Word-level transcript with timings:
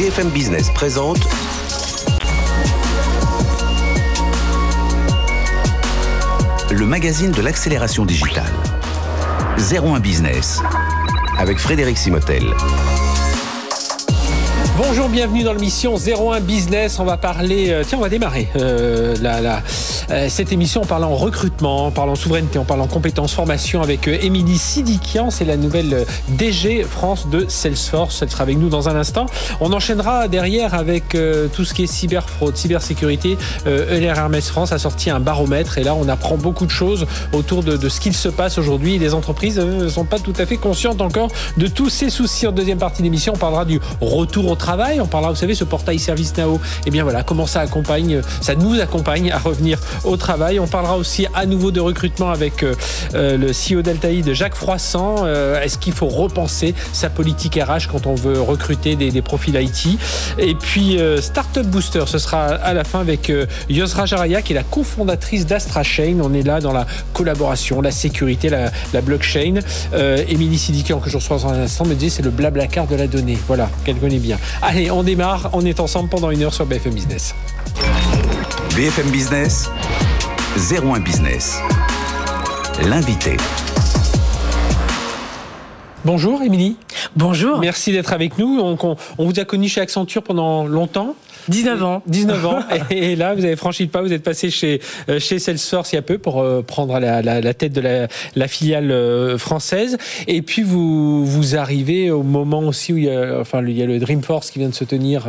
BFM 0.00 0.30
Business 0.30 0.70
présente 0.70 1.18
le 6.70 6.86
magazine 6.86 7.32
de 7.32 7.42
l'accélération 7.42 8.06
digitale. 8.06 8.50
01 9.58 10.00
Business 10.00 10.62
avec 11.38 11.58
Frédéric 11.58 11.98
Simotel. 11.98 12.44
Bonjour, 14.78 15.10
bienvenue 15.10 15.42
dans 15.42 15.52
l'émission 15.52 15.96
01 15.96 16.40
Business. 16.40 16.98
On 16.98 17.04
va 17.04 17.18
parler, 17.18 17.68
euh, 17.68 17.82
tiens, 17.86 17.98
on 17.98 18.00
va 18.00 18.08
démarrer 18.08 18.48
euh, 18.56 19.14
cette 20.28 20.52
émission 20.52 20.82
en 20.82 20.86
parlant 20.86 21.14
recrutement, 21.14 21.86
en 21.86 21.90
parlant 21.90 22.14
souveraineté, 22.14 22.58
en 22.58 22.64
parlant 22.64 22.86
compétences, 22.86 23.32
formation 23.32 23.82
avec 23.82 24.08
euh, 24.08 24.18
Émilie 24.20 24.58
Sidikian. 24.58 25.30
C'est 25.30 25.44
la 25.44 25.56
nouvelle 25.56 25.94
euh, 25.94 26.04
DG 26.28 26.84
France 26.84 27.28
de 27.28 27.46
Salesforce. 27.48 28.22
Elle 28.22 28.30
sera 28.30 28.42
avec 28.42 28.58
nous 28.58 28.68
dans 28.68 28.88
un 28.88 28.96
instant. 28.96 29.26
On 29.60 29.72
enchaînera 29.72 30.28
derrière 30.28 30.74
avec 30.74 31.14
euh, 31.14 31.48
tout 31.48 31.64
ce 31.64 31.74
qui 31.74 31.84
est 31.84 31.86
cyberfraude, 31.86 32.56
cybersécurité. 32.56 33.38
Euh, 33.66 33.98
ELR 33.98 34.18
Hermès 34.18 34.48
France 34.48 34.72
a 34.72 34.78
sorti 34.78 35.10
un 35.10 35.20
baromètre 35.20 35.78
et 35.78 35.84
là, 35.84 35.94
on 35.94 36.08
apprend 36.08 36.36
beaucoup 36.36 36.66
de 36.66 36.70
choses 36.70 37.06
autour 37.32 37.62
de, 37.62 37.76
de 37.76 37.88
ce 37.88 38.00
qu'il 38.00 38.14
se 38.14 38.28
passe 38.28 38.58
aujourd'hui. 38.58 38.98
Les 38.98 39.14
entreprises 39.14 39.58
ne 39.58 39.88
sont 39.88 40.04
pas 40.04 40.18
tout 40.18 40.34
à 40.38 40.46
fait 40.46 40.56
conscientes 40.56 41.00
encore 41.00 41.30
de 41.56 41.66
tous 41.66 41.88
ces 41.88 42.10
soucis. 42.10 42.46
En 42.46 42.52
deuxième 42.52 42.78
partie 42.78 42.98
de 42.98 43.04
l'émission, 43.04 43.34
on 43.34 43.38
parlera 43.38 43.64
du 43.64 43.80
retour 44.00 44.50
au 44.50 44.56
travail. 44.56 45.00
On 45.00 45.06
parlera, 45.06 45.32
vous 45.32 45.38
savez, 45.38 45.54
ce 45.54 45.64
portail 45.64 45.98
Service 45.98 46.36
Now. 46.36 46.54
Et 46.54 46.58
eh 46.86 46.90
bien 46.90 47.04
voilà, 47.04 47.22
comment 47.22 47.46
ça 47.46 47.60
accompagne, 47.60 48.20
ça 48.40 48.54
nous 48.54 48.80
accompagne 48.80 49.30
à 49.30 49.38
revenir 49.38 49.78
au 50.04 50.16
travail. 50.16 50.60
On 50.60 50.66
parlera 50.66 50.96
aussi 50.96 51.26
à 51.34 51.46
nouveau 51.46 51.70
de 51.70 51.80
recrutement 51.80 52.30
avec 52.30 52.62
euh, 52.62 52.74
le 53.14 53.48
CEO 53.48 53.82
d'Altaïd, 53.82 54.32
Jacques 54.32 54.54
Froissant. 54.54 55.24
Euh, 55.24 55.60
Est-ce 55.62 55.78
qu'il 55.78 55.92
faut 55.92 56.08
repenser 56.08 56.74
sa 56.92 57.10
politique 57.10 57.56
RH 57.56 57.88
quand 57.90 58.06
on 58.06 58.14
veut 58.14 58.40
recruter 58.40 58.96
des, 58.96 59.22
profils 59.22 59.54
IT 59.54 59.98
Et 60.38 60.54
puis 60.54 60.98
euh, 60.98 61.20
Startup 61.20 61.66
Booster, 61.66 62.04
ce 62.06 62.18
sera 62.18 62.46
à 62.46 62.72
la 62.74 62.84
fin 62.84 63.00
avec 63.00 63.30
euh, 63.30 63.46
Yosra 63.68 64.06
Jaraya, 64.06 64.42
qui 64.42 64.52
est 64.52 64.56
la 64.56 64.62
cofondatrice 64.62 65.46
d'Astra 65.46 65.82
Chain. 65.82 66.18
On 66.22 66.32
est 66.34 66.42
là 66.42 66.60
dans 66.60 66.72
la 66.72 66.86
collaboration, 67.12 67.80
la 67.80 67.90
sécurité, 67.90 68.48
la, 68.48 69.00
blockchain. 69.00 69.60
Euh, 69.92 70.24
Émilie 70.28 70.58
Sidikian, 70.58 71.00
que 71.00 71.10
je 71.10 71.16
reçois 71.16 71.38
dans 71.38 71.48
un 71.48 71.62
instant, 71.62 71.84
me 71.84 71.94
dit 71.94 72.10
c'est 72.10 72.22
le 72.22 72.30
blabla 72.30 72.66
car 72.66 72.86
de 72.86 72.96
la 72.96 73.06
donnée. 73.06 73.38
Voilà, 73.46 73.68
qu'elle 73.84 73.96
connaît 73.96 74.18
bien. 74.18 74.38
Allez, 74.62 74.90
on 74.90 75.02
démarre. 75.02 75.50
On 75.52 75.64
est 75.64 75.80
ensemble 75.80 76.08
pendant 76.08 76.30
une 76.30 76.42
heure 76.42 76.54
sur 76.54 76.66
BFM 76.66 76.94
Business. 76.94 77.34
BFM 78.80 79.10
Business, 79.10 79.70
01 80.56 81.00
Business. 81.00 81.60
L'invité. 82.82 83.36
Bonjour 86.06 86.40
Émilie. 86.42 86.76
Bonjour. 87.14 87.58
Merci 87.58 87.92
d'être 87.92 88.14
avec 88.14 88.38
nous. 88.38 88.58
On, 88.58 88.78
on, 88.82 88.96
on, 89.18 89.24
vous 89.26 89.38
a 89.38 89.44
connu 89.44 89.68
chez 89.68 89.82
Accenture 89.82 90.22
pendant 90.22 90.64
longtemps. 90.66 91.14
19 91.48 91.82
ans. 91.82 92.02
19 92.06 92.46
ans. 92.46 92.60
et, 92.90 93.16
là, 93.16 93.34
vous 93.34 93.44
avez 93.44 93.56
franchi 93.56 93.84
le 93.84 93.90
pas, 93.90 94.00
vous 94.02 94.12
êtes 94.12 94.22
passé 94.22 94.50
chez, 94.50 94.80
chez 95.18 95.38
Salesforce 95.38 95.92
il 95.92 95.96
y 95.96 95.98
a 95.98 96.02
peu 96.02 96.18
pour 96.18 96.40
euh, 96.40 96.62
prendre 96.62 96.98
la, 96.98 97.22
la, 97.22 97.40
la 97.40 97.54
tête 97.54 97.72
de 97.72 97.80
la, 97.80 98.08
la, 98.34 98.48
filiale 98.48 98.90
euh, 98.90 99.36
française. 99.36 99.98
Et 100.26 100.42
puis, 100.42 100.62
vous, 100.62 101.24
vous 101.24 101.56
arrivez 101.56 102.10
au 102.10 102.22
moment 102.22 102.60
aussi 102.60 102.92
où 102.92 102.96
il 102.96 103.04
y 103.04 103.10
a, 103.10 103.38
enfin, 103.40 103.62
il 103.66 103.76
y 103.76 103.82
a 103.82 103.86
le 103.86 103.98
Dreamforce 103.98 104.50
qui 104.50 104.58
vient 104.58 104.68
de 104.68 104.74
se 104.74 104.84
tenir, 104.84 105.26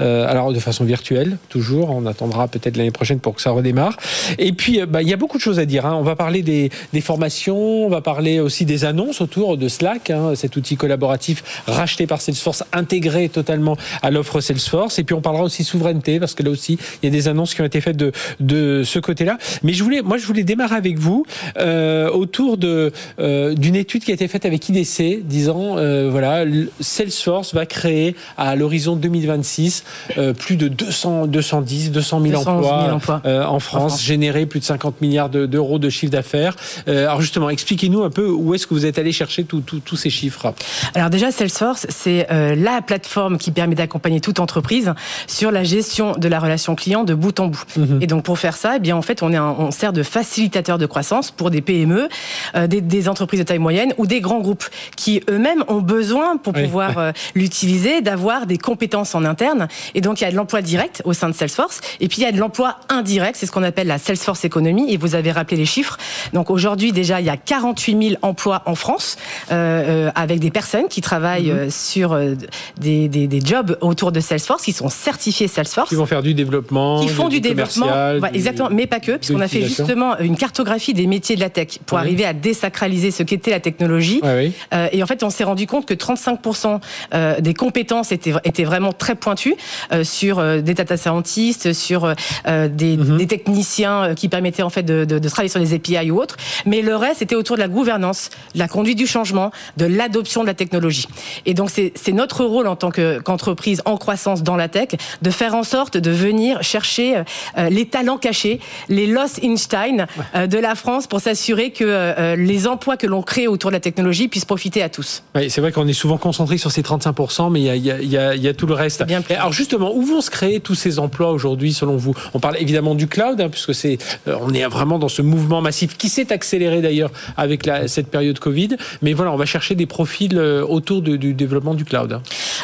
euh, 0.00 0.28
alors 0.28 0.52
de 0.52 0.58
façon 0.58 0.84
virtuelle, 0.84 1.38
toujours. 1.48 1.90
On 1.90 2.06
attendra 2.06 2.48
peut-être 2.48 2.76
l'année 2.76 2.90
prochaine 2.90 3.20
pour 3.20 3.34
que 3.34 3.42
ça 3.42 3.50
redémarre. 3.50 3.96
Et 4.38 4.52
puis, 4.52 4.80
bah, 4.88 5.02
il 5.02 5.08
y 5.08 5.12
a 5.12 5.16
beaucoup 5.16 5.36
de 5.36 5.42
choses 5.42 5.58
à 5.58 5.64
dire. 5.64 5.86
Hein. 5.86 5.94
On 5.94 6.02
va 6.02 6.16
parler 6.16 6.42
des, 6.42 6.70
des, 6.92 7.00
formations, 7.00 7.86
on 7.86 7.88
va 7.88 8.00
parler 8.00 8.40
aussi 8.40 8.64
des 8.64 8.84
annonces 8.84 9.20
autour 9.20 9.56
de 9.56 9.68
Slack, 9.68 10.07
hein, 10.10 10.34
cet 10.34 10.56
outil 10.56 10.76
collaboratif 10.76 11.62
racheté 11.66 12.06
par 12.06 12.20
Salesforce, 12.20 12.64
intégré 12.72 13.28
totalement 13.28 13.76
à 14.02 14.10
l'offre 14.10 14.40
Salesforce. 14.40 14.98
Et 14.98 15.04
puis, 15.04 15.14
on 15.14 15.20
parlera 15.20 15.44
aussi 15.44 15.64
souveraineté 15.64 16.20
parce 16.20 16.34
que 16.34 16.42
là 16.42 16.50
aussi 16.50 16.78
il 17.02 17.06
y 17.06 17.08
a 17.08 17.10
des 17.10 17.28
annonces 17.28 17.54
qui 17.54 17.60
ont 17.60 17.66
été 17.66 17.80
faites 17.80 17.96
de 17.96 18.12
de 18.40 18.82
ce 18.84 18.98
côté-là. 18.98 19.38
Mais 19.62 19.72
je 19.72 19.82
voulais, 19.82 20.02
moi 20.02 20.18
je 20.18 20.26
voulais 20.26 20.44
démarrer 20.44 20.76
avec 20.76 20.98
vous 20.98 21.24
euh, 21.58 22.10
autour 22.10 22.56
de 22.56 22.92
euh, 23.20 23.54
d'une 23.54 23.76
étude 23.76 24.04
qui 24.04 24.10
a 24.10 24.14
été 24.14 24.28
faite 24.28 24.46
avec 24.46 24.68
IDC, 24.68 25.24
disant 25.24 25.76
euh, 25.76 26.08
voilà 26.10 26.44
Salesforce 26.80 27.54
va 27.54 27.66
créer 27.66 28.14
à 28.36 28.56
l'horizon 28.56 28.96
2026 28.96 29.84
euh, 30.16 30.32
plus 30.32 30.56
de 30.56 30.68
200 30.68 31.26
210 31.26 31.92
200 31.92 32.20
000 32.20 32.32
200 32.32 32.56
emplois, 32.56 32.82
000 32.84 32.96
emplois. 32.96 33.22
en 33.48 33.60
France, 33.60 34.02
générer 34.02 34.46
plus 34.46 34.60
de 34.60 34.64
50 34.64 35.00
milliards 35.00 35.30
d'euros 35.30 35.78
de, 35.78 35.88
chiffre 35.88 36.12
d'affaires. 36.12 36.56
alors 36.86 37.20
justement, 37.20 37.50
expliquez-nous 37.50 38.02
un 38.02 38.10
peu 38.10 38.28
où 38.28 38.54
est-ce 38.54 38.66
que 38.66 38.74
vous 38.74 38.86
êtes 38.86 38.98
allé 38.98 39.12
chercher 39.12 39.44
tous 39.44 39.97
ces 39.98 40.10
chiffres. 40.10 40.52
Alors 40.94 41.10
déjà 41.10 41.30
Salesforce, 41.30 41.86
c'est 41.88 42.26
la 42.30 42.80
plateforme 42.82 43.38
qui 43.38 43.50
permet 43.50 43.74
d'accompagner 43.74 44.20
toute 44.20 44.40
entreprise 44.40 44.94
sur 45.26 45.50
la 45.50 45.64
gestion 45.64 46.12
de 46.12 46.28
la 46.28 46.38
relation 46.38 46.74
client 46.74 47.04
de 47.04 47.14
bout 47.14 47.38
en 47.40 47.48
bout. 47.48 47.64
Mmh. 47.76 48.02
Et 48.02 48.06
donc 48.06 48.24
pour 48.24 48.38
faire 48.38 48.56
ça, 48.56 48.76
eh 48.76 48.78
bien 48.78 48.96
en 48.96 49.02
fait 49.02 49.22
on, 49.22 49.32
est 49.32 49.36
un, 49.36 49.54
on 49.58 49.70
sert 49.70 49.92
de 49.92 50.02
facilitateur 50.02 50.78
de 50.78 50.86
croissance 50.86 51.30
pour 51.30 51.50
des 51.50 51.60
PME, 51.60 52.08
euh, 52.54 52.66
des, 52.66 52.80
des, 52.80 53.08
entreprises 53.08 53.40
de 53.40 53.44
taille 53.44 53.58
moyenne 53.58 53.94
ou 53.96 54.06
des 54.06 54.20
grands 54.20 54.40
groupes 54.40 54.64
qui 54.96 55.22
eux-mêmes 55.28 55.64
ont 55.68 55.80
besoin 55.80 56.36
pour 56.36 56.54
oui, 56.54 56.64
pouvoir 56.64 56.90
ouais. 56.90 57.02
euh, 57.02 57.12
l'utiliser 57.34 58.00
d'avoir 58.00 58.46
des 58.46 58.58
compétences 58.58 59.14
en 59.14 59.24
interne. 59.24 59.68
Et 59.94 60.00
donc 60.00 60.20
il 60.20 60.24
y 60.24 60.26
a 60.26 60.30
de 60.30 60.36
l'emploi 60.36 60.62
direct 60.62 61.02
au 61.04 61.12
sein 61.12 61.28
de 61.28 61.34
Salesforce 61.34 61.80
et 62.00 62.08
puis 62.08 62.18
il 62.18 62.24
y 62.24 62.26
a 62.26 62.32
de 62.32 62.38
l'emploi 62.38 62.76
indirect, 62.88 63.36
c'est 63.36 63.46
ce 63.46 63.52
qu'on 63.52 63.62
appelle 63.62 63.86
la 63.86 63.98
Salesforce 63.98 64.44
Economy. 64.44 64.92
Et 64.92 64.96
vous 64.96 65.14
avez 65.14 65.32
rappelé 65.32 65.56
les 65.56 65.66
chiffres. 65.66 65.96
Donc 66.32 66.50
aujourd'hui 66.50 66.92
déjà 66.92 67.20
il 67.20 67.26
y 67.26 67.30
a 67.30 67.36
48 67.36 68.08
000 68.10 68.14
emplois 68.22 68.62
en 68.66 68.74
France 68.74 69.16
euh, 69.50 69.87
avec 70.14 70.40
des 70.40 70.50
personnes 70.50 70.88
qui 70.88 71.00
travaillent 71.00 71.52
mmh. 71.52 71.70
sur 71.70 72.12
euh, 72.12 72.34
des, 72.80 73.08
des, 73.08 73.26
des 73.26 73.40
jobs 73.40 73.76
autour 73.80 74.12
de 74.12 74.20
Salesforce 74.20 74.62
qui 74.62 74.72
sont 74.72 74.88
certifiés 74.88 75.48
Salesforce. 75.48 75.88
Qui 75.88 75.94
vont 75.94 76.06
faire 76.06 76.22
du 76.22 76.34
développement. 76.34 77.00
Qui 77.00 77.08
font 77.08 77.28
du, 77.28 77.40
du 77.40 77.48
développement. 77.48 77.88
Exactement, 78.32 78.68
mais 78.70 78.86
pas 78.86 79.00
que, 79.00 79.16
puisqu'on 79.16 79.40
a 79.40 79.48
fait 79.48 79.62
justement 79.62 80.18
une 80.18 80.36
cartographie 80.36 80.94
des 80.94 81.06
métiers 81.06 81.36
de 81.36 81.40
la 81.40 81.50
tech 81.50 81.78
pour 81.86 81.96
oui. 81.96 82.04
arriver 82.04 82.24
à 82.24 82.32
désacraliser 82.32 83.10
ce 83.10 83.22
qu'était 83.22 83.50
la 83.50 83.60
technologie. 83.60 84.20
Oui, 84.22 84.30
oui. 84.36 84.52
Euh, 84.74 84.88
et 84.92 85.02
en 85.02 85.06
fait, 85.06 85.22
on 85.22 85.30
s'est 85.30 85.44
rendu 85.44 85.66
compte 85.66 85.86
que 85.86 85.94
35% 85.94 86.80
euh, 87.14 87.40
des 87.40 87.54
compétences 87.54 88.12
étaient, 88.12 88.34
étaient 88.44 88.64
vraiment 88.64 88.92
très 88.92 89.14
pointues 89.14 89.54
euh, 89.92 90.04
sur 90.04 90.38
euh, 90.38 90.60
des 90.60 90.74
data 90.74 90.96
scientists, 90.96 91.72
sur 91.72 92.04
euh, 92.04 92.68
des, 92.68 92.96
mm 92.96 93.02
-hmm. 93.02 93.16
des, 93.16 93.26
techniciens 93.26 94.14
qui 94.14 94.28
permettaient 94.28 94.62
en 94.62 94.70
fait 94.70 94.82
de, 94.82 95.04
de, 95.04 95.18
de, 95.18 95.28
travailler 95.28 95.50
sur 95.50 95.60
les 95.60 95.74
API 95.74 96.10
ou 96.10 96.20
autres. 96.20 96.36
Mais 96.66 96.82
le 96.82 96.96
reste 96.96 97.22
était 97.22 97.34
autour 97.34 97.56
de 97.56 97.60
la 97.60 97.68
gouvernance, 97.68 98.30
de 98.54 98.58
la 98.58 98.68
conduite 98.68 98.98
du 98.98 99.06
changement, 99.06 99.50
de 99.78 99.86
l'adoption 99.86 100.42
de 100.42 100.46
la 100.46 100.54
technologie. 100.54 101.06
Et 101.46 101.54
donc, 101.54 101.70
c'est 101.70 102.12
notre 102.12 102.44
rôle 102.44 102.66
en 102.66 102.76
tant 102.76 102.90
qu'entreprise 102.90 103.78
qu 103.78 103.90
en 103.90 103.96
croissance 103.96 104.42
dans 104.42 104.56
la 104.56 104.68
tech 104.68 104.88
de 105.22 105.30
faire 105.30 105.54
en 105.54 105.62
sorte 105.62 105.96
de 105.96 106.10
venir 106.10 106.62
chercher 106.62 107.16
euh, 107.56 107.68
les 107.70 107.86
talents 107.86 108.18
cachés, 108.18 108.60
les 108.88 109.06
Lost 109.06 109.42
Einstein 109.42 110.06
euh, 110.34 110.46
de 110.46 110.58
la 110.58 110.74
France 110.74 111.06
pour 111.06 111.20
s'assurer 111.20 111.70
que 111.70 111.84
euh, 111.84 112.36
les 112.36 112.66
emplois 112.66 112.96
que 112.96 113.06
l'on 113.06 113.22
crée 113.22 113.46
autour 113.46 113.70
de 113.70 113.76
la 113.76 113.80
technologie 113.80 114.28
puissent 114.28 114.44
profiter 114.44 114.82
à 114.82 114.88
tous. 114.88 115.22
Oui, 115.34 115.50
c'est 115.50 115.60
vrai 115.60 115.72
qu'on 115.72 115.86
est 115.86 115.92
souvent 115.92 116.18
concentré 116.18 116.58
sur 116.58 116.70
ces 116.70 116.82
35%, 116.82 117.50
mais 117.50 117.60
il 117.60 117.66
y 117.66 117.90
a, 117.90 118.00
y 118.00 118.16
a, 118.16 118.34
y 118.34 118.48
a 118.48 118.54
tout 118.54 118.66
le 118.66 118.74
reste. 118.74 119.04
Bien 119.06 119.22
alors 119.38 119.52
justement, 119.52 119.94
où 119.94 120.02
vont 120.02 120.20
se 120.20 120.30
créer 120.30 120.60
tous 120.60 120.74
ces 120.74 120.98
emplois 120.98 121.30
aujourd'hui 121.30 121.72
selon 121.72 121.96
vous? 121.96 122.14
On 122.34 122.40
parle 122.40 122.56
évidemment 122.58 122.94
du 122.94 123.06
cloud, 123.06 123.40
hein, 123.40 123.48
puisque 123.48 123.74
c'est, 123.74 123.98
on 124.26 124.52
est 124.52 124.64
vraiment 124.66 124.98
dans 124.98 125.08
ce 125.08 125.22
mouvement 125.22 125.60
massif 125.60 125.96
qui 125.96 126.08
s'est 126.08 126.32
accéléré 126.32 126.80
d'ailleurs 126.80 127.10
avec 127.36 127.66
la, 127.66 127.88
cette 127.88 128.08
période 128.08 128.38
Covid. 128.38 128.76
Mais 129.02 129.12
voilà, 129.12 129.32
on 129.32 129.36
va 129.36 129.46
chercher 129.46 129.67
des 129.74 129.86
profils 129.86 130.38
autour 130.38 131.02
de, 131.02 131.16
du 131.16 131.34
développement 131.34 131.74
du 131.74 131.84
cloud. 131.84 132.20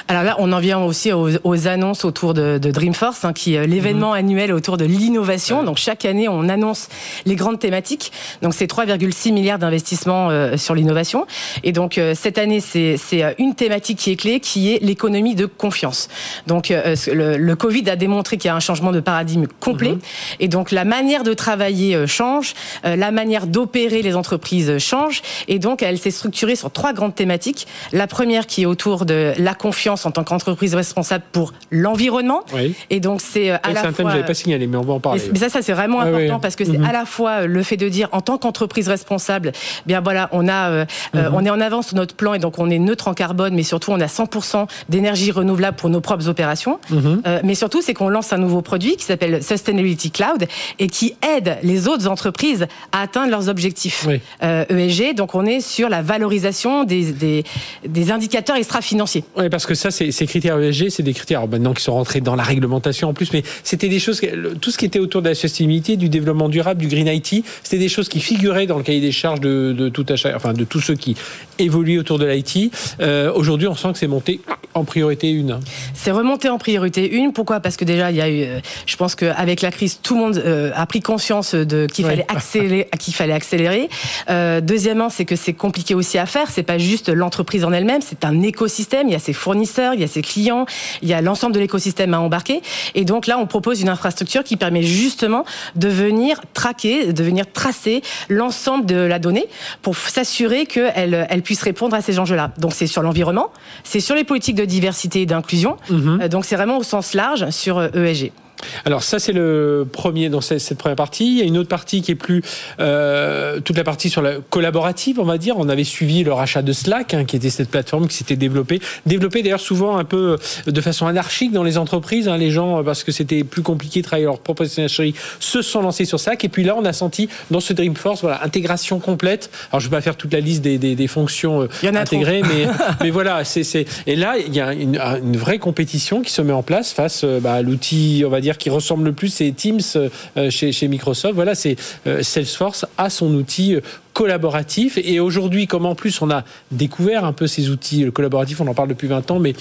Alors 0.08 0.22
là, 0.22 0.36
on 0.38 0.52
en 0.52 0.58
vient 0.58 0.80
aussi 0.80 1.12
aux, 1.12 1.30
aux 1.44 1.66
annonces 1.66 2.04
autour 2.04 2.34
de, 2.34 2.58
de 2.58 2.70
Dreamforce, 2.70 3.24
hein, 3.24 3.32
qui 3.32 3.54
est 3.54 3.66
l'événement 3.66 4.12
mmh. 4.12 4.16
annuel 4.16 4.52
autour 4.52 4.76
de 4.76 4.84
l'innovation. 4.84 5.60
Ouais. 5.60 5.66
Donc 5.66 5.78
chaque 5.78 6.04
année, 6.04 6.28
on 6.28 6.48
annonce 6.48 6.88
les 7.24 7.36
grandes 7.36 7.58
thématiques. 7.58 8.12
Donc 8.42 8.54
c'est 8.54 8.70
3,6 8.70 9.32
milliards 9.32 9.58
d'investissements 9.58 10.30
euh, 10.30 10.56
sur 10.56 10.74
l'innovation. 10.74 11.26
Et 11.62 11.72
donc 11.72 11.98
euh, 11.98 12.14
cette 12.14 12.38
année, 12.38 12.60
c'est 12.60 12.98
euh, 13.14 13.32
une 13.38 13.54
thématique 13.54 13.98
qui 13.98 14.10
est 14.10 14.16
clé, 14.16 14.40
qui 14.40 14.72
est 14.72 14.82
l'économie 14.82 15.34
de 15.34 15.46
confiance. 15.46 16.08
Donc 16.46 16.70
euh, 16.70 16.96
le, 17.12 17.36
le, 17.36 17.56
Covid 17.56 17.88
a 17.88 17.96
démontré 17.96 18.36
qu'il 18.36 18.48
y 18.48 18.50
a 18.50 18.56
un 18.56 18.60
changement 18.60 18.92
de 18.92 19.00
paradigme 19.00 19.46
complet. 19.60 19.92
Mmh. 19.92 20.00
Et 20.40 20.48
donc 20.48 20.70
la 20.70 20.84
manière 20.84 21.22
de 21.22 21.34
travailler 21.34 21.94
euh, 21.94 22.06
change, 22.06 22.54
la 22.84 23.10
manière 23.10 23.46
d'opérer 23.46 24.02
les 24.02 24.16
entreprises 24.16 24.78
change. 24.78 25.22
Et 25.48 25.58
donc 25.58 25.82
elle 25.82 25.98
s'est 25.98 26.10
structurée 26.10 26.56
sur 26.56 26.70
trois 26.70 26.92
grandes 26.94 27.14
thématiques. 27.14 27.66
La 27.92 28.06
première 28.06 28.46
qui 28.46 28.62
est 28.62 28.66
autour 28.66 29.04
de 29.04 29.32
la 29.38 29.54
confiance 29.54 30.06
en 30.06 30.10
tant 30.10 30.24
qu'entreprise 30.24 30.74
responsable 30.74 31.24
pour 31.32 31.52
l'environnement. 31.70 32.42
Oui. 32.54 32.74
Et 32.90 33.00
donc 33.00 33.20
c'est 33.20 33.50
à 33.50 33.60
la 33.72 33.80
fois. 33.80 33.92
que 33.92 34.10
j'avais 34.10 34.24
pas 34.24 34.34
signalé, 34.34 34.66
mais 34.66 34.76
on 34.76 34.82
va 34.82 34.94
en 34.94 35.00
parler. 35.00 35.22
Mais 35.32 35.38
ça, 35.38 35.48
ça 35.48 35.62
c'est 35.62 35.72
vraiment 35.72 36.00
ah, 36.00 36.06
important 36.06 36.34
oui. 36.34 36.40
parce 36.40 36.56
que 36.56 36.64
c'est 36.64 36.78
mmh. 36.78 36.84
à 36.84 36.92
la 36.92 37.04
fois 37.04 37.46
le 37.46 37.62
fait 37.62 37.76
de 37.76 37.88
dire 37.88 38.08
en 38.12 38.20
tant 38.20 38.38
qu'entreprise 38.38 38.88
responsable, 38.88 39.52
eh 39.54 39.82
bien 39.86 40.00
voilà, 40.00 40.28
on 40.32 40.48
a, 40.48 40.70
euh, 40.70 40.84
mmh. 41.14 41.18
on 41.32 41.44
est 41.44 41.50
en 41.50 41.60
avance 41.60 41.88
sur 41.88 41.96
notre 41.96 42.14
plan 42.14 42.34
et 42.34 42.38
donc 42.38 42.58
on 42.58 42.70
est 42.70 42.78
neutre 42.78 43.08
en 43.08 43.14
carbone, 43.14 43.54
mais 43.54 43.62
surtout 43.62 43.92
on 43.92 44.00
a 44.00 44.06
100% 44.06 44.66
d'énergie 44.88 45.30
renouvelable 45.30 45.76
pour 45.76 45.90
nos 45.90 46.00
propres 46.00 46.28
opérations. 46.28 46.78
Euh, 47.26 47.40
mais 47.44 47.54
surtout, 47.54 47.82
c'est 47.82 47.94
qu'on 47.94 48.08
lance 48.08 48.32
un 48.32 48.38
nouveau 48.38 48.62
produit 48.62 48.96
qui 48.96 49.04
s'appelle 49.04 49.42
Sustainability 49.42 50.10
Cloud 50.10 50.46
et 50.78 50.86
qui 50.88 51.16
aide 51.36 51.58
les 51.62 51.88
autres 51.88 52.08
entreprises 52.08 52.66
à 52.92 53.02
atteindre 53.02 53.30
leurs 53.30 53.48
objectifs 53.48 54.06
euh, 54.42 54.64
ESG. 54.68 55.14
Donc 55.14 55.34
on 55.34 55.44
est 55.46 55.60
sur 55.60 55.88
la 55.88 56.02
valorisation 56.02 56.83
des, 56.86 57.12
des, 57.12 57.44
des 57.86 58.10
indicateurs 58.10 58.56
extra-financiers. 58.56 59.24
Oui, 59.36 59.48
parce 59.48 59.66
que 59.66 59.74
ça, 59.74 59.90
ces, 59.90 60.12
ces 60.12 60.26
critères 60.26 60.58
ESG, 60.58 60.88
c'est 60.90 61.02
des 61.02 61.14
critères 61.14 61.46
maintenant 61.46 61.74
qui 61.74 61.82
sont 61.82 61.94
rentrés 61.94 62.20
dans 62.20 62.36
la 62.36 62.42
réglementation 62.42 63.08
en 63.08 63.14
plus, 63.14 63.32
mais 63.32 63.42
c'était 63.62 63.88
des 63.88 63.98
choses, 63.98 64.20
tout 64.60 64.70
ce 64.70 64.78
qui 64.78 64.84
était 64.84 64.98
autour 64.98 65.22
de 65.22 65.28
la 65.28 65.34
sustainabilité, 65.34 65.96
du 65.96 66.08
développement 66.08 66.48
durable, 66.48 66.80
du 66.80 66.88
green 66.88 67.08
IT, 67.08 67.44
c'était 67.62 67.78
des 67.78 67.88
choses 67.88 68.08
qui 68.08 68.20
figuraient 68.20 68.66
dans 68.66 68.78
le 68.78 68.84
cahier 68.84 69.00
des 69.00 69.12
charges 69.12 69.40
de, 69.40 69.72
de 69.72 69.88
tout 69.88 70.06
achat, 70.08 70.32
enfin 70.34 70.52
de 70.52 70.64
tous 70.64 70.80
ceux 70.80 70.94
qui 70.94 71.16
évoluent 71.58 71.98
autour 71.98 72.18
de 72.18 72.26
l'IT. 72.26 72.72
Euh, 73.00 73.32
Aujourd'hui, 73.34 73.68
on 73.68 73.74
sent 73.74 73.92
que 73.92 73.98
c'est 73.98 74.06
monté 74.06 74.40
en 74.74 74.84
priorité 74.84 75.30
une. 75.30 75.60
C'est 75.94 76.10
remonté 76.10 76.48
en 76.48 76.58
priorité 76.58 77.08
une. 77.08 77.32
Pourquoi? 77.32 77.60
Parce 77.60 77.76
que 77.76 77.84
déjà, 77.84 78.10
il 78.10 78.16
y 78.16 78.20
a 78.20 78.28
eu, 78.28 78.42
euh, 78.42 78.60
je 78.86 78.96
pense 78.96 79.14
qu'avec 79.14 79.62
la 79.62 79.70
crise, 79.70 80.00
tout 80.02 80.14
le 80.14 80.20
monde 80.20 80.36
euh, 80.38 80.72
a 80.74 80.84
pris 80.86 81.00
conscience 81.00 81.54
de 81.54 81.86
qu'il 81.86 82.04
fallait 82.04 82.26
accélérer, 82.28 82.88
qu'il 82.98 83.14
fallait 83.14 83.32
accélérer. 83.32 83.88
Euh, 84.30 84.60
deuxièmement, 84.60 85.10
c'est 85.10 85.24
que 85.24 85.36
c'est 85.36 85.52
compliqué 85.52 85.94
aussi 85.94 86.18
à 86.18 86.26
faire. 86.26 86.50
C'est 86.50 86.63
pas 86.64 86.78
juste 86.78 87.08
l'entreprise 87.08 87.64
en 87.64 87.72
elle-même, 87.72 88.02
c'est 88.02 88.24
un 88.24 88.42
écosystème. 88.42 89.08
Il 89.08 89.12
y 89.12 89.16
a 89.16 89.20
ses 89.20 89.32
fournisseurs, 89.32 89.94
il 89.94 90.00
y 90.00 90.04
a 90.04 90.08
ses 90.08 90.22
clients, 90.22 90.66
il 91.02 91.08
y 91.08 91.14
a 91.14 91.20
l'ensemble 91.20 91.54
de 91.54 91.60
l'écosystème 91.60 92.14
à 92.14 92.20
embarquer. 92.20 92.62
Et 92.94 93.04
donc 93.04 93.26
là, 93.26 93.38
on 93.38 93.46
propose 93.46 93.80
une 93.80 93.88
infrastructure 93.88 94.44
qui 94.44 94.56
permet 94.56 94.82
justement 94.82 95.44
de 95.76 95.88
venir 95.88 96.40
traquer, 96.52 97.12
de 97.12 97.24
venir 97.24 97.44
tracer 97.52 98.02
l'ensemble 98.28 98.86
de 98.86 98.96
la 98.96 99.18
donnée 99.18 99.46
pour 99.82 99.96
s'assurer 99.96 100.66
qu'elle 100.66 101.26
elle 101.28 101.42
puisse 101.42 101.62
répondre 101.62 101.94
à 101.94 102.00
ces 102.00 102.18
enjeux-là. 102.18 102.52
Donc 102.58 102.72
c'est 102.74 102.86
sur 102.86 103.02
l'environnement, 103.02 103.50
c'est 103.84 104.00
sur 104.00 104.14
les 104.14 104.24
politiques 104.24 104.56
de 104.56 104.64
diversité 104.64 105.22
et 105.22 105.26
d'inclusion. 105.26 105.76
Mhm. 105.90 106.20
Euh, 106.22 106.28
donc 106.28 106.44
c'est 106.44 106.56
vraiment 106.56 106.78
au 106.78 106.82
sens 106.82 107.14
large 107.14 107.50
sur 107.50 107.82
ESG. 107.82 108.32
Euh, 108.62 108.66
alors 108.84 109.02
ça 109.02 109.18
c'est 109.18 109.32
le 109.32 109.86
premier 109.90 110.28
dans 110.28 110.40
cette 110.40 110.78
première 110.78 110.96
partie. 110.96 111.26
Il 111.26 111.38
y 111.38 111.42
a 111.42 111.44
une 111.44 111.58
autre 111.58 111.68
partie 111.68 112.02
qui 112.02 112.10
est 112.10 112.16
plus 112.16 112.42
euh, 112.80 113.60
toute 113.60 113.76
la 113.76 113.84
partie 113.84 114.10
sur 114.10 114.22
la 114.22 114.34
collaborative, 114.50 115.20
on 115.20 115.24
va 115.24 115.38
dire. 115.38 115.56
On 115.58 115.68
avait 115.68 115.84
suivi 115.84 116.24
le 116.24 116.32
rachat 116.32 116.62
de 116.62 116.72
Slack, 116.72 117.14
hein, 117.14 117.24
qui 117.24 117.36
était 117.36 117.50
cette 117.50 117.70
plateforme 117.70 118.08
qui 118.08 118.16
s'était 118.16 118.36
développée, 118.36 118.80
développée 119.06 119.42
d'ailleurs 119.42 119.60
souvent 119.60 119.96
un 119.96 120.04
peu 120.04 120.38
de 120.66 120.80
façon 120.80 121.06
anarchique 121.06 121.52
dans 121.52 121.62
les 121.62 121.78
entreprises. 121.78 122.28
Hein, 122.28 122.36
les 122.36 122.50
gens 122.50 122.82
parce 122.84 123.04
que 123.04 123.12
c'était 123.12 123.44
plus 123.44 123.62
compliqué 123.62 124.00
de 124.00 124.06
travailler 124.06 124.26
leur 124.26 124.38
propre 124.38 124.64
se 124.64 125.62
sont 125.62 125.82
lancés 125.82 126.04
sur 126.04 126.20
Slack. 126.20 126.44
Et 126.44 126.48
puis 126.48 126.64
là 126.64 126.74
on 126.76 126.84
a 126.84 126.92
senti 126.92 127.28
dans 127.50 127.60
ce 127.60 127.72
Dreamforce 127.72 128.20
voilà 128.22 128.42
intégration 128.44 128.98
complète. 129.00 129.50
Alors 129.70 129.80
je 129.80 129.88
vais 129.88 129.96
pas 129.96 130.02
faire 130.02 130.16
toute 130.16 130.32
la 130.32 130.40
liste 130.40 130.62
des, 130.62 130.78
des, 130.78 130.94
des 130.94 131.06
fonctions 131.06 131.62
euh, 131.62 131.92
intégrées, 131.94 132.42
mais 132.42 132.66
mais 133.00 133.10
voilà 133.10 133.44
c'est 133.44 133.64
et 134.06 134.16
là 134.16 134.34
il 134.38 134.54
y 134.54 134.60
a 134.60 134.72
une, 134.72 134.98
une, 134.98 135.36
vraie 135.36 135.58
compétition 135.58 136.22
qui 136.22 136.30
se 136.30 136.42
met 136.42 136.52
en 136.52 136.62
place 136.62 136.92
face 136.92 137.22
euh, 137.24 137.40
bah, 137.40 137.54
à 137.54 137.62
l'outil 137.62 138.22
on 138.26 138.30
va 138.30 138.40
dire 138.40 138.43
qui 138.52 138.70
ressemble 138.70 139.04
le 139.04 139.12
plus, 139.12 139.28
c'est 139.28 139.50
Teams 139.52 139.80
euh, 139.96 140.50
chez, 140.50 140.72
chez, 140.72 140.88
Microsoft. 140.88 141.34
Voilà, 141.34 141.54
c'est 141.54 141.76
euh, 142.06 142.22
Salesforce 142.22 142.86
a 142.98 143.10
son 143.10 143.32
outil 143.34 143.74
euh, 143.74 143.80
collaboratif. 144.12 144.98
Et 145.02 145.20
aujourd'hui, 145.20 145.66
comme 145.66 145.86
en 145.86 145.94
plus 145.94 146.20
on 146.22 146.30
a 146.30 146.44
découvert 146.70 147.24
un 147.24 147.32
peu 147.32 147.46
ces 147.46 147.70
outils 147.70 148.10
collaboratifs, 148.12 148.60
on 148.60 148.66
en 148.66 148.74
parle 148.74 148.88
depuis 148.88 149.08
20 149.08 149.30
ans, 149.30 149.38
mais 149.38 149.54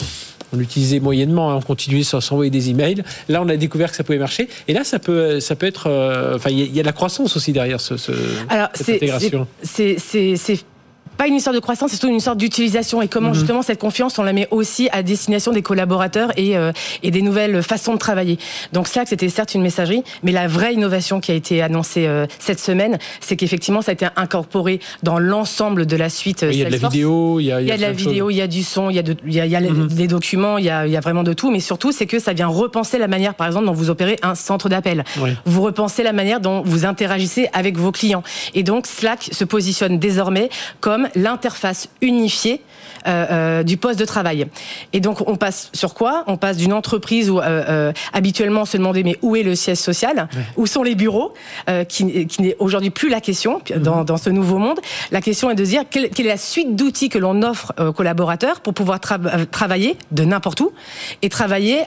on 0.51 0.57
l'utilisait 0.57 1.00
moyennement, 1.00 1.51
hein, 1.51 1.56
on 1.56 1.62
continuait 1.62 2.03
sans 2.03 2.21
s'envoyer 2.21 2.51
des 2.51 2.69
emails. 2.69 3.03
Là, 3.30 3.41
on 3.41 3.50
a 3.50 3.56
découvert 3.56 3.89
que 3.89 3.95
ça 3.95 4.03
pouvait 4.03 4.19
marcher. 4.19 4.50
Et 4.68 4.74
là, 4.74 4.83
ça 4.83 5.00
peut, 5.00 5.39
ça 5.39 5.56
peut 5.56 5.65
être. 5.65 5.89
Enfin, 6.35 6.51
il 6.51 6.75
y, 6.75 6.80
a 6.80 6.83
de 6.83 6.88
la 6.88 6.94
croissance 6.94 7.35
aussi 7.35 7.53
derrière 7.53 7.81
ce, 7.81 7.97
ce 7.97 8.12
Alors, 8.50 8.69
cette 8.74 8.89
intégration. 8.89 9.47
C'est 9.63 9.97
pas 11.18 11.27
une 11.27 11.36
histoire 11.36 11.54
de 11.54 11.60
croissance, 11.60 11.92
c'est 11.92 11.98
surtout 11.98 12.10
une 12.10 12.18
histoire 12.18 12.36
d'utilisation 12.36 13.01
et 13.01 13.07
comment 13.07 13.30
mhm. 13.30 13.36
justement 13.36 13.62
cette 13.62 13.80
confiance 13.80 14.19
on 14.19 14.24
la 14.24 14.33
met 14.33 14.48
aussi 14.51 14.89
à 14.92 15.04
destination 15.04 15.51
des 15.51 15.62
collaborateurs 15.62 16.31
et, 16.38 16.57
euh, 16.57 16.71
et 17.01 17.12
des 17.12 17.21
nouvelles 17.21 17.62
façons 17.63 17.94
de 17.94 18.00
travailler. 18.00 18.38
Donc 18.71 18.88
Slack 18.88 19.07
c'était 19.07 19.30
certes 19.30 19.54
une 19.54 19.62
messagerie, 19.62 20.04
mais 20.24 20.31
la 20.31 20.48
vraie 20.48 20.74
innovation 20.74 21.19
qui 21.19 21.31
a 21.31 21.36
été 21.36 21.62
annoncée 21.62 22.07
euh, 22.07 22.25
cette 22.39 22.60
semaine, 22.60 22.98
c'est 23.19 23.36
qu'effectivement 23.36 23.81
ça 23.81 23.92
a 23.92 23.94
été 23.94 24.07
incorporé 24.15 24.80
dans 25.04 25.19
l'ensemble 25.19 25.86
de 25.86 25.95
la 25.95 26.10
suite. 26.10 26.45
il 26.50 26.57
y 26.57 26.62
a 26.63 26.65
de 26.65 26.71
la 26.71 26.77
vidéo, 26.77 27.39
il 27.39 27.45
y 27.45 27.51
a, 27.51 27.62
il 27.62 27.68
y 27.68 27.71
a, 27.71 27.77
de 27.77 27.81
la 27.81 27.92
vidéo, 27.92 28.30
il 28.30 28.36
y 28.36 28.42
a 28.42 28.48
du 28.48 28.63
son, 28.63 28.89
il 28.89 28.95
y 28.95 29.00
a, 29.00 29.04
de, 29.04 29.16
y 29.25 29.39
a, 29.39 29.45
y 29.45 29.56
a 29.56 29.62
mhm. 29.62 29.88
des 29.88 30.07
documents, 30.07 30.57
il 30.57 30.66
y 30.66 30.69
a, 30.69 30.86
il 30.86 30.92
y 30.92 30.98
a 30.98 31.01
vraiment 31.01 31.24
de 31.24 31.33
tout, 31.33 31.51
mais 31.51 31.59
surtout 31.59 31.92
c'est 31.92 32.06
que 32.06 32.19
ça 32.19 32.33
vient 32.33 32.48
repenser 32.48 32.98
la 32.98 33.07
manière, 33.07 33.36
par 33.36 33.48
exemple, 33.48 33.66
dont 33.66 33.74
vous 33.74 33.89
opérez 33.89 34.18
un 34.21 34.36
centre 34.36 34.69
d'appel. 34.69 35.04
Vous 35.45 35.62
repensez 35.62 36.04
la 36.04 36.13
manière 36.13 36.39
dont 36.39 36.62
vous 36.63 36.86
interagissez 36.86 37.50
avec 37.54 37.77
vos 37.77 37.92
clients. 37.92 38.24
Et 38.54 38.63
donc 38.63 38.88
Slack 38.88 39.30
se 39.31 39.44
positionne 39.44 40.00
désormais 40.00 40.50
comme 40.80 41.02
l'interface 41.15 41.89
unifiée 42.01 42.61
euh, 43.05 43.25
euh, 43.31 43.63
du 43.63 43.75
poste 43.75 44.00
de 44.00 44.05
travail. 44.05 44.47
Et 44.94 45.01
donc 45.01 45.27
on 45.27 45.35
passe 45.35 45.69
sur 45.73 45.94
quoi? 45.94 46.23
On 46.27 46.38
passe 46.38 46.55
d'une 46.55 46.71
entreprise 46.71 47.29
où 47.29 47.39
euh, 47.41 47.91
habituellement 48.13 48.61
on 48.61 48.65
se 48.65 48.77
demandait 48.77 49.03
mais 49.03 49.17
où 49.21 49.35
est 49.35 49.44
le 49.44 49.55
siège 49.55 49.79
social? 49.79 50.29
Où 50.55 50.67
sont 50.67 50.83
les 50.83 50.95
bureaux? 50.95 51.33
Qui, 51.89 52.27
qui 52.27 52.41
n'est 52.41 52.55
aujourd'hui 52.59 52.89
plus 52.89 53.09
la 53.09 53.21
question 53.21 53.61
dans, 53.77 54.00
mhm. 54.00 54.05
dans, 54.05 54.17
ce 54.17 54.29
nouveau 54.29 54.57
monde. 54.57 54.79
La 55.11 55.21
question 55.21 55.50
est 55.50 55.55
de 55.55 55.63
dire 55.63 55.83
quelle, 55.89 56.09
quelle 56.09 56.25
est 56.25 56.29
la 56.29 56.38
suite 56.38 56.75
d'outils 56.75 57.09
que 57.09 57.17
l'on 57.17 57.41
offre 57.41 57.73
aux 57.79 57.94
collaborateurs 57.94 58.61
pour 58.61 58.73
pouvoir 58.73 58.99
travailler 58.99 59.97
de 60.11 60.23
n'importe 60.23 60.61
où 60.61 60.71
et 61.21 61.29
travailler 61.29 61.83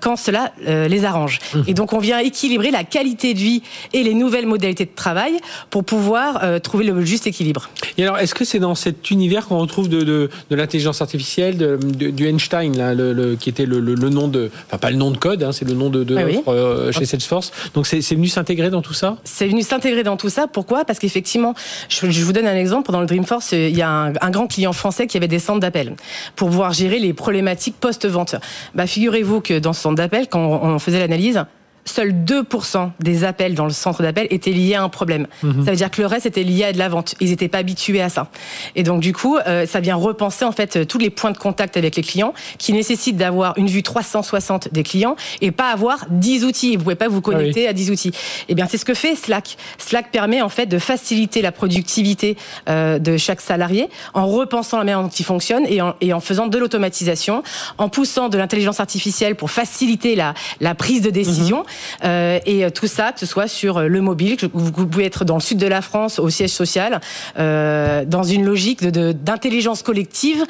quand 0.00 0.16
cela 0.16 0.52
les 0.66 1.04
arrange? 1.04 1.38
Mhm. 1.54 1.64
Et 1.68 1.74
donc 1.74 1.92
on 1.92 1.98
vient 1.98 2.18
équilibrer 2.18 2.70
la 2.70 2.84
qualité 2.84 3.34
de 3.34 3.38
vie 3.38 3.62
et 3.92 4.02
les 4.02 4.14
nouvelles 4.14 4.46
modalités 4.46 4.84
de 4.84 4.94
travail 4.94 5.38
pour 5.70 5.84
pouvoir 5.84 6.60
trouver 6.60 6.84
le 6.84 7.02
juste 7.04 7.26
équilibre. 7.26 7.70
Et 7.96 8.02
alors 8.02 8.18
est-ce 8.18 8.34
que 8.34 8.44
c'est 8.50 8.58
dans 8.58 8.74
cet 8.74 9.10
univers 9.10 9.46
qu'on 9.46 9.58
retrouve 9.58 9.88
de, 9.88 10.02
de, 10.02 10.30
de 10.50 10.56
l'intelligence 10.56 11.00
artificielle, 11.00 11.56
de, 11.56 11.76
du 11.76 12.28
Einstein, 12.28 12.76
là, 12.76 12.94
le, 12.94 13.36
qui 13.36 13.48
était 13.48 13.66
le, 13.66 13.80
nom 13.80 14.28
de, 14.28 14.50
enfin 14.66 14.78
pas 14.78 14.90
le 14.90 14.96
nom 14.96 15.10
de 15.10 15.16
code, 15.16 15.42
hein, 15.42 15.52
c'est 15.52 15.66
le 15.66 15.74
nom 15.74 15.88
de, 15.88 16.04
ah 16.16 16.50
euh, 16.50 16.92
chez 16.92 17.06
Salesforce. 17.06 17.52
Donc 17.74 17.86
c'est 17.86 18.00
venu 18.14 18.28
s'intégrer 18.28 18.70
dans 18.70 18.82
tout 18.82 18.94
ça? 18.94 19.16
C'est 19.24 19.46
venu 19.46 19.62
s'intégrer 19.62 20.02
dans 20.02 20.16
tout 20.16 20.28
ça. 20.28 20.46
Pourquoi? 20.46 20.84
Parce 20.84 20.98
qu'effectivement, 20.98 21.54
je, 21.88 22.24
vous 22.24 22.32
donne 22.32 22.46
un 22.46 22.56
exemple. 22.56 22.90
Dans 22.90 23.00
le 23.00 23.06
Dreamforce, 23.06 23.52
il 23.52 23.76
y 23.76 23.82
a 23.82 23.90
un, 23.90 24.12
un 24.20 24.30
grand 24.30 24.46
client 24.46 24.72
français 24.72 25.06
qui 25.06 25.16
avait 25.16 25.28
des 25.28 25.38
centres 25.38 25.60
d'appel 25.60 25.94
pour 26.36 26.48
pouvoir 26.48 26.72
gérer 26.72 26.98
les 26.98 27.12
problématiques 27.12 27.76
post-vente. 27.78 28.34
Bah, 28.74 28.86
figurez-vous 28.86 29.40
que 29.40 29.58
dans 29.58 29.72
ce 29.72 29.82
centre 29.82 29.96
d'appel, 29.96 30.26
quand 30.28 30.60
on 30.62 30.78
faisait 30.78 30.98
l'analyse, 30.98 31.44
seuls 31.84 32.12
2% 32.12 32.90
des 33.00 33.24
appels 33.24 33.54
dans 33.54 33.64
le 33.64 33.72
centre 33.72 34.02
d'appel 34.02 34.26
étaient 34.30 34.52
liés 34.52 34.74
à 34.74 34.82
un 34.82 34.88
problème. 34.88 35.26
Mhm. 35.42 35.64
Ça 35.64 35.70
veut 35.70 35.76
dire 35.76 35.90
que 35.90 36.00
le 36.00 36.06
reste 36.06 36.26
était 36.26 36.42
lié 36.42 36.64
à 36.64 36.72
de 36.72 36.78
la 36.78 36.88
vente. 36.88 37.14
Ils 37.20 37.30
n'étaient 37.30 37.48
pas 37.48 37.58
habitués 37.58 38.02
à 38.02 38.08
ça. 38.08 38.28
Et 38.76 38.82
donc 38.82 39.00
du 39.00 39.12
coup, 39.12 39.38
euh, 39.38 39.66
ça 39.66 39.80
vient 39.80 39.96
repenser 39.96 40.44
en 40.44 40.52
fait 40.52 40.86
tous 40.86 40.98
les 40.98 41.10
points 41.10 41.30
de 41.32 41.38
contact 41.38 41.76
avec 41.76 41.96
les 41.96 42.02
clients 42.02 42.34
qui 42.58 42.72
nécessitent 42.72 43.16
d'avoir 43.16 43.56
une 43.58 43.66
vue 43.66 43.82
360 43.82 44.72
des 44.72 44.82
clients 44.82 45.16
et 45.40 45.50
pas 45.50 45.70
avoir 45.70 46.06
10 46.10 46.44
outils. 46.44 46.76
Vous 46.76 46.84
pouvez 46.84 46.94
pas 46.94 47.08
vous 47.08 47.20
connecter 47.20 47.66
ah 47.66 47.70
à 47.70 47.72
10 47.72 47.90
outils. 47.90 48.08
Et 48.08 48.50
eh 48.50 48.54
bien 48.54 48.66
c'est 48.68 48.78
ce 48.78 48.84
que 48.84 48.94
fait 48.94 49.14
Slack. 49.14 49.56
Slack 49.78 50.10
permet 50.10 50.42
en 50.42 50.48
fait 50.48 50.66
de 50.66 50.78
faciliter 50.78 51.42
la 51.42 51.52
productivité 51.52 52.36
euh, 52.68 52.98
de 52.98 53.16
chaque 53.16 53.40
salarié 53.40 53.88
en 54.14 54.26
repensant 54.26 54.78
la 54.78 54.84
manière 54.84 55.02
dont 55.02 55.08
il 55.08 55.24
fonctionne 55.24 55.64
et 55.66 55.80
en, 55.80 55.94
et 56.00 56.12
en 56.12 56.20
faisant 56.20 56.46
de 56.46 56.58
l'automatisation, 56.58 57.42
en 57.78 57.88
poussant 57.88 58.28
de 58.28 58.38
l'intelligence 58.38 58.80
artificielle 58.80 59.36
pour 59.36 59.50
faciliter 59.50 60.14
la, 60.14 60.34
la 60.60 60.74
prise 60.74 61.02
de 61.02 61.10
décision. 61.10 61.64
Euh, 62.04 62.38
et 62.46 62.70
tout 62.70 62.86
ça, 62.86 63.12
que 63.12 63.20
ce 63.20 63.26
soit 63.26 63.48
sur 63.48 63.78
euh, 63.78 63.86
le 63.86 64.00
mobile, 64.00 64.36
vous 64.52 64.86
pouvez 64.86 65.04
être 65.04 65.24
dans 65.24 65.36
le 65.36 65.40
sud 65.40 65.58
de 65.58 65.66
la 65.66 65.82
France 65.82 66.18
au 66.18 66.30
siège 66.30 66.50
social, 66.50 67.00
euh, 67.38 68.04
dans 68.04 68.22
une 68.22 68.44
logique 68.44 68.84
d'intelligence 68.84 69.82
collective 69.82 70.44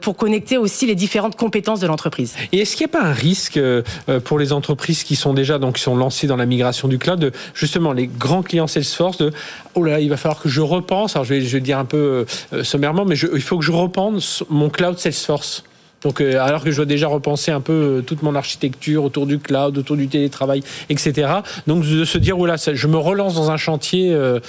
pour 0.00 0.16
connecter 0.16 0.58
aussi 0.58 0.86
les 0.86 0.94
différentes 0.94 1.36
compétences 1.36 1.80
de 1.80 1.86
l'entreprise. 1.86 2.34
Et 2.52 2.60
est-ce 2.60 2.76
qu'il 2.76 2.86
n'y 2.86 2.92
a 2.92 2.98
pas 3.00 3.06
un 3.06 3.12
risque 3.12 3.60
pour 4.24 4.38
les 4.38 4.52
entreprises 4.52 5.04
qui 5.04 5.16
sont 5.16 5.34
déjà 5.34 5.58
donc 5.58 5.76
qui 5.76 5.82
sont 5.82 5.96
lancées 5.96 6.26
dans 6.26 6.36
la 6.36 6.46
migration 6.46 6.88
du 6.88 6.98
cloud, 6.98 7.18
de, 7.18 7.32
justement 7.54 7.92
les 7.92 8.06
grands 8.06 8.42
clients 8.42 8.66
Salesforce, 8.66 9.18
de 9.18 9.32
oh 9.74 9.84
là, 9.84 10.00
il 10.00 10.08
va 10.08 10.16
falloir 10.16 10.40
que 10.40 10.48
je 10.48 10.60
repense. 10.60 11.16
Alors 11.16 11.24
je 11.24 11.34
vais, 11.34 11.40
je 11.40 11.56
vais 11.56 11.60
dire 11.60 11.78
un 11.78 11.84
peu 11.84 12.26
sommairement, 12.62 13.04
mais 13.04 13.16
il 13.16 13.42
faut 13.42 13.58
que 13.58 13.64
je 13.64 13.72
repense 13.72 14.44
mon 14.48 14.70
cloud 14.70 14.98
Salesforce. 14.98 15.64
Donc, 16.04 16.20
euh, 16.20 16.40
alors 16.40 16.64
que 16.64 16.70
je 16.70 16.76
dois 16.76 16.84
déjà 16.84 17.06
repenser 17.06 17.50
un 17.52 17.60
peu 17.60 17.72
euh, 17.72 18.00
toute 18.02 18.22
mon 18.22 18.34
architecture 18.34 19.04
autour 19.04 19.26
du 19.26 19.38
cloud, 19.38 19.78
autour 19.78 19.96
du 19.96 20.08
télétravail, 20.08 20.62
etc. 20.88 21.30
Donc, 21.66 21.84
de 21.84 22.04
se 22.04 22.18
dire, 22.18 22.36
voilà, 22.36 22.56
je 22.56 22.86
me 22.86 22.96
relance 22.96 23.34
dans 23.34 23.50
un 23.50 23.56
chantier 23.56 24.12
euh, 24.12 24.40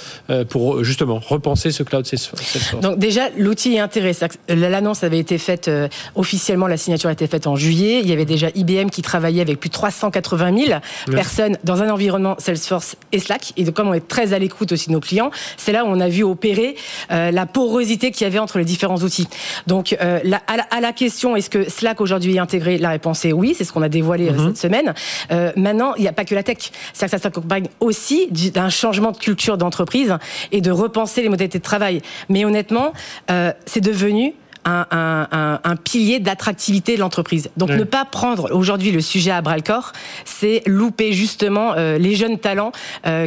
pour 0.48 0.82
justement 0.84 1.20
repenser 1.20 1.70
ce 1.70 1.82
cloud 1.82 2.06
Salesforce. 2.06 2.74
Donc, 2.80 2.98
déjà, 2.98 3.28
l'outil 3.36 3.74
est 3.74 3.80
intéressant. 3.80 4.26
L'annonce 4.48 5.04
avait 5.04 5.18
été 5.18 5.38
faite 5.38 5.70
officiellement, 6.14 6.66
la 6.66 6.76
signature 6.76 7.08
a 7.08 7.12
été 7.12 7.26
faite 7.26 7.46
en 7.46 7.56
juillet. 7.56 8.00
Il 8.02 8.08
y 8.08 8.12
avait 8.12 8.24
déjà 8.24 8.48
IBM 8.54 8.88
qui 8.88 9.02
travaillait 9.02 9.42
avec 9.42 9.60
plus 9.60 9.68
de 9.68 9.74
380 9.74 10.66
000 10.66 10.80
personnes 11.10 11.56
dans 11.64 11.82
un 11.82 11.90
environnement 11.90 12.36
Salesforce 12.38 12.96
et 13.12 13.18
Slack. 13.18 13.52
Et 13.56 13.64
comme 13.72 13.88
on 13.88 13.94
est 13.94 14.06
très 14.06 14.32
à 14.32 14.38
l'écoute 14.38 14.72
aussi 14.72 14.88
de 14.88 14.92
nos 14.92 15.00
clients, 15.00 15.30
c'est 15.56 15.72
là 15.72 15.84
où 15.84 15.88
on 15.88 16.00
a 16.00 16.08
vu 16.08 16.22
opérer 16.22 16.76
la 17.10 17.46
porosité 17.46 18.10
qu'il 18.10 18.24
y 18.24 18.26
avait 18.26 18.38
entre 18.38 18.58
les 18.58 18.64
différents 18.64 18.98
outils. 18.98 19.28
Donc, 19.66 19.96
à, 20.00 20.20
la, 20.24 20.40
à 20.70 20.80
la 20.80 20.92
question, 20.92 21.36
est-ce 21.44 21.50
que 21.50 21.68
Slack 21.68 22.00
aujourd'hui 22.00 22.36
est 22.36 22.38
intégré 22.38 22.78
La 22.78 22.88
réponse 22.88 23.24
est 23.26 23.32
oui, 23.32 23.54
c'est 23.56 23.64
ce 23.64 23.72
qu'on 23.72 23.82
a 23.82 23.90
dévoilé 23.90 24.28
euh, 24.28 24.32
mhm. 24.32 24.46
cette 24.46 24.58
semaine. 24.58 24.94
Euh, 25.30 25.52
maintenant, 25.56 25.94
il 25.96 26.02
n'y 26.02 26.08
a 26.08 26.12
pas 26.12 26.24
que 26.24 26.34
la 26.34 26.42
tech. 26.42 26.56
C'est-à-dire 26.92 27.04
que 27.04 27.10
ça 27.10 27.18
s'accompagne 27.18 27.66
aussi 27.80 28.28
d'un 28.30 28.70
changement 28.70 29.12
de 29.12 29.18
culture 29.18 29.58
d'entreprise 29.58 30.16
et 30.52 30.62
de 30.62 30.70
repenser 30.70 31.20
les 31.20 31.28
modalités 31.28 31.58
de 31.58 31.62
travail. 31.62 32.00
Mais 32.30 32.46
honnêtement, 32.46 32.94
euh, 33.30 33.52
c'est 33.66 33.82
devenu 33.82 34.34
un, 34.64 34.86
un, 34.90 35.60
un, 35.62 35.76
pilier 35.76 36.20
d'attractivité 36.20 36.94
de 36.94 37.00
l'entreprise. 37.00 37.50
Donc 37.56 37.70
ne 37.70 37.84
pas 37.84 38.04
prendre 38.04 38.50
aujourd'hui 38.52 38.92
le 38.92 39.00
sujet 39.00 39.30
à 39.30 39.42
bras 39.42 39.56
le 39.56 39.62
corps, 39.62 39.92
c'est 40.24 40.62
louper 40.66 41.12
justement 41.12 41.74
les 41.74 42.14
jeunes 42.14 42.38
talents 42.38 42.72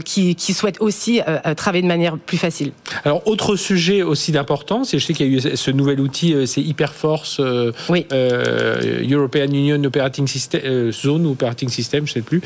qui, 0.05 0.35
qui, 0.35 0.53
souhaitent 0.53 0.81
aussi 0.81 1.21
travailler 1.55 1.81
de 1.81 1.87
manière 1.87 2.17
plus 2.17 2.37
facile. 2.37 2.71
Alors 3.05 3.27
autre 3.27 3.55
sujet 3.55 4.01
aussi 4.01 4.31
d'importance, 4.31 4.93
et 4.93 4.99
je 4.99 5.05
sais 5.05 5.13
qu'il 5.13 5.27
y 5.27 5.33
a 5.33 5.51
eu 5.51 5.57
ce 5.57 5.71
nouvel 5.71 5.99
outil, 5.99 6.35
c'est 6.47 6.61
Hyperforce 6.61 7.41
oui. 7.89 8.05
European 8.11 9.47
Union 9.47 9.83
Operating 9.83 10.27
System, 10.27 10.91
Zone 10.91 11.25
Operating 11.25 11.69
System, 11.69 12.07
je 12.07 12.11
ne 12.11 12.13
sais 12.13 12.21
plus. 12.21 12.41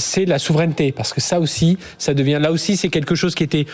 c'est 0.00 0.24
la 0.24 0.38
souveraineté, 0.38 0.92
parce 0.92 1.12
que 1.12 1.20
ça 1.20 1.40
aussi, 1.40 1.78
ça 1.98 2.14
devient 2.14 2.38
là 2.40 2.52
aussi 2.52 2.76
c'est 2.76 2.88
quelque 2.88 3.14
chose 3.14 3.34
qui 3.34 3.44
était 3.44 3.66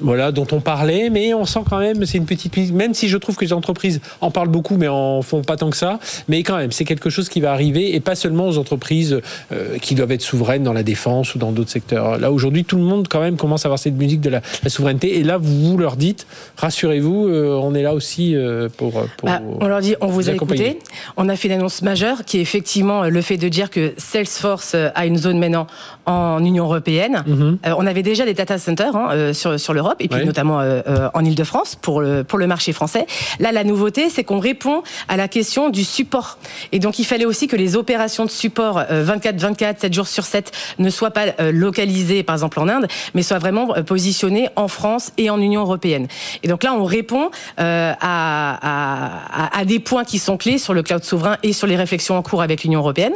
voilà, 0.00 0.32
dont 0.32 0.46
on 0.52 0.60
parlait, 0.60 1.10
mais 1.10 1.34
on 1.34 1.44
sent 1.44 1.60
quand 1.68 1.78
même, 1.78 2.04
c'est 2.04 2.18
une 2.18 2.26
petite 2.26 2.48
même 2.72 2.94
si 2.94 3.08
je 3.08 3.16
trouve 3.16 3.36
que 3.36 3.44
les 3.44 3.52
entreprises 3.52 4.00
en 4.20 4.30
parlent 4.30 4.48
beaucoup, 4.48 4.76
mais 4.76 4.88
en 4.88 5.22
font 5.22 5.42
pas 5.42 5.56
tant 5.56 5.70
que 5.70 5.76
ça, 5.76 5.98
mais 6.28 6.42
quand 6.42 6.56
même, 6.56 6.72
c'est 6.72 6.84
quelque 6.84 7.10
chose 7.10 7.28
qui 7.28 7.40
va 7.40 7.52
arriver, 7.52 7.94
et 7.94 8.00
pas 8.00 8.14
seulement 8.14 8.48
aux 8.48 8.58
entreprises 8.58 9.20
euh, 9.52 9.78
qui 9.78 9.94
doivent 9.94 10.12
être 10.12 10.22
souveraines 10.22 10.62
dans 10.62 10.72
la 10.72 10.82
défense 10.82 11.34
ou 11.34 11.38
dans 11.38 11.52
d'autres 11.52 11.70
secteurs. 11.70 12.18
Là, 12.18 12.32
aujourd'hui, 12.32 12.64
tout 12.64 12.76
le 12.76 12.82
monde, 12.82 13.08
quand 13.08 13.20
même, 13.20 13.36
commence 13.36 13.64
à 13.64 13.68
avoir 13.68 13.78
cette 13.78 13.94
musique 13.94 14.20
de 14.20 14.30
la, 14.30 14.40
souveraineté, 14.66 15.18
et 15.18 15.22
là, 15.22 15.38
vous 15.38 15.76
leur 15.76 15.96
dites, 15.96 16.26
rassurez-vous, 16.56 17.28
euh, 17.28 17.60
on 17.62 17.74
est 17.74 17.82
là 17.82 17.94
aussi 17.94 18.34
euh, 18.34 18.68
pour, 18.76 18.92
bah, 19.22 19.40
On 19.60 19.66
leur 19.66 19.80
dit, 19.80 19.94
on 20.00 20.08
vous 20.08 20.28
a 20.28 20.32
écouté, 20.32 20.78
on 21.16 21.28
a 21.28 21.36
fait 21.36 21.48
une 21.48 21.54
annonce 21.54 21.82
majeure, 21.82 22.24
qui 22.24 22.38
est 22.38 22.42
effectivement 22.42 23.04
le 23.04 23.22
fait 23.22 23.36
de 23.36 23.48
dire 23.48 23.70
que 23.70 23.94
Salesforce 23.96 24.74
a 24.74 25.06
une 25.06 25.16
zone 25.16 25.38
maintenant 25.38 25.66
en 26.06 26.44
Union 26.44 26.64
Européenne. 26.64 27.22
Mhm. 27.26 27.58
on 27.76 27.86
avait 27.86 28.02
déjà 28.02 28.24
des 28.24 28.34
data 28.34 28.58
centers 28.58 28.96
hein, 28.96 29.32
sur, 29.32 29.58
sur 29.60 29.74
l'Europe, 29.74 29.87
et 29.98 30.08
puis 30.08 30.24
notamment 30.24 30.60
euh, 30.60 30.80
euh, 30.86 31.08
en 31.14 31.24
Ile-de-France 31.24 31.76
pour 31.76 32.00
le, 32.00 32.24
pour 32.24 32.38
le 32.38 32.46
marché 32.46 32.72
français. 32.72 33.06
Là, 33.40 33.52
la 33.52 33.64
nouveauté, 33.64 34.08
c'est 34.10 34.24
qu'on 34.24 34.38
répond 34.38 34.82
à 35.08 35.16
la 35.16 35.28
question 35.28 35.70
du 35.70 35.84
support. 35.84 36.38
Et 36.72 36.78
donc, 36.78 36.98
il 36.98 37.04
fallait 37.04 37.24
aussi 37.24 37.48
que 37.48 37.56
les 37.56 37.76
opérations 37.76 38.24
de 38.24 38.30
support 38.30 38.80
24-24, 38.80 39.62
euh, 39.62 39.74
7 39.78 39.94
jours 39.94 40.08
sur 40.08 40.24
7, 40.24 40.52
ne 40.78 40.90
soient 40.90 41.10
pas 41.10 41.26
localisées, 41.52 42.22
par 42.22 42.34
exemple 42.34 42.60
en 42.60 42.68
Inde, 42.68 42.86
mais 43.14 43.22
soient 43.22 43.38
vraiment 43.38 43.74
positionnées 43.84 44.48
en 44.56 44.68
France 44.68 45.12
et 45.16 45.30
en 45.30 45.40
Union 45.40 45.62
européenne. 45.62 46.08
Et 46.42 46.48
donc 46.48 46.64
là, 46.64 46.74
on 46.74 46.84
répond 46.84 47.30
à, 47.56 47.96
à, 48.00 49.58
à, 49.58 49.64
des 49.64 49.78
points 49.78 50.04
qui 50.04 50.18
sont 50.18 50.36
clés 50.36 50.58
sur 50.58 50.74
le 50.74 50.82
cloud 50.82 51.04
souverain 51.04 51.36
et 51.42 51.52
sur 51.52 51.66
les 51.66 51.76
réflexions 51.76 52.16
en 52.16 52.22
cours 52.22 52.42
avec 52.42 52.62
l'Union 52.64 52.80
européenne. 52.80 53.12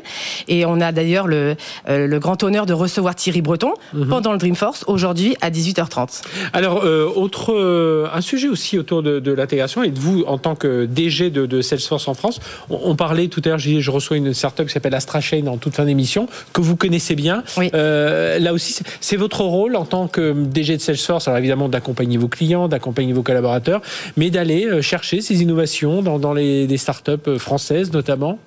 Et 0.49 0.65
on 0.67 0.81
a 0.81 0.93
d'ailleurs 0.93 1.27
le, 1.27 1.57
le 1.89 2.19
grand 2.19 2.43
honneur 2.43 2.67
de 2.67 2.73
recevoir 2.73 3.15
Thierry 3.15 3.43
Breton 3.43 3.75
mhm. 3.93 4.09
pendant 4.09 4.33
le 4.33 4.39
Dreamforce 4.39 4.85
aujourd'hui 4.87 5.37
à 5.41 5.51
18h30. 5.51 6.23
Alors, 6.53 6.62
euh, 6.63 7.07
autre, 7.07 7.53
euh, 7.53 8.07
un 8.13 8.21
sujet 8.21 8.49
aussi 8.49 8.79
autour 8.79 9.03
de, 9.03 9.21
de 9.21 9.33
l'intégration 9.33 9.83
et 9.83 9.91
de 9.91 9.99
vous 9.99 10.25
en 10.27 10.39
tant 10.39 10.55
que 10.55 10.87
DG 10.87 11.31
de, 11.31 11.47
de 11.47 11.61
Salesforce 11.61 12.09
en 12.09 12.15
France. 12.15 12.41
On, 12.71 12.97
parlait 12.97 13.29
tout 13.29 13.41
à 13.45 13.51
l'heure, 13.51 13.59
je, 13.59 13.81
je 13.81 13.91
reçois 13.91 14.17
une 14.17 14.35
startup 14.35 14.67
qui 14.67 14.73
s'appelle 14.73 14.95
AstraChain 14.95 15.47
en 15.47 15.57
toute 15.57 15.75
fin 15.75 15.85
d'émission, 15.85 16.29
que 16.53 16.61
vous 16.61 16.77
connaissez 16.77 17.15
bien. 17.15 17.43
Euh, 17.75 18.39
là 18.39 18.53
aussi, 18.53 18.79
c'est 19.01 19.17
votre 19.17 19.43
rôle 19.43 19.77
en 19.77 19.85
tant 19.85 20.09
que 20.09 20.33
DG 20.33 20.77
de 20.77 20.83
Salesforce, 20.83 21.29
alors 21.29 21.39
évidemment 21.39 21.69
d'accompagner 21.69 22.19
vos 22.19 22.29
clients, 22.29 22.69
d'accompagner 22.69 23.13
vos 23.13 23.23
collaborateurs, 23.23 23.81
mais 24.17 24.31
d'aller 24.31 24.83
chercher 24.83 25.21
ces 25.21 25.43
innovations 25.43 26.03
dans, 26.03 26.19
dans 26.19 26.35
les, 26.35 26.67
les 26.67 26.77
startups 26.77 27.39
françaises 27.39 27.93
notamment 27.93 28.39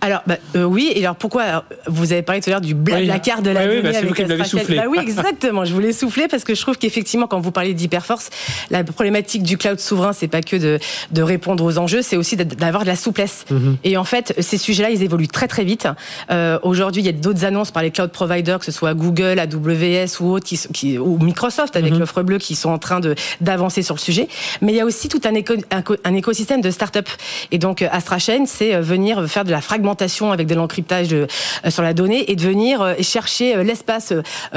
alors 0.00 0.22
bah, 0.26 0.36
euh, 0.56 0.64
oui, 0.64 0.92
et 0.94 1.04
alors 1.04 1.16
pourquoi 1.16 1.64
vous 1.86 2.12
avez 2.12 2.22
parlé 2.22 2.40
tout 2.40 2.50
à 2.50 2.52
l'heure 2.52 2.60
du 2.60 2.74
blablacar 2.74 3.38
oui. 3.38 3.44
de 3.44 3.50
la 3.50 3.66
oui, 3.66 3.74
oui, 3.76 3.82
bah, 3.82 3.88
avec 3.90 4.04
vous 4.06 4.14
qui 4.14 4.48
soufflé. 4.48 4.76
Bah 4.76 4.84
oui, 4.88 4.98
exactement. 5.00 5.64
Je 5.64 5.74
voulais 5.74 5.92
souffler 5.92 6.28
parce 6.28 6.44
que 6.44 6.54
je 6.54 6.60
trouve 6.60 6.78
qu'effectivement, 6.78 7.26
quand 7.26 7.40
vous 7.40 7.52
parlez 7.52 7.74
d'hyperforce, 7.74 8.30
la 8.70 8.84
problématique 8.84 9.42
du 9.42 9.58
cloud 9.58 9.78
souverain, 9.78 10.12
c'est 10.12 10.28
pas 10.28 10.42
que 10.42 10.56
de, 10.56 10.78
de, 11.10 11.22
répondre 11.22 11.64
aux 11.64 11.78
enjeux, 11.78 12.02
c'est 12.02 12.16
aussi 12.16 12.36
d'avoir 12.36 12.82
de 12.82 12.88
la 12.88 12.96
souplesse. 12.96 13.44
Mhm. 13.50 13.76
Et 13.84 13.96
en 13.96 14.04
fait, 14.04 14.34
ces 14.38 14.58
sujets-là, 14.58 14.90
ils 14.90 15.02
évoluent 15.02 15.28
très 15.28 15.48
très 15.48 15.64
vite. 15.64 15.88
Euh, 16.30 16.58
Aujourd'hui, 16.62 17.02
il 17.02 17.06
y 17.06 17.08
a 17.08 17.12
d'autres 17.12 17.44
annonces 17.44 17.70
par 17.70 17.82
les 17.82 17.90
cloud 17.90 18.10
providers, 18.10 18.58
que 18.58 18.64
ce 18.64 18.72
soit 18.72 18.94
Google, 18.94 19.38
AWS 19.38 20.20
ou 20.20 20.32
autres, 20.32 20.46
qui, 20.46 20.98
ou 20.98 21.18
Microsoft 21.18 21.76
avec 21.76 21.92
mhm. 21.92 22.00
l'offre 22.00 22.22
bleue, 22.22 22.38
qui 22.38 22.54
sont 22.54 22.70
en 22.70 22.78
train 22.78 23.00
de 23.00 23.14
d'avancer 23.40 23.82
sur 23.82 23.94
le 23.94 24.00
sujet. 24.00 24.28
Mais 24.60 24.72
il 24.72 24.76
y 24.76 24.80
a 24.80 24.84
aussi 24.84 25.08
tout 25.08 25.20
un, 25.24 25.34
éco, 25.34 25.54
un, 25.70 25.82
un 26.04 26.14
écosystème 26.14 26.60
de 26.60 26.70
start-up. 26.70 27.08
Et 27.50 27.58
donc, 27.58 27.82
AstraChain, 27.82 28.44
c'est 28.46 28.74
euh, 28.74 28.80
venir 28.80 29.28
faire 29.28 29.39
de 29.44 29.50
la 29.50 29.60
fragmentation 29.60 30.32
avec 30.32 30.46
de 30.46 30.54
l'encryptage 30.54 31.12
euh, 31.12 31.26
sur 31.68 31.82
la 31.82 31.94
donnée 31.94 32.30
et 32.30 32.36
de 32.36 32.42
venir 32.42 32.82
euh, 32.82 32.94
chercher 33.00 33.56
euh, 33.56 33.62
l'espace, 33.62 34.12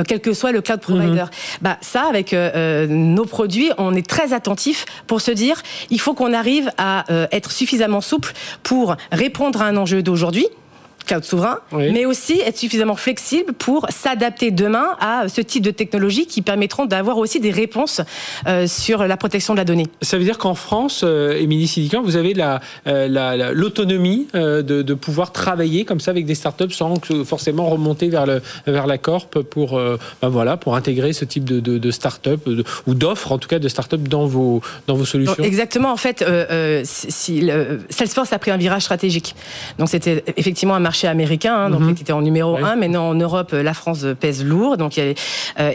quel 0.07 0.19
que 0.19 0.33
soit 0.33 0.51
le 0.51 0.61
cloud 0.61 0.79
provider. 0.79 1.23
Mhm. 1.23 1.29
Bah, 1.61 1.77
ça, 1.81 2.03
avec 2.09 2.33
nos 2.33 3.25
produits, 3.25 3.71
on 3.77 3.93
est 3.95 4.07
très 4.07 4.33
attentif 4.33 4.85
pour 5.07 5.21
se 5.21 5.31
dire, 5.31 5.61
il 5.89 5.99
faut 5.99 6.13
qu'on 6.13 6.33
arrive 6.33 6.71
à 6.77 7.05
être 7.31 7.51
suffisamment 7.51 8.01
souple 8.01 8.33
pour 8.63 8.95
répondre 9.11 9.61
à 9.61 9.65
un 9.65 9.77
enjeu 9.77 10.01
d'aujourd'hui, 10.01 10.47
cloud 11.05 11.23
souverain, 11.23 11.59
mais 11.71 12.05
aussi 12.05 12.41
être 12.41 12.57
suffisamment 12.57 12.95
flexible 12.95 13.53
pour 13.53 13.87
s'adapter 13.89 14.51
demain 14.51 14.95
à 14.99 15.27
ce 15.27 15.41
type 15.41 15.63
de 15.63 15.71
technologies 15.71 16.25
qui 16.25 16.41
permettront 16.41 16.85
d'avoir 16.85 17.17
aussi 17.17 17.39
des 17.39 17.51
réponses 17.51 18.01
euh, 18.47 18.67
sur 18.67 19.05
la 19.05 19.17
protection 19.17 19.53
de 19.53 19.59
la 19.59 19.65
donnée. 19.65 19.87
Ça 20.01 20.17
veut 20.17 20.23
dire 20.23 20.37
qu'en 20.37 20.55
France, 20.55 21.01
euh, 21.03 21.39
Émilie 21.39 21.67
Sidican, 21.67 22.01
vous 22.01 22.15
avez 22.15 22.33
euh, 22.87 23.51
l'autonomie 23.53 24.27
la, 24.33 24.61
de, 24.61 24.81
de, 24.81 24.93
pouvoir 24.93 25.31
travailler 25.31 25.85
comme 25.85 25.99
ça 25.99 26.11
avec 26.11 26.25
des 26.25 26.35
startups 26.35 26.71
sans 26.71 26.93
forcément 27.25 27.69
remonter 27.69 28.09
vers, 28.09 28.25
le, 28.25 28.41
vers 28.67 28.87
la 28.87 28.97
corp 28.97 29.41
pour, 29.41 29.79
ben 30.21 30.29
voilà, 30.29 30.57
pour 30.57 30.75
intégrer 30.75 31.13
ce 31.13 31.25
type 31.25 31.43
de, 31.43 31.59
de, 31.59 31.77
de 31.77 31.91
start-up 31.91 32.47
ou 32.87 32.93
d'offres, 32.93 33.31
en 33.31 33.37
tout 33.37 33.47
cas 33.47 33.59
de 33.59 33.67
start-up 33.67 34.01
dans 34.03 34.25
vos, 34.25 34.61
dans 34.87 34.95
vos 34.95 35.05
solutions? 35.05 35.43
exactement. 35.43 35.91
En 35.91 35.97
fait, 35.97 36.23
si, 36.83 37.49
Salesforce 37.89 38.33
a 38.33 38.39
pris 38.39 38.51
un 38.51 38.57
virage 38.57 38.83
stratégique. 38.83 39.35
Donc 39.79 39.89
c'était 39.89 40.23
effectivement 40.37 40.75
un 40.75 40.79
marché 40.79 40.92
marché 40.93 41.07
américain, 41.07 41.55
hein, 41.55 41.69
donc 41.71 41.81
mhm. 41.81 41.95
qui 41.95 42.03
était 42.03 42.13
en 42.13 42.21
numéro 42.21 42.55
1. 42.55 42.75
Maintenant, 42.75 43.09
en 43.09 43.15
Europe, 43.15 43.51
la 43.51 43.73
France 43.73 44.05
pèse 44.19 44.45
lourd. 44.45 44.77
Donc, 44.77 44.99
euh, 44.99 45.13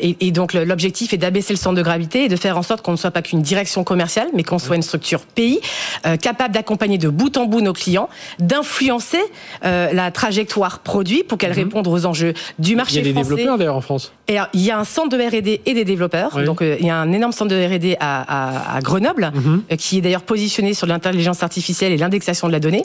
et, 0.01 0.31
donc, 0.31 0.55
l'objectif 0.55 1.13
est 1.13 1.17
d'abaisser 1.17 1.53
le 1.53 1.59
centre 1.59 1.75
de 1.75 1.83
gravité 1.83 2.23
et 2.23 2.29
de 2.29 2.37
faire 2.37 2.57
en 2.57 2.63
sorte 2.63 2.83
qu'on 2.83 2.93
ne 2.93 2.97
soit 2.97 3.11
pas 3.11 3.23
qu'une 3.23 3.43
direction 3.43 3.83
commerciale, 3.83 4.29
mais 4.33 4.45
qu'on 4.45 4.61
soit 4.61 4.77
une 4.77 4.83
structure 4.83 5.23
pays 5.23 5.61
euh, 6.07 6.17
capable 6.17 6.55
d'accompagner 6.55 6.99
de 6.99 7.09
bout 7.09 7.37
en 7.37 7.47
bout 7.47 7.61
nos 7.61 7.73
clients, 7.73 8.09
d'influencer 8.39 9.19
euh, 9.65 9.93
la 9.93 10.13
trajectoire 10.13 10.79
produit 10.79 11.25
pour 11.25 11.37
qu'elle 11.37 11.51
mhm. 11.51 11.65
réponde 11.65 11.89
aux 11.89 12.07
enjeux 12.07 12.35
du 12.61 12.77
marché 12.77 13.03
français. 13.03 13.11
Il 13.11 13.17
y 13.17 13.19
a 13.19 13.23
des 13.23 13.29
développeurs 13.29 13.59
d'ailleurs 13.59 13.77
en 13.77 13.81
France. 13.81 14.13
Et 14.29 14.37
il 14.55 14.61
y 14.61 14.71
a 14.71 14.79
un 14.79 14.85
centre 14.85 15.17
de 15.17 15.23
R&D 15.23 15.63
et 15.65 15.75
des 15.75 15.85
développeurs. 15.85 16.43
Donc, 16.45 16.61
il 16.63 16.87
y 16.87 16.91
a 16.91 16.97
un 16.97 17.13
énorme 17.13 17.33
centre 17.33 17.51
de 17.51 17.57
R&D 17.57 17.97
à, 17.99 18.77
à, 18.77 18.81
Grenoble, 18.81 19.33
mhm. 19.35 19.63
qui 19.77 19.99
est 19.99 20.01
d'ailleurs 20.01 20.23
positionné 20.23 20.75
sur 20.75 20.87
l'intelligence 20.87 21.43
artificielle 21.43 21.93
et 21.93 21.97
l'indexation 21.97 22.47
de 22.47 22.53
la 22.53 22.61
donnée. 22.61 22.85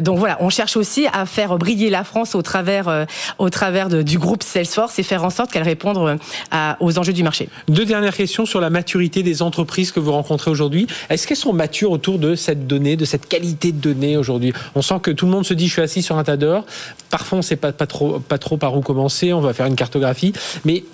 donc 0.00 0.18
voilà, 0.18 0.38
on 0.40 0.50
cherche 0.50 0.76
aussi 0.76 1.06
à 1.12 1.26
faire 1.26 1.58
briller 1.58 1.90
la 1.90 2.04
France 2.04 2.34
au 2.34 2.42
travers, 2.42 2.88
euh, 2.88 3.04
au 3.38 3.50
travers 3.50 3.88
de, 3.88 4.02
du 4.02 4.18
groupe 4.18 4.42
Salesforce 4.42 4.98
et 4.98 5.02
faire 5.02 5.24
en 5.24 5.30
sorte 5.30 5.52
qu'elle 5.52 5.62
réponde 5.62 5.98
euh, 5.98 6.16
à, 6.50 6.76
aux 6.80 6.98
enjeux 6.98 7.12
du 7.12 7.22
marché. 7.22 7.48
Deux 7.68 7.84
dernières 7.84 8.16
questions 8.16 8.46
sur 8.46 8.60
la 8.60 8.70
maturité 8.70 9.22
des 9.22 9.42
entreprises 9.42 9.92
que 9.92 10.00
vous 10.00 10.12
rencontrez 10.12 10.50
aujourd'hui. 10.50 10.86
Est-ce 11.10 11.26
qu'elles 11.26 11.36
sont 11.36 11.52
matures 11.52 11.90
autour 11.90 12.18
de 12.18 12.34
cette 12.34 12.66
donnée, 12.66 12.96
de 12.96 13.04
cette 13.04 13.28
qualité 13.28 13.72
de 13.72 13.78
données 13.78 14.16
aujourd'hui? 14.16 14.52
On 14.74 14.82
sent 14.82 15.00
que 15.02 15.10
tout 15.10 15.26
le 15.26 15.32
monde 15.32 15.44
se 15.44 15.54
dit 15.54 15.68
je 15.68 15.72
suis 15.72 15.82
assis 15.82 16.02
sur 16.02 16.16
un 16.18 16.24
tas 16.24 16.36
d'or. 16.36 16.64
Parfois 17.10 17.36
on 17.36 17.40
ne 17.40 17.46
sait 17.46 17.56
pas, 17.56 17.72
pas, 17.72 17.86
trop, 17.86 18.18
pas 18.18 18.38
trop 18.38 18.56
par 18.56 18.76
où 18.76 18.80
commencer, 18.80 19.32
on 19.32 19.40
va 19.40 19.52
faire 19.52 19.66
une 19.66 19.76
cartographie. 19.76 20.32
Mais 20.64 20.84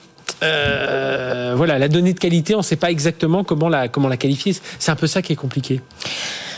euh, 0.42 1.54
voilà, 1.56 1.78
la 1.78 1.88
donnée 1.88 2.12
de 2.12 2.18
qualité, 2.18 2.54
on 2.54 2.58
ne 2.58 2.62
sait 2.62 2.76
pas 2.76 2.90
exactement 2.90 3.44
comment 3.44 3.68
la, 3.68 3.88
comment 3.88 4.08
la 4.08 4.16
qualifier. 4.16 4.54
C'est 4.78 4.90
un 4.90 4.96
peu 4.96 5.06
ça 5.06 5.22
qui 5.22 5.32
est 5.32 5.36
compliqué. 5.36 5.80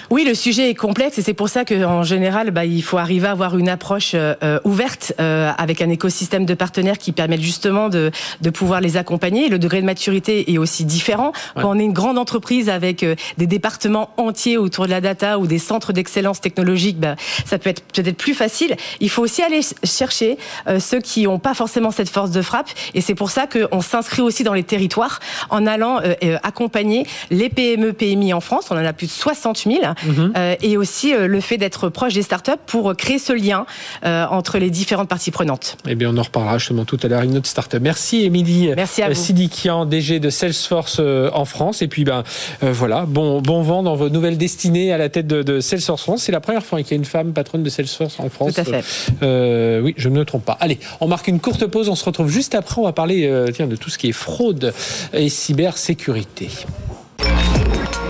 Oui, 0.08 0.24
le 0.24 0.34
sujet 0.34 0.70
est 0.70 0.74
complexe 0.74 1.18
et 1.18 1.22
c'est 1.22 1.34
pour 1.34 1.48
ça 1.48 1.64
qu'en 1.64 2.04
général, 2.04 2.52
bah, 2.52 2.64
il 2.64 2.82
faut 2.82 2.96
arriver 2.96 3.26
à 3.26 3.32
avoir 3.32 3.58
une 3.58 3.68
approche 3.68 4.12
euh, 4.14 4.34
euh, 4.44 4.60
ouverte 4.62 5.12
euh, 5.18 5.50
avec 5.58 5.82
un 5.82 5.90
écosystème 5.90 6.44
de 6.44 6.54
partenaires 6.54 6.98
qui 6.98 7.10
permettent 7.10 7.42
justement 7.42 7.88
de, 7.88 8.12
de 8.40 8.50
pouvoir 8.50 8.80
les 8.80 8.96
accompagner. 8.96 9.48
Le 9.48 9.58
degré 9.58 9.80
de 9.80 9.86
maturité 9.86 10.52
est 10.52 10.58
aussi 10.58 10.84
différent. 10.84 11.32
Quand 11.56 11.70
on 11.70 11.78
est 11.78 11.82
une 11.82 11.92
grande 11.92 12.18
entreprise 12.18 12.68
avec 12.68 13.04
des 13.36 13.46
départements 13.46 14.10
entiers 14.16 14.58
autour 14.58 14.86
de 14.86 14.90
la 14.90 15.00
data 15.00 15.40
ou 15.40 15.48
des 15.48 15.58
centres 15.58 15.92
d'excellence 15.92 16.40
technologique, 16.40 17.00
bah, 17.00 17.16
ça 17.44 17.58
peut 17.58 17.70
être 17.70 17.82
peut-être 17.82 18.16
plus 18.16 18.34
facile. 18.34 18.76
Il 19.00 19.10
faut 19.10 19.22
aussi 19.22 19.42
aller 19.42 19.60
chercher 19.82 20.38
ceux 20.78 21.00
qui 21.00 21.24
n'ont 21.24 21.40
pas 21.40 21.54
forcément 21.54 21.90
cette 21.90 22.10
force 22.10 22.30
de 22.30 22.42
frappe 22.42 22.68
et 22.94 23.00
c'est 23.00 23.14
pour 23.14 23.30
ça 23.30 23.46
qu'on 23.46 23.80
s'inscrit 23.80 24.22
aussi 24.22 24.44
dans 24.44 24.54
les 24.54 24.64
territoires 24.64 25.18
en 25.50 25.66
allant 25.66 26.00
accompagner 26.42 27.06
les 27.30 27.48
PME, 27.48 27.92
PMI 27.92 28.32
en 28.32 28.40
France. 28.40 28.66
On 28.70 28.76
en 28.76 28.84
a 28.84 28.92
plus 28.92 29.06
de 29.06 29.12
60 29.12 29.64
000 29.66 29.80
Mhm. 30.04 30.32
Euh, 30.36 30.54
et 30.62 30.76
aussi 30.76 31.14
euh, 31.14 31.26
le 31.26 31.40
fait 31.40 31.58
d'être 31.58 31.88
proche 31.88 32.14
des 32.14 32.22
startups 32.22 32.52
pour 32.66 32.94
créer 32.96 33.18
ce 33.18 33.32
lien 33.32 33.66
euh, 34.04 34.26
entre 34.30 34.58
les 34.58 34.70
différentes 34.70 35.08
parties 35.08 35.30
prenantes. 35.30 35.76
Eh 35.88 35.94
bien, 35.94 36.10
on 36.12 36.18
en 36.18 36.22
reparlera 36.22 36.58
justement 36.58 36.84
tout 36.84 36.98
à 37.02 37.08
l'heure 37.08 37.22
une 37.22 37.36
autre 37.36 37.46
startup. 37.46 37.80
Merci 37.80 38.24
Émilie 38.24 38.70
Merci 38.76 39.02
à 39.02 39.14
Sidikian, 39.14 39.86
DG 39.86 40.20
de 40.20 40.30
Salesforce 40.30 41.00
en 41.00 41.44
France. 41.44 41.82
Et 41.82 41.88
puis, 41.88 42.04
ben 42.04 42.24
voilà, 42.60 43.04
bon, 43.06 43.40
bon 43.40 43.62
vent 43.62 43.82
dans 43.82 43.94
vos 43.94 44.08
nouvelles 44.08 44.38
destinées 44.38 44.92
à 44.92 44.98
la 44.98 45.08
tête 45.08 45.26
de, 45.26 45.60
Salesforce 45.60 46.02
France. 46.02 46.22
C'est 46.24 46.32
la 46.32 46.40
première 46.40 46.64
fois 46.64 46.82
qu'il 46.82 46.92
y 46.92 46.94
a 46.94 46.96
une 46.98 47.04
femme 47.04 47.32
patronne 47.32 47.62
de 47.62 47.70
Salesforce 47.70 48.18
en 48.20 48.28
France. 48.28 48.54
Tout 48.54 48.60
à 48.60 48.64
fait. 48.64 49.80
oui, 49.80 49.94
je 49.96 50.08
ne 50.08 50.18
me 50.18 50.24
trompe 50.24 50.44
pas. 50.44 50.56
Allez, 50.60 50.78
on 51.00 51.08
marque 51.08 51.28
une 51.28 51.40
courte 51.40 51.66
pause. 51.66 51.88
On 51.88 51.94
se 51.94 52.04
retrouve 52.04 52.28
juste 52.28 52.54
après. 52.54 52.80
On 52.80 52.84
va 52.84 52.92
parler 52.92 53.30
tiens, 53.54 53.66
de 53.66 53.76
tout 53.76 53.90
ce 53.90 53.98
qui 53.98 54.08
est 54.08 54.12
fraude 54.12 54.72
et 55.12 55.28
cybersécurité. 55.28 56.48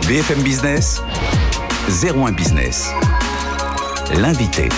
BFM 0.08 0.40
Business, 0.42 1.02
01 1.88 2.32
Business. 2.32 2.90
L'invité. 4.12 4.68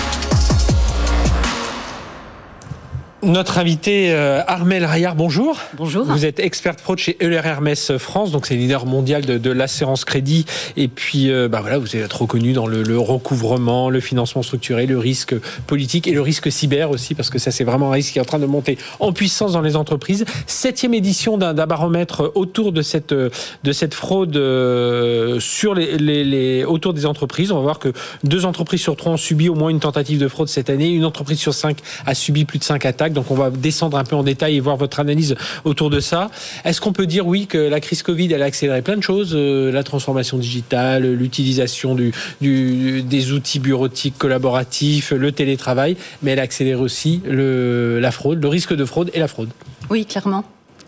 Notre 3.21 3.57
invité 3.57 4.13
euh, 4.13 4.41
Armel 4.47 4.85
Rayard, 4.85 5.15
bonjour. 5.15 5.59
Bonjour. 5.75 6.05
Vous 6.05 6.25
êtes 6.25 6.39
experte 6.39 6.79
fraude 6.79 6.99
chez 6.99 7.17
Euler 7.21 7.41
Hermès 7.43 7.97
France, 7.97 8.31
donc 8.31 8.45
c'est 8.45 8.55
leader 8.55 8.85
mondial 8.85 9.25
de, 9.25 9.37
de 9.37 9.51
l'assurance 9.51 10.05
crédit. 10.05 10.45
Et 10.77 10.87
puis, 10.87 11.29
euh, 11.29 11.49
bah 11.49 11.59
voilà, 11.59 11.79
vous 11.79 11.97
êtes 11.97 12.13
reconnu 12.13 12.53
dans 12.53 12.65
le, 12.65 12.81
le, 12.81 12.97
recouvrement, 12.97 13.89
le 13.89 13.99
financement 13.99 14.41
structuré, 14.41 14.85
le 14.85 14.97
risque 14.97 15.35
politique 15.67 16.07
et 16.07 16.13
le 16.13 16.21
risque 16.21 16.49
cyber 16.49 16.91
aussi, 16.91 17.13
parce 17.13 17.29
que 17.29 17.39
ça 17.39 17.51
c'est 17.51 17.65
vraiment 17.65 17.89
un 17.89 17.95
risque 17.95 18.13
qui 18.13 18.19
est 18.19 18.21
en 18.21 18.25
train 18.25 18.39
de 18.39 18.45
monter 18.45 18.77
en 19.01 19.11
puissance 19.11 19.51
dans 19.51 19.61
les 19.61 19.75
entreprises. 19.75 20.23
Septième 20.47 20.93
édition 20.93 21.37
d'un 21.37 21.53
baromètre 21.53 22.31
autour 22.35 22.71
de 22.71 22.81
cette 22.81 23.13
de 23.13 23.71
cette 23.73 23.95
fraude 23.95 24.37
euh, 24.37 25.41
sur 25.41 25.75
les, 25.75 25.97
les, 25.97 26.23
les, 26.23 26.63
autour 26.63 26.93
des 26.93 27.05
entreprises. 27.05 27.51
On 27.51 27.55
va 27.55 27.63
voir 27.63 27.79
que 27.79 27.91
deux 28.23 28.45
entreprises 28.45 28.79
sur 28.81 28.95
trois 28.95 29.11
ont 29.11 29.17
subi 29.17 29.49
au 29.49 29.55
moins 29.55 29.69
une 29.69 29.81
tentative 29.81 30.19
de 30.19 30.27
fraude 30.29 30.47
cette 30.47 30.69
année. 30.69 30.87
Une 30.87 31.03
entreprise 31.03 31.39
sur 31.39 31.53
cinq 31.53 31.79
a 32.05 32.15
subi 32.15 32.45
plus 32.45 32.59
de 32.59 32.63
cinq 32.63 32.85
attaques. 32.85 33.08
Donc 33.13 33.31
on 33.31 33.35
va 33.35 33.49
descendre 33.49 33.97
un 33.97 34.03
peu 34.03 34.15
en 34.15 34.23
détail 34.23 34.55
et 34.55 34.59
voir 34.59 34.77
votre 34.77 34.99
analyse 34.99 35.35
autour 35.63 35.89
de 35.89 35.99
ça. 35.99 36.29
Est-ce 36.65 36.81
qu'on 36.81 36.93
peut 36.93 37.07
dire 37.07 37.27
oui 37.27 37.47
que 37.47 37.57
la 37.57 37.79
crise 37.79 38.03
Covid 38.03 38.31
elle 38.33 38.41
a 38.41 38.45
accéléré 38.45 38.81
plein 38.81 38.97
de 38.97 39.03
choses, 39.03 39.31
euh, 39.33 39.71
la 39.71 39.83
transformation 39.83 40.37
digitale, 40.37 41.11
l'utilisation 41.13 41.95
du, 41.95 42.11
du, 42.41 43.01
des 43.03 43.31
outils 43.31 43.59
bureautiques 43.59 44.17
collaboratifs, 44.17 45.11
le 45.11 45.31
télétravail, 45.31 45.97
mais 46.21 46.31
elle 46.31 46.39
a 46.39 46.43
accéléré 46.43 46.81
aussi 46.81 47.21
le, 47.25 47.99
la 47.99 48.11
fraude, 48.11 48.41
le 48.41 48.47
risque 48.47 48.75
de 48.75 48.85
fraude 48.85 49.09
et 49.13 49.19
la 49.19 49.27
fraude? 49.27 49.49
Oui, 49.89 50.05
clairement, 50.05 50.43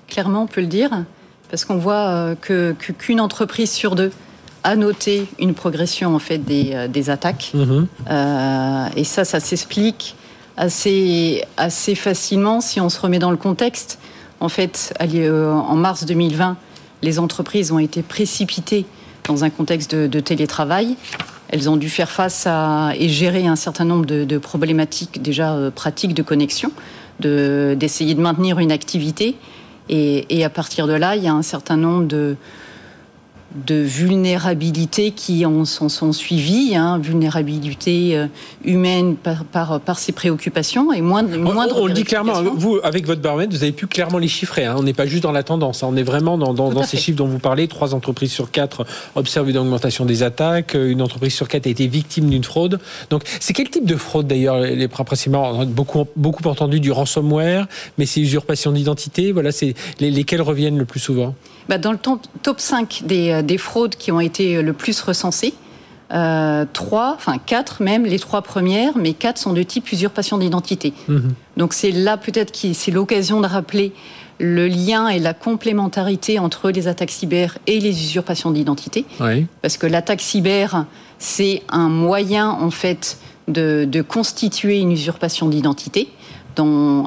clairement 0.08 0.44
on 0.44 0.48
peut 0.48 0.62
le 0.62 0.68
dire, 0.68 0.90
parce 1.50 1.66
qu'on 1.66 1.78
voit 1.78 2.08
euh, 2.10 2.36
que 2.36 2.74
qu'une 2.74 3.20
entreprise 3.20 3.72
sur 3.72 3.96
deux 3.96 4.12
a 4.64 4.76
noté 4.76 5.26
une 5.40 5.54
progression 5.54 6.16
en 6.16 6.20
fait 6.20 6.38
des, 6.38 6.72
euh, 6.74 6.88
des 6.88 7.10
attaques, 7.10 7.52
mmh. 7.54 7.86
euh, 8.10 8.86
et 8.96 9.04
ça, 9.04 9.26
ça 9.26 9.40
s'explique 9.40 10.16
assez, 10.58 11.44
assez 11.58 11.96
facilement 11.96 12.62
si 12.62 12.80
on 12.80 12.90
se 12.90 13.00
remet 13.00 13.20
dans 13.20 13.32
le 13.32 13.38
contexte. 13.38 14.00
En 14.40 14.50
fait, 14.50 14.94
en 15.00 15.76
mars 15.76 16.06
2020, 16.06 16.58
les 17.02 17.20
entreprises 17.20 17.72
ont 17.72 17.80
été 17.80 18.02
précipitées 18.02 18.86
dans 19.28 19.44
un 19.44 19.50
contexte 19.50 19.96
de, 19.96 20.20
télétravail. 20.20 20.96
Elles 21.50 21.70
ont 21.70 21.78
dû 21.78 21.90
faire 21.90 22.10
face 22.10 22.48
à 22.48 22.92
et 22.98 23.10
gérer 23.10 23.46
un 23.46 23.56
certain 23.56 23.86
nombre 23.86 24.06
de, 24.06 24.38
problématiques 24.38 25.22
déjà 25.22 25.54
euh, 25.54 25.70
pratiques 25.70 26.14
de 26.14 26.24
connexion, 26.24 26.72
d'essayer 27.20 28.16
de, 28.16 28.22
maintenir 28.22 28.60
une 28.60 28.72
activité. 28.72 29.36
Et, 29.90 30.44
à 30.46 30.50
partir 30.50 30.88
de 30.88 30.94
là, 30.94 31.16
il 31.18 31.24
y 31.24 31.28
a 31.28 31.34
un 31.34 31.42
certain 31.42 31.76
nombre 31.76 32.06
de, 32.06 32.38
de 33.56 33.76
vulnérabilité 33.76 35.12
qui 35.12 35.46
en 35.46 35.66
sont, 35.66 35.90
sont 35.90 36.14
suivies, 36.14 36.76
hein, 36.76 37.00
vulnérabilité 37.00 38.18
euh, 38.18 38.28
humaine 38.64 39.16
par, 39.16 39.44
par, 39.44 39.80
par, 39.82 40.00
ces 40.00 40.12
préoccupations 40.12 40.94
et 40.94 41.02
moins, 41.02 41.24
moindre. 41.24 41.76
On, 41.78 41.84
on 41.84 41.88
le 41.88 41.94
dit 41.94 42.04
clairement, 42.04 42.42
vous, 42.44 42.80
avec 42.84 43.06
votre 43.06 43.22
baromètre, 43.22 43.52
vous 43.52 43.64
avez 43.64 43.72
pu 43.72 43.88
clairement 43.88 44.18
les 44.20 44.28
chiffrer. 44.28 44.66
Hein, 44.66 44.76
on 44.78 44.84
n'est 44.84 44.94
pas 44.94 45.06
juste 45.06 45.24
dans 45.24 45.32
la 45.32 45.44
tendance, 45.44 45.84
hein, 45.84 45.88
on 45.92 45.98
est 45.98 46.04
vraiment 46.04 46.38
dans, 46.38 46.54
dans, 46.54 46.72
dans 46.72 46.84
ces 46.84 46.98
chiffres 46.98 47.18
dont 47.18 47.28
vous 47.28 47.40
parlez. 47.40 47.68
Trois 47.68 47.94
entreprises 47.94 48.32
sur 48.32 48.52
quatre 48.52 48.86
observent 49.16 49.50
une 49.50 49.58
augmentation 49.58 50.06
des 50.06 50.24
attaques, 50.24 50.74
une 50.74 51.02
entreprise 51.02 51.34
sur 51.34 51.48
quatre 51.48 51.68
a 51.68 51.70
été 51.70 51.88
victime 51.88 52.30
d'une 52.30 52.44
fraude. 52.44 52.80
Donc, 53.10 53.24
c'est 53.40 53.54
quel 53.54 53.70
type 53.70 53.86
de 53.86 53.96
fraude 53.96 54.28
d'ailleurs 54.28 54.60
les 54.60 54.88
principalement 54.88 55.52
On 55.52 55.62
a 55.62 55.66
beaucoup, 55.66 56.06
beaucoup 56.16 56.48
entendu 56.48 56.80
du 56.80 56.92
ransomware, 56.92 57.68
mais 57.98 58.06
c'est 58.06 58.22
usurpation 58.22 58.72
d'identité. 58.72 59.32
Voilà, 59.32 59.52
c'est 59.52 59.74
les, 60.00 60.12
lesquels 60.12 60.42
reviennent 60.42 60.78
le 60.78 60.86
plus 60.86 61.00
souvent? 61.00 61.36
Bah 61.70 61.78
dans 61.78 61.92
le 61.92 61.98
top 61.98 62.60
5 62.60 63.04
des, 63.06 63.44
des, 63.44 63.58
fraudes 63.58 63.96
qui 63.96 64.12
ont 64.12 64.20
été 64.20 64.62
le 64.62 64.74
plus 64.74 65.00
recensées, 65.02 65.54
euh, 66.14 66.66
trois, 66.74 67.14
enfin 67.16 67.38
quatre 67.38 67.82
même, 67.82 68.06
les 68.06 68.20
trois 68.20 68.42
premières, 68.42 68.98
mais 68.98 69.14
quatre 69.14 69.38
sont 69.38 69.54
de 69.54 69.64
type 69.64 69.92
usurpation 69.92 70.38
d'identité. 70.38 70.94
Mmh. 71.08 71.20
Donc 71.58 71.74
c'est 71.74 71.92
là 71.92 72.18
peut-être 72.18 72.52
qui 72.52 72.74
c'est 72.74 72.92
l'occasion 72.92 73.40
de 73.40 73.48
rappeler 73.48 73.94
le 74.40 74.68
lien 74.68 75.08
et 75.08 75.20
la 75.20 75.34
complémentarité 75.34 76.40
entre 76.40 76.72
les 76.72 76.88
attaques 76.88 77.12
cyber 77.12 77.58
et 77.68 77.80
les 77.80 77.90
usurpations 78.04 78.52
d'identité. 78.52 79.06
Oui. 79.20 79.46
Parce 79.62 79.78
que 79.78 79.86
l'attaque 79.86 80.22
cyber, 80.22 80.86
c'est 81.20 81.62
un 81.70 81.90
moyen 81.90 82.50
en 82.50 82.72
fait 82.72 83.18
de, 83.48 83.86
de 83.86 84.02
constituer 84.02 84.80
une 84.80 84.92
usurpation 84.92 85.48
d'identité 85.48 86.10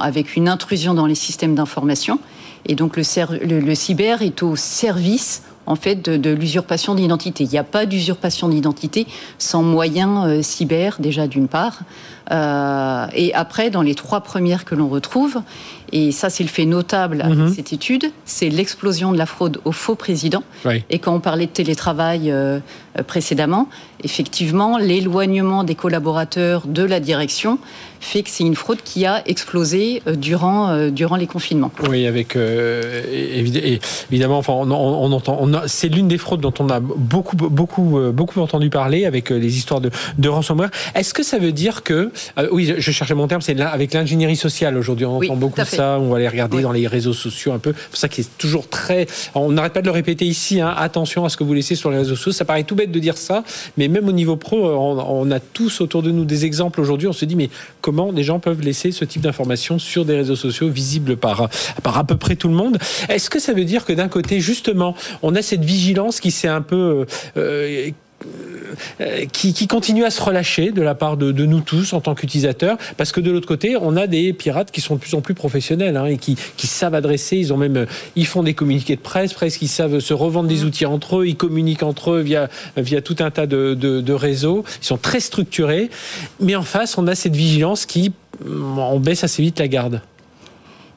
avec 0.00 0.36
une 0.36 0.48
intrusion 0.48 0.94
dans 0.94 1.06
les 1.06 1.14
systèmes 1.14 1.54
d'information. 1.54 2.18
Et 2.66 2.74
donc 2.74 2.96
le, 2.96 3.03
cyber 3.74 4.22
est 4.22 4.42
au 4.42 4.57
service 4.57 5.42
en 5.66 5.77
fait 5.77 5.96
de, 5.96 6.16
de 6.16 6.31
l'usurpation 6.31 6.94
d'identité. 6.94 7.44
Il 7.44 7.50
n'y 7.50 7.59
a 7.59 7.64
pas 7.64 7.87
d'usurpation 7.87 8.48
d'identité 8.48 9.07
sans 9.38 9.62
moyens 9.62 10.27
euh, 10.27 10.42
cyber 10.42 10.96
déjà 11.00 11.27
d'une 11.27 11.48
part. 11.48 11.81
Euh, 12.31 13.07
et 13.14 13.35
après, 13.35 13.70
dans 13.70 13.83
les 13.83 13.94
trois 13.94 14.20
premières 14.20 14.64
que 14.64 14.74
l'on 14.74 14.88
retrouve, 14.88 15.40
et 15.94 16.12
ça 16.12 16.28
c'est 16.28 16.42
le 16.42 16.50
fait 16.50 16.66
notable 16.66 17.22
avec 17.22 17.38
mm 17.38 17.46
-hmm. 17.46 17.54
cette 17.54 17.72
étude, 17.72 18.04
c'est 18.26 18.50
l'explosion 18.59 19.09
de 19.14 19.18
la 19.24 19.28
fraude 19.35 19.57
au 19.64 19.72
faux 19.72 19.98
président. 20.07 20.42
Oui. 20.66 20.76
Et 20.90 20.98
quand 21.02 21.14
on 21.18 21.22
parlait 21.30 21.48
de 21.52 21.57
télétravail 21.62 22.22
euh, 22.30 22.59
précédemment, 23.12 23.64
effectivement, 24.09 24.72
l'éloignement 24.88 25.62
des 25.70 25.76
collaborateurs 25.85 26.61
de 26.78 26.85
la 26.92 27.00
direction 27.11 27.52
fait 28.00 28.22
que 28.24 28.30
c'est 28.35 28.46
une 28.52 28.59
fraude 28.64 28.83
qui 28.90 29.00
a 29.12 29.14
explosé 29.35 29.83
durant, 30.28 30.61
euh, 30.62 30.90
durant 31.00 31.18
les 31.22 31.26
confinements. 31.35 31.72
Oui, 31.92 32.07
avec 32.12 32.28
euh, 32.37 33.02
évidemment, 34.11 34.38
enfin, 34.42 34.52
on, 34.52 35.11
entend, 35.18 35.35
c'est 35.78 35.90
l'une 35.96 36.09
des 36.14 36.20
fraudes 36.24 36.42
dont 36.48 36.57
on 36.64 36.68
a 36.76 36.80
beaucoup, 37.14 37.37
beaucoup, 37.61 37.88
beaucoup 38.20 38.38
entendu 38.46 38.68
parler 38.83 39.00
avec 39.12 39.24
les 39.44 39.52
histoires 39.61 39.83
de, 39.87 39.90
de 40.24 40.28
ransomware. 40.37 40.70
Est-ce 40.94 41.12
que 41.16 41.24
ça 41.30 41.38
veut 41.44 41.54
dire 41.64 41.76
que 41.88 41.98
euh, 42.38 42.48
oui, 42.54 42.62
je, 42.66 42.74
je, 42.87 42.90
cherchais 42.98 43.14
mon 43.14 43.28
terme, 43.30 43.42
c'est 43.46 43.59
avec 43.61 43.88
l'ingénierie 43.96 44.37
sociale 44.37 44.74
aujourd'hui. 44.76 45.07
On 45.07 45.18
oui, 45.18 45.28
entend 45.28 45.40
beaucoup 45.44 45.64
ça, 45.64 45.64
on 45.98 46.10
va 46.10 46.18
les 46.18 46.28
regarder 46.28 46.62
dans 46.62 46.72
les 46.72 46.86
réseaux 46.86 47.12
sociaux 47.12 47.52
un 47.52 47.58
peu. 47.58 47.74
C'est 47.92 48.00
ça 48.00 48.08
qui 48.08 48.22
est 48.22 48.38
toujours 48.38 48.68
très. 48.68 49.06
On 49.34 49.52
n'arrête 49.52 49.72
pas 49.72 49.80
de 49.80 49.86
le 49.86 49.92
répéter 49.92 50.24
ici. 50.24 50.60
Hein, 50.60 50.74
attention 50.76 51.24
à 51.24 51.28
ce 51.28 51.36
que 51.36 51.44
vous 51.44 51.54
laissez 51.54 51.74
sur 51.74 51.90
les 51.90 51.98
réseaux 51.98 52.16
sociaux. 52.16 52.32
Ça 52.32 52.44
paraît 52.44 52.64
tout 52.64 52.74
bête 52.74 52.90
de 52.90 52.98
dire 52.98 53.16
ça, 53.16 53.44
mais 53.76 53.88
même 53.88 54.08
au 54.08 54.12
niveau 54.12 54.36
pro, 54.36 54.56
on, 54.56 54.98
on 54.98 55.30
a 55.30 55.40
tous 55.40 55.80
autour 55.80 56.02
de 56.02 56.10
nous 56.10 56.24
des 56.24 56.44
exemples 56.44 56.80
aujourd'hui. 56.80 57.08
On 57.08 57.12
se 57.12 57.24
dit, 57.24 57.36
mais 57.36 57.50
comment 57.80 58.12
des 58.12 58.24
gens 58.24 58.40
peuvent 58.40 58.60
laisser 58.60 58.92
ce 58.92 59.04
type 59.04 59.22
d'informations 59.22 59.78
sur 59.78 60.04
des 60.04 60.16
réseaux 60.16 60.36
sociaux 60.36 60.68
visibles 60.68 61.16
par, 61.16 61.48
par 61.82 61.98
à 61.98 62.04
peu 62.04 62.16
près 62.16 62.36
tout 62.36 62.48
le 62.48 62.54
monde? 62.54 62.78
Est-ce 63.08 63.30
que 63.30 63.38
ça 63.38 63.52
veut 63.52 63.64
dire 63.64 63.84
que 63.84 63.92
d'un 63.92 64.08
côté, 64.08 64.40
justement, 64.40 64.94
on 65.22 65.34
a 65.34 65.42
cette 65.42 65.64
vigilance 65.64 66.20
qui 66.20 66.30
s'est 66.30 66.48
un 66.48 66.62
peu. 66.62 67.06
Euh, 67.36 67.90
qui, 69.32 69.52
qui, 69.52 69.66
continue 69.66 70.04
à 70.04 70.10
se 70.10 70.20
relâcher 70.20 70.70
de 70.70 70.82
la 70.82 70.94
part 70.94 71.16
de, 71.16 71.32
de 71.32 71.46
nous 71.46 71.60
tous 71.60 71.92
en 71.92 72.00
tant 72.00 72.14
qu'utilisateurs, 72.14 72.76
parce 72.96 73.12
que 73.12 73.20
de 73.20 73.30
l'autre 73.30 73.46
côté, 73.46 73.76
on 73.80 73.96
a 73.96 74.06
des 74.06 74.32
pirates 74.32 74.70
qui 74.70 74.80
sont 74.80 74.96
de 74.96 75.00
plus 75.00 75.14
en 75.14 75.20
plus 75.20 75.34
professionnels 75.34 75.96
hein, 75.96 76.06
et 76.06 76.18
qui, 76.18 76.37
qui, 76.56 76.66
savent 76.66 76.94
adresser. 76.94 77.37
Ils 77.37 77.52
ont 77.52 77.56
même, 77.56 77.87
ils 78.16 78.26
font 78.26 78.42
des 78.42 78.54
communiqués 78.54 78.96
de 78.96 79.00
presse, 79.00 79.32
presque, 79.32 79.62
ils 79.62 79.68
savent 79.68 80.00
se 80.00 80.14
revendre 80.14 80.48
des 80.48 80.64
outils 80.64 80.87
entre 80.87 81.18
eux, 81.20 81.26
ils 81.26 81.37
communiquent 81.37 81.82
entre 81.82 82.12
eux 82.12 82.20
via 82.20 82.48
via 82.76 83.00
tout 83.00 83.16
un 83.20 83.30
tas 83.30 83.46
de, 83.46 83.74
de, 83.74 84.00
de 84.00 84.12
réseaux. 84.12 84.64
Ils 84.82 84.87
sont 84.87 84.98
très 84.98 85.20
structurés, 85.20 85.90
mais 86.40 86.56
en 86.56 86.62
face, 86.62 86.98
on 86.98 87.06
a 87.06 87.14
cette 87.14 87.37
vigilance 87.37 87.87
qui, 87.87 88.12
on 88.48 89.00
baisse 89.00 89.24
assez 89.24 89.42
vite 89.42 89.58
la 89.58 89.68
garde. 89.68 90.00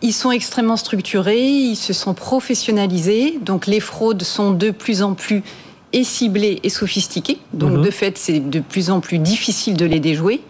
Ils 0.01 0.13
sont 0.13 0.31
extrêmement 0.31 0.77
structurés, 0.77 1.47
ils 1.47 1.75
se 1.75 1.91
sont 1.91 2.13
professionnalisés, 2.13 3.39
donc 3.41 3.65
les 3.65 3.79
fraudes 3.79 4.21
sont 4.21 4.51
de 4.51 4.69
plus 4.69 5.01
en 5.01 5.15
plus 5.15 5.43
et 5.93 6.03
ciblés 6.03 6.59
et 6.63 6.69
sophistiqués. 6.69 7.39
Donc, 7.53 7.71
mmh. 7.71 7.81
de 7.81 7.91
fait, 7.91 8.17
c'est 8.17 8.39
de 8.39 8.59
plus 8.59 8.89
en 8.89 8.99
plus 8.99 9.19
difficile 9.19 9.75
de 9.75 9.85
les 9.85 9.99
déjouer. 9.99 10.41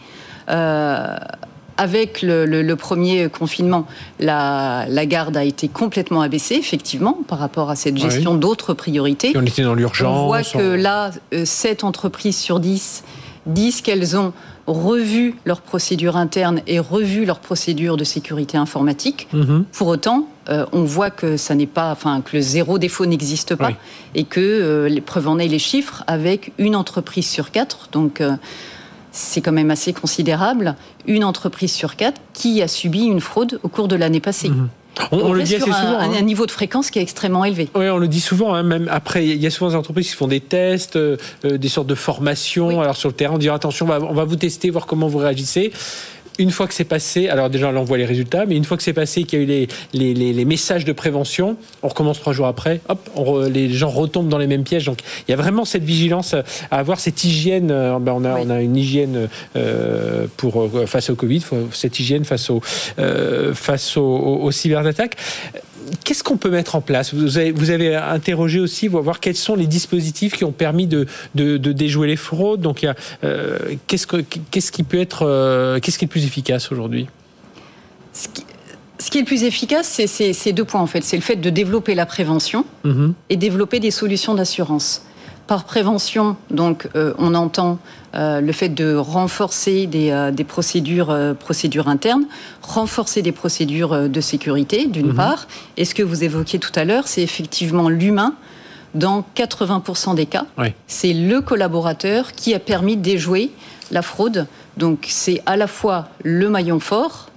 Euh, 0.49 1.15
avec 1.77 2.23
le, 2.23 2.45
le, 2.45 2.63
le, 2.63 2.75
premier 2.75 3.29
confinement, 3.29 3.85
la, 4.19 4.85
la, 4.89 5.05
garde 5.05 5.37
a 5.37 5.43
été 5.43 5.67
complètement 5.67 6.21
abaissée, 6.21 6.55
effectivement, 6.55 7.19
par 7.27 7.37
rapport 7.37 7.69
à 7.69 7.75
cette 7.75 7.97
gestion 7.97 8.33
oui. 8.33 8.39
d'autres 8.39 8.73
priorités. 8.73 9.31
Et 9.31 9.37
on 9.37 9.43
était 9.43 9.61
dans 9.61 9.75
l'urgence. 9.75 10.17
On 10.17 10.25
voit 10.25 10.41
que 10.41 10.73
là, 10.73 11.11
euh, 11.33 11.45
7 11.45 11.83
entreprises 11.83 12.37
sur 12.37 12.59
10 12.59 13.03
disent 13.47 13.81
qu'elles 13.81 14.17
ont 14.17 14.33
revu 14.67 15.35
leurs 15.45 15.61
procédures 15.61 16.17
internes 16.17 16.61
et 16.67 16.79
revu 16.79 17.25
leurs 17.25 17.39
procédures 17.39 17.97
de 17.97 18.03
sécurité 18.03 18.57
informatique. 18.57 19.27
Mmh. 19.33 19.61
Pour 19.71 19.87
autant, 19.87 20.27
euh, 20.49 20.65
on 20.73 20.83
voit 20.83 21.09
que 21.09 21.37
ça 21.37 21.55
n'est 21.55 21.65
pas, 21.65 21.91
enfin 21.91 22.21
que 22.21 22.35
le 22.35 22.41
zéro 22.41 22.77
défaut 22.77 23.05
n'existe 23.05 23.55
pas 23.55 23.69
Oui. 23.69 23.75
et 24.15 24.23
que 24.25 24.39
euh, 24.41 24.89
les 24.89 25.01
preuves 25.01 25.27
en 25.27 25.39
est 25.39 25.47
les 25.47 25.59
chiffres 25.59 26.03
avec 26.07 26.51
une 26.57 26.75
entreprise 26.75 27.27
sur 27.27 27.51
quatre. 27.51 27.87
Donc 27.91 28.19
euh, 28.19 28.35
c'est 29.11 29.41
quand 29.41 29.53
même 29.53 29.71
assez 29.71 29.93
considérable. 29.93 30.75
Une 31.05 31.23
entreprise 31.23 31.71
sur 31.71 31.95
quatre 31.95 32.19
qui 32.33 32.61
a 32.61 32.67
subi 32.67 33.05
une 33.05 33.21
fraude 33.21 33.59
au 33.63 33.69
cours 33.69 33.87
de 33.87 33.95
l'année 33.95 34.19
passée. 34.19 34.49
Mmh. 34.49 34.69
On, 35.11 35.19
on, 35.19 35.33
le 35.33 35.43
dit 35.43 35.55
assez 35.55 35.65
souvent. 35.65 35.77
Un, 35.77 36.11
hein. 36.11 36.11
un, 36.17 36.21
niveau 36.21 36.45
de 36.45 36.51
fréquence 36.51 36.89
qui 36.89 36.99
est 36.99 37.01
extrêmement 37.01 37.45
élevé. 37.45 37.69
Oui, 37.75 37.89
on 37.89 37.97
le 37.97 38.07
dit 38.07 38.21
souvent. 38.21 38.53
Hein, 38.53 38.63
même 38.63 38.87
après, 38.91 39.25
il 39.25 39.41
y 39.41 39.47
a 39.47 39.49
souvent 39.49 39.69
des 39.71 39.75
entreprises 39.75 40.09
qui 40.09 40.15
font 40.15 40.27
des 40.27 40.39
tests, 40.39 40.95
euh, 40.95 41.17
des 41.43 41.69
sortes 41.69 41.87
de 41.87 41.95
formations. 41.95 42.67
Oui. 42.67 42.75
Alors 42.75 42.95
sur 42.95 43.09
le 43.09 43.15
terrain, 43.15 43.35
on 43.35 43.37
dit 43.37 43.49
attention, 43.49 43.85
on 43.85 43.89
va, 43.89 44.01
on 44.01 44.13
va 44.13 44.23
vous 44.23 44.35
tester, 44.35 44.69
voir 44.69 44.85
comment 44.85 45.07
vous 45.07 45.19
réagissez 45.19 45.71
une 46.37 46.51
fois 46.51 46.67
que 46.67 46.73
c'est 46.73 46.83
passé, 46.83 47.29
alors 47.29 47.49
déjà 47.49 47.69
on 47.69 47.83
voit 47.83 47.97
les 47.97 48.05
résultats, 48.05 48.45
mais 48.45 48.55
une 48.55 48.63
fois 48.63 48.77
que 48.77 48.83
c'est 48.83 48.93
passé, 48.93 49.23
qu'il 49.23 49.39
y 49.39 49.41
a 49.41 49.45
eu 49.63 49.67
les, 49.93 50.13
les, 50.13 50.45
messages 50.45 50.85
de 50.85 50.93
prévention, 50.93 51.57
on 51.83 51.87
recommence 51.87 52.19
trois 52.19 52.33
jours 52.33 52.47
après, 52.47 52.81
hop, 52.89 53.09
les 53.51 53.69
gens 53.69 53.89
retombent 53.89 54.29
dans 54.29 54.37
les 54.37 54.47
mêmes 54.47 54.63
pièges. 54.63 54.85
Donc 54.85 54.99
il 55.27 55.31
y 55.31 55.33
a 55.33 55.37
vraiment 55.37 55.65
cette 55.65 55.83
vigilance 55.83 56.33
à 56.33 56.43
avoir, 56.71 56.99
cette 56.99 57.23
hygiène. 57.23 57.71
Euh, 57.71 57.99
ben, 57.99 58.13
on, 58.13 58.25
a, 58.25 58.37
on 58.37 58.49
a 58.49 58.61
une 58.61 58.75
hygiène 58.75 59.29
euh, 59.55 60.27
pour, 60.37 60.61
euh, 60.61 60.85
face 60.85 61.09
au 61.09 61.15
Covid, 61.15 61.43
cette 61.71 61.99
hygiène 61.99 62.25
face, 62.25 62.49
au, 62.49 62.61
face 63.53 63.97
aux, 63.97 64.51
cyberattaques. 64.51 65.17
Qu'est-ce 66.03 66.23
qu'on 66.23 66.37
peut 66.37 66.49
mettre 66.49 66.75
en 66.75 66.81
place 66.81 67.13
vous 67.13 67.37
avez, 67.37 67.51
vous 67.51 67.69
avez, 67.69 67.95
interrogé 67.95 68.59
aussi, 68.59 68.87
voir 68.87 69.19
quels 69.19 69.35
sont 69.35 69.55
les 69.55 69.67
dispositifs 69.67 70.35
qui 70.35 70.43
ont 70.43 70.51
permis 70.51 70.87
de, 70.87 71.07
de, 71.35 71.57
déjouer 71.57 72.07
les 72.07 72.15
fraudes. 72.15 72.61
Donc, 72.61 72.85
qu'est-ce, 73.87 74.07
qu'est-ce 74.51 74.71
qui 74.71 74.83
peut 74.83 74.99
être, 74.99 75.79
qu'est-ce 75.79 75.97
qui 75.97 76.05
est 76.05 76.07
le 76.07 76.11
plus 76.11 76.25
efficace 76.25 76.71
aujourd'hui? 76.71 77.07
Ce 78.99 79.11
qui, 79.11 79.19
est 79.19 79.21
le 79.21 79.27
plus 79.27 79.43
efficace, 79.43 79.87
c'est 79.87 80.33
ces 80.33 80.53
deux 80.53 80.65
points 80.65 80.81
en 80.81 80.87
fait. 80.87 81.03
C'est 81.03 81.17
le 81.17 81.21
fait 81.21 81.35
de 81.35 81.49
développer 81.49 81.93
la 81.95 82.05
prévention 82.05 82.65
mhm. 82.83 83.13
et 83.29 83.37
développer 83.37 83.79
des 83.79 83.91
solutions 83.91 84.33
d'assurance. 84.33 85.03
Par 85.47 85.63
prévention, 85.63 86.35
donc, 86.51 86.89
euh, 86.95 87.13
on 87.17 87.33
entend 87.33 87.79
euh, 88.15 88.41
le 88.41 88.51
fait 88.51 88.67
de 88.67 88.95
renforcer 88.95 89.87
des, 89.87 90.11
euh, 90.11 90.31
procédures, 90.45 91.15
procédures 91.39 91.87
internes, 91.87 92.25
renforcer 92.61 93.21
des 93.21 93.31
procédures 93.31 94.09
de 94.09 94.21
sécurité, 94.21 94.87
d'une 94.87 95.07
mhm. 95.07 95.15
part. 95.15 95.47
Et 95.77 95.85
ce 95.85 95.95
que 95.95 96.03
vous 96.03 96.25
évoquiez 96.25 96.59
tout 96.59 96.71
à 96.75 96.83
l'heure, 96.83 97.07
c'est 97.07 97.21
effectivement 97.21 97.87
l'humain. 97.87 98.35
Dans 98.93 99.23
80% 99.35 100.15
des 100.15 100.25
cas, 100.25 100.45
c'est 100.87 101.13
le 101.13 101.41
collaborateur 101.41 102.31
qui 102.31 102.53
a 102.53 102.59
permis 102.59 102.97
de 102.97 103.01
déjouer 103.01 103.51
la 103.91 104.01
fraude. 104.01 104.47
Donc, 104.75 105.05
c'est 105.07 105.41
à 105.45 105.55
la 105.55 105.67
fois 105.67 106.09
le 106.23 106.49
maillon 106.49 106.79
fort, 106.79 107.29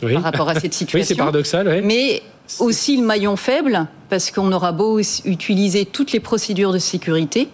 par 0.00 0.22
rapport 0.22 0.48
à 0.48 0.54
cette 0.60 0.74
situation. 0.74 0.98
oui, 1.00 1.04
c'est 1.06 1.14
paradoxal. 1.14 1.80
Mais 1.84 2.22
aussi 2.60 2.96
le 2.96 3.04
maillon 3.04 3.36
faible, 3.36 3.86
parce 4.10 4.30
qu'on 4.30 4.52
aura 4.52 4.72
beau 4.72 5.00
utiliser 5.24 5.86
toutes 5.86 6.12
les 6.12 6.20
procédures 6.20 6.72
de 6.72 6.78
sécurité, 6.78 7.48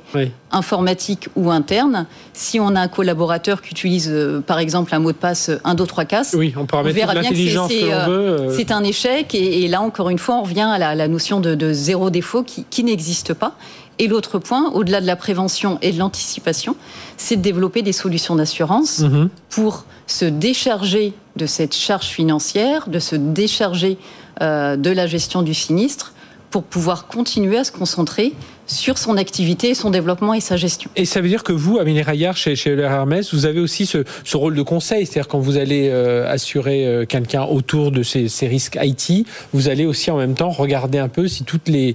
informatique 0.51 1.29
ou 1.37 1.51
interne, 1.51 2.07
si 2.33 2.59
on 2.59 2.75
a 2.75 2.81
un 2.81 2.89
collaborateur 2.89 3.63
qui 3.63 3.71
utilise 3.71 4.11
euh, 4.11 4.41
par 4.41 4.59
exemple 4.59 4.95
un 4.95 4.99
mot 4.99 5.13
de 5.13 5.17
passe 5.17 5.51
1, 5.65 5.75
2, 5.75 5.87
3 5.87 6.05
casse, 6.07 6.35
oui, 6.37 6.53
on, 6.57 6.67
on 6.73 6.83
verra 6.83 7.15
bien 7.15 7.31
que 7.31 7.35
euh, 7.37 8.09
euh. 8.09 8.55
c'est 8.57 8.73
un 8.73 8.83
échec. 8.83 9.35
Et, 9.35 9.69
là, 9.69 9.81
encore 9.81 10.11
une 10.11 10.19
fois, 10.19 10.37
on 10.37 10.43
revient 10.43 10.69
à 10.69 10.95
la, 10.95 11.09
notion 11.09 11.41
de, 11.41 11.73
zéro 11.73 12.11
défaut 12.11 12.43
qui, 12.43 12.85
n'existe 12.85 13.33
pas. 13.35 13.57
Et 13.99 14.09
l'autre 14.09 14.39
point, 14.39 14.71
au-delà 14.73 15.01
de 15.01 15.07
la 15.07 15.17
prévention 15.17 15.79
et 15.83 15.93
de 15.93 15.99
l'anticipation, 15.99 16.75
c'est 17.17 17.37
de 17.37 17.43
développer 17.43 17.83
des 17.83 17.93
solutions 17.93 18.35
d'assurance 18.35 19.01
mm-hmm. 19.01 19.29
pour 19.51 19.85
se 20.07 20.25
décharger 20.25 21.13
de 21.37 21.47
cette 21.47 21.75
charge 21.75 22.07
financière, 22.07 22.89
de 22.89 22.99
se 22.99 23.15
décharger 23.15 23.99
euh, 23.99 24.30
de 24.41 24.91
la 24.91 25.07
gestion 25.07 25.43
du 25.43 25.55
sinistre 25.55 26.15
pour 26.51 26.65
pouvoir 26.65 27.07
continuer 27.07 27.59
à 27.59 27.65
se 27.65 27.73
concentrer 27.73 28.33
sur 28.67 28.99
son 28.99 29.17
activité, 29.17 29.75
son 29.75 29.91
développement 29.91 30.35
et 30.35 30.41
sa 30.41 30.57
gestion. 30.57 30.91
Et 30.95 31.05
ça 31.05 31.21
veut 31.21 31.29
dire 31.29 31.43
que 31.43 31.53
vous, 31.53 31.79
Amélie 31.79 32.03
Rayard, 32.03 32.37
chez, 32.37 32.55
chez 32.55 32.71
Hermès, 32.79 33.35
vous 33.35 33.47
avez 33.47 33.61
aussi 33.61 33.87
ce, 33.87 34.05
rôle 34.37 34.55
de 34.55 34.63
conseil, 34.63 35.07
c'est-à-dire 35.07 35.29
quand 35.29 35.41
vous 35.41 35.57
allez 35.57 35.89
euh, 35.89 36.31
assurer 36.31 36.87
euh, 36.87 37.05
quelqu'un 37.05 37.43
autour 37.45 37.91
de 37.91 38.03
ces, 38.03 38.29
risques 38.47 38.79
IT, 38.81 39.27
vous 39.53 39.69
allez 39.69 39.87
aussi 39.87 40.11
en 40.11 40.17
même 40.17 40.35
temps 40.35 40.51
regarder 40.51 40.99
un 40.99 41.09
peu 41.09 41.27
si 41.27 41.45
toutes 41.45 41.69
les, 41.69 41.95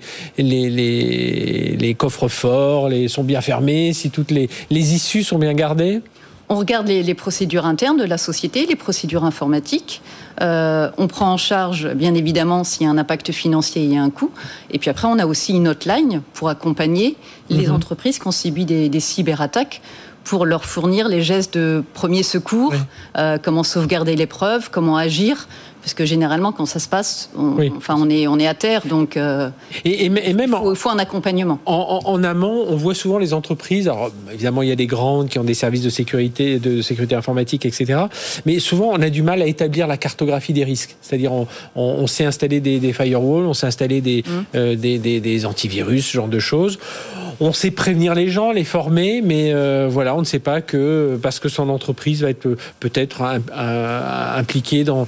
coffres 1.97 2.27
forts 2.27 2.89
sont 3.08 3.23
bien 3.23 3.41
fermés, 3.41 3.93
si 3.93 4.10
toutes 4.10 4.31
les 4.31 4.49
issues 4.71 5.23
sont 5.23 5.38
bien 5.38 5.53
gardées? 5.53 6.01
On 6.49 6.55
regarde 6.55 6.88
les, 6.88 7.13
procédures 7.13 7.65
internes 7.65 7.97
de 7.97 8.03
la 8.03 8.17
société, 8.17 8.65
les 8.65 8.75
procédures 8.75 9.23
informatiques. 9.23 10.01
Euh, 10.41 10.89
on 10.97 11.08
prend 11.08 11.31
en 11.31 11.38
charge, 11.38 11.88
bien 11.93 12.13
évidemment, 12.13 12.63
s'il 12.63 12.84
y 12.84 12.86
a 12.89 12.91
un 12.91 12.97
impact 12.97 13.31
financier 13.31 13.89
et 13.89 13.97
un 13.97 14.10
coût. 14.10 14.31
Et 14.69 14.79
puis 14.79 14.89
après, 14.89 15.08
on 15.08 15.17
a 15.17 15.25
aussi 15.25 15.53
une 15.53 15.67
hotline 15.67 16.21
pour 16.34 16.49
accompagner 16.49 17.15
les 17.49 17.67
mhm. 17.67 17.75
entreprises 17.75 18.19
qui 18.19 18.27
ont 18.27 18.31
subi 18.31 18.65
des 18.65 18.99
cyberattaques 18.99 19.81
pour 20.25 20.45
leur 20.45 20.65
fournir 20.65 21.08
les 21.08 21.21
gestes 21.21 21.53
de 21.53 21.84
premier 21.93 22.23
secours, 22.23 22.73
euh, 23.17 23.38
comment 23.41 23.63
sauvegarder 23.63 24.15
les 24.15 24.25
preuves, 24.25 24.69
comment 24.71 24.97
agir. 24.97 25.47
Parce 25.86 25.93
que 25.93 26.04
généralement, 26.04 26.52
quand 26.52 26.65
ça 26.65 26.80
se 26.80 26.89
passe, 26.89 27.30
on, 27.38 27.58
enfin, 27.78 27.93
on 27.95 28.10
est, 28.10 28.26
on 28.26 28.39
est 28.39 28.48
à 28.48 28.56
terre, 28.56 28.82
donc 28.88 29.17
euh, 29.17 29.52
et, 29.84 30.10
même 30.10 30.58
il 30.67 30.76
faut, 30.76 30.89
un 30.89 30.98
accompagnement. 30.98 31.60
En, 31.67 32.24
amont, 32.24 32.65
on 32.67 32.76
voit 32.76 32.95
souvent 32.95 33.19
les 33.19 33.36
entreprises. 33.36 33.88
Alors 33.88 34.10
évidemment, 34.34 34.63
il 34.63 34.69
y 34.69 34.71
a 34.71 34.76
des 34.76 34.88
grandes 34.88 35.30
qui 35.30 35.38
ont 35.38 35.43
des 35.43 35.54
services 35.54 35.84
de 35.84 35.91
sécurité, 35.91 36.58
de 36.58 36.82
sécurité 36.82 37.13
informatique, 37.13 37.67
etc. 37.67 38.00
Mais 38.48 38.58
souvent, 38.58 38.93
on 38.93 39.02
a 39.04 39.12
du 39.12 39.21
mal 39.21 39.43
à 39.43 39.45
établir 39.45 39.86
la 39.86 39.98
cartographie 39.98 40.54
des 40.54 40.63
risques. 40.63 40.95
C'est-à-dire, 41.02 41.32
on, 41.76 42.08
sait 42.08 42.26
installer 42.26 42.62
des, 42.62 42.91
firewalls, 42.91 43.45
on 43.45 43.54
sait 43.54 43.67
installer 43.67 44.02
des, 44.02 44.24
mmh. 44.26 44.32
euh, 44.56 44.76
des, 44.76 44.98
des, 44.98 45.45
antivirus, 45.45 46.08
ce 46.08 46.13
genre 46.13 46.28
de 46.28 46.39
choses. 46.39 46.80
On 47.39 47.54
sait 47.54 47.69
prévenir 47.69 48.15
les 48.15 48.30
gens, 48.30 48.52
les 48.52 48.63
former, 48.63 49.21
mais 49.21 49.54
voilà, 49.88 50.15
on 50.15 50.21
ne 50.21 50.26
sait 50.26 50.39
pas 50.39 50.62
que 50.62 51.19
parce 51.21 51.39
que 51.39 51.48
son 51.48 51.69
entreprise 51.69 52.24
va 52.24 52.32
être 52.32 52.58
peut-être 52.80 53.21
impliquée 53.21 54.84
dans 54.84 55.06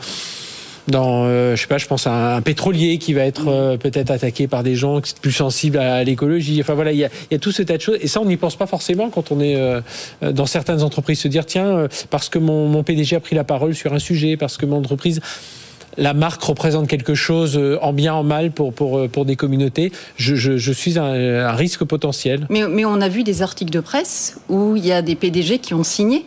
dans, 0.88 1.26
euh, 1.26 1.56
je 1.56 1.62
sais 1.62 1.67
pas, 1.67 1.78
je 1.78 1.86
pense 1.86 2.08
à 2.08 2.36
un 2.36 2.41
pétrolier 2.41 2.97
qui 2.97 3.13
va 3.13 3.23
être 3.23 3.50
euh, 3.50 3.78
peut-être 3.78 4.10
attaqué 4.10 4.47
par 4.47 4.63
des 4.63 4.76
gens 4.76 5.02
qui 5.02 5.12
sont 5.12 5.17
plus 5.21 5.32
sensibles 5.32 5.78
à, 5.78 6.04
l'écologie. 6.04 6.60
Enfin 6.62 6.76
voilà, 6.76 6.93
il 6.93 7.00
y, 7.00 7.06
a, 7.06 7.39
tout 7.39 7.52
ce 7.52 7.62
tas 7.62 7.78
de 7.78 7.82
choses. 7.82 7.97
Et 8.02 8.08
ça, 8.08 8.21
on 8.21 8.26
n'y 8.26 8.38
pense 8.38 8.56
pas 8.56 8.67
forcément 8.67 9.10
quand 9.10 9.32
on 9.32 9.41
est 9.41 9.56
euh, 9.56 9.82
dans 10.21 10.45
certaines 10.45 10.84
entreprises. 10.84 11.19
Se 11.19 11.28
dire, 11.28 11.45
tiens, 11.45 11.88
parce 12.10 12.30
que 12.30 12.39
mon, 12.39 12.84
PDG 12.84 13.15
a 13.15 13.19
pris 13.19 13.36
la 13.36 13.43
parole 13.43 13.76
sur 13.76 13.93
un 13.93 14.00
sujet, 14.00 14.38
parce 14.38 14.58
que 14.58 14.65
mon 14.65 14.78
entreprise 14.78 15.19
la 16.00 16.13
marque 16.13 16.43
représente 16.43 16.88
quelque 16.88 17.15
chose 17.15 17.60
en 17.82 17.91
bien, 17.91 18.13
en 18.13 18.23
mal 18.23 18.52
pour, 18.52 18.71
pour, 18.71 19.10
pour 19.10 19.26
des 19.26 19.36
communautés, 19.36 19.91
je, 20.15 20.36
je, 20.36 20.71
suis 20.71 21.00
un, 21.00 21.52
risque 21.54 21.84
potentiel. 21.86 22.45
Mais, 22.52 22.67
mais 22.67 22.86
on 22.86 23.02
a 23.02 23.10
vu 23.10 23.23
des 23.23 23.41
articles 23.41 23.71
de 23.71 23.80
presse 23.80 24.39
où 24.47 24.76
il 24.76 24.86
y 24.86 24.91
a 24.91 25.02
des 25.02 25.15
PDG 25.15 25.58
qui 25.58 25.73
ont 25.73 25.84
signé 25.84 26.26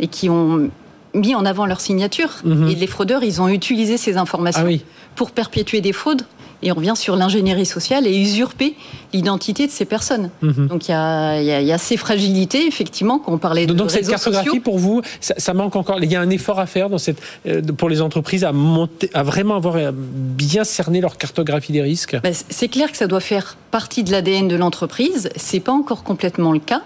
et 0.00 0.06
qui 0.06 0.30
ont 0.30 0.70
mis 1.18 1.34
en 1.34 1.44
avant 1.44 1.66
leur 1.66 1.80
signature. 1.80 2.30
Mhm. 2.44 2.68
Et 2.68 2.74
les 2.74 2.86
fraudeurs, 2.86 3.22
ils 3.22 3.40
ont 3.40 3.48
utilisé 3.48 3.96
ces 3.96 4.16
informations 4.16 4.66
ah 4.66 4.84
pour 5.14 5.32
perpétuer 5.32 5.80
des 5.80 5.92
fraudes 5.92 6.22
et 6.62 6.72
on 6.72 6.74
revient 6.74 6.94
sur 6.96 7.16
l'ingénierie 7.16 7.66
sociale 7.66 8.06
et 8.06 8.16
usurper 8.16 8.74
l'identité 9.12 9.66
de 9.66 9.72
ces 9.72 9.84
personnes. 9.84 10.30
Mhm. 10.42 10.66
Donc 10.66 10.88
il 10.88 10.92
y, 10.92 10.94
a, 10.94 11.78
ces 11.78 11.96
fragilités, 11.96 12.66
effectivement, 12.66 13.18
qu'on 13.18 13.38
parlait 13.38 13.66
de 13.66 13.74
Donc 13.74 13.90
cette 13.90 14.08
cartographie, 14.08 14.60
pour 14.60 14.78
vous, 14.78 15.02
ça, 15.20 15.54
manque 15.54 15.76
encore? 15.76 16.02
Il 16.02 16.10
y 16.10 16.16
a 16.16 16.20
un 16.20 16.30
effort 16.30 16.58
à 16.58 16.66
faire 16.66 16.90
dans 16.90 16.98
cette, 16.98 17.20
euh, 17.46 17.62
pour 17.62 17.88
les 17.88 18.00
entreprises 18.00 18.44
à, 18.44 18.52
monter, 18.52 19.10
à 19.14 19.22
vraiment 19.22 19.56
avoir 19.56 19.76
bien 19.92 20.64
cerné 20.64 21.00
leur 21.00 21.16
cartographie 21.16 21.72
des 21.72 21.82
risques? 21.82 22.16
Ben, 22.22 22.34
C'est 22.34 22.68
clair 22.68 22.90
que 22.90 22.96
ça 22.96 23.06
doit 23.06 23.20
faire 23.20 23.56
partie 23.70 24.02
de 24.02 24.10
l'ADN 24.10 24.48
de 24.48 24.56
l'entreprise. 24.56 25.30
C'est 25.36 25.60
pas 25.60 25.72
encore 25.72 26.02
complètement 26.02 26.52
le 26.52 26.60
cas. 26.60 26.82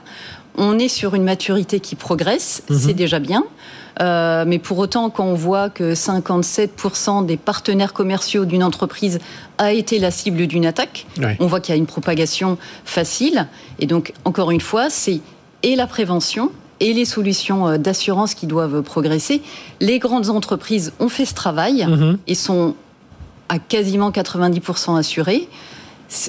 On 0.56 0.78
est 0.78 0.88
sur 0.88 1.14
une 1.14 1.24
maturité 1.24 1.80
qui 1.80 1.96
progresse, 1.96 2.62
mhm. 2.68 2.78
c'est 2.78 2.94
déjà 2.94 3.18
bien. 3.18 3.44
Euh, 4.00 4.44
mais 4.46 4.58
pour 4.58 4.78
autant, 4.78 5.10
quand 5.10 5.24
on 5.24 5.34
voit 5.34 5.70
que 5.70 5.94
57% 5.94 7.26
des 7.26 7.36
partenaires 7.36 7.92
commerciaux 7.92 8.44
d'une 8.44 8.64
entreprise 8.64 9.18
a 9.58 9.72
été 9.72 9.98
la 9.98 10.10
cible 10.10 10.46
d'une 10.46 10.66
attaque, 10.66 11.06
on 11.40 11.46
voit 11.46 11.60
qu'il 11.60 11.74
y 11.74 11.76
a 11.76 11.78
une 11.78 11.86
propagation 11.86 12.58
facile. 12.84 13.46
Et 13.78 13.86
donc, 13.86 14.12
encore 14.24 14.50
une 14.50 14.60
fois, 14.60 14.90
c'est 14.90 15.20
et 15.62 15.76
la 15.76 15.86
prévention 15.86 16.50
et 16.80 16.92
les 16.92 17.04
solutions 17.04 17.68
euh, 17.68 17.78
d'assurance 17.78 18.34
qui 18.34 18.46
doivent 18.46 18.82
progresser. 18.82 19.42
Les 19.80 19.98
grandes 19.98 20.30
entreprises 20.30 20.92
ont 20.98 21.08
fait 21.08 21.24
ce 21.24 21.34
travail 21.34 21.86
mhm. 21.86 22.18
et 22.26 22.34
sont 22.34 22.74
à 23.48 23.58
quasiment 23.58 24.10
90% 24.10 24.98
assurées 24.98 25.48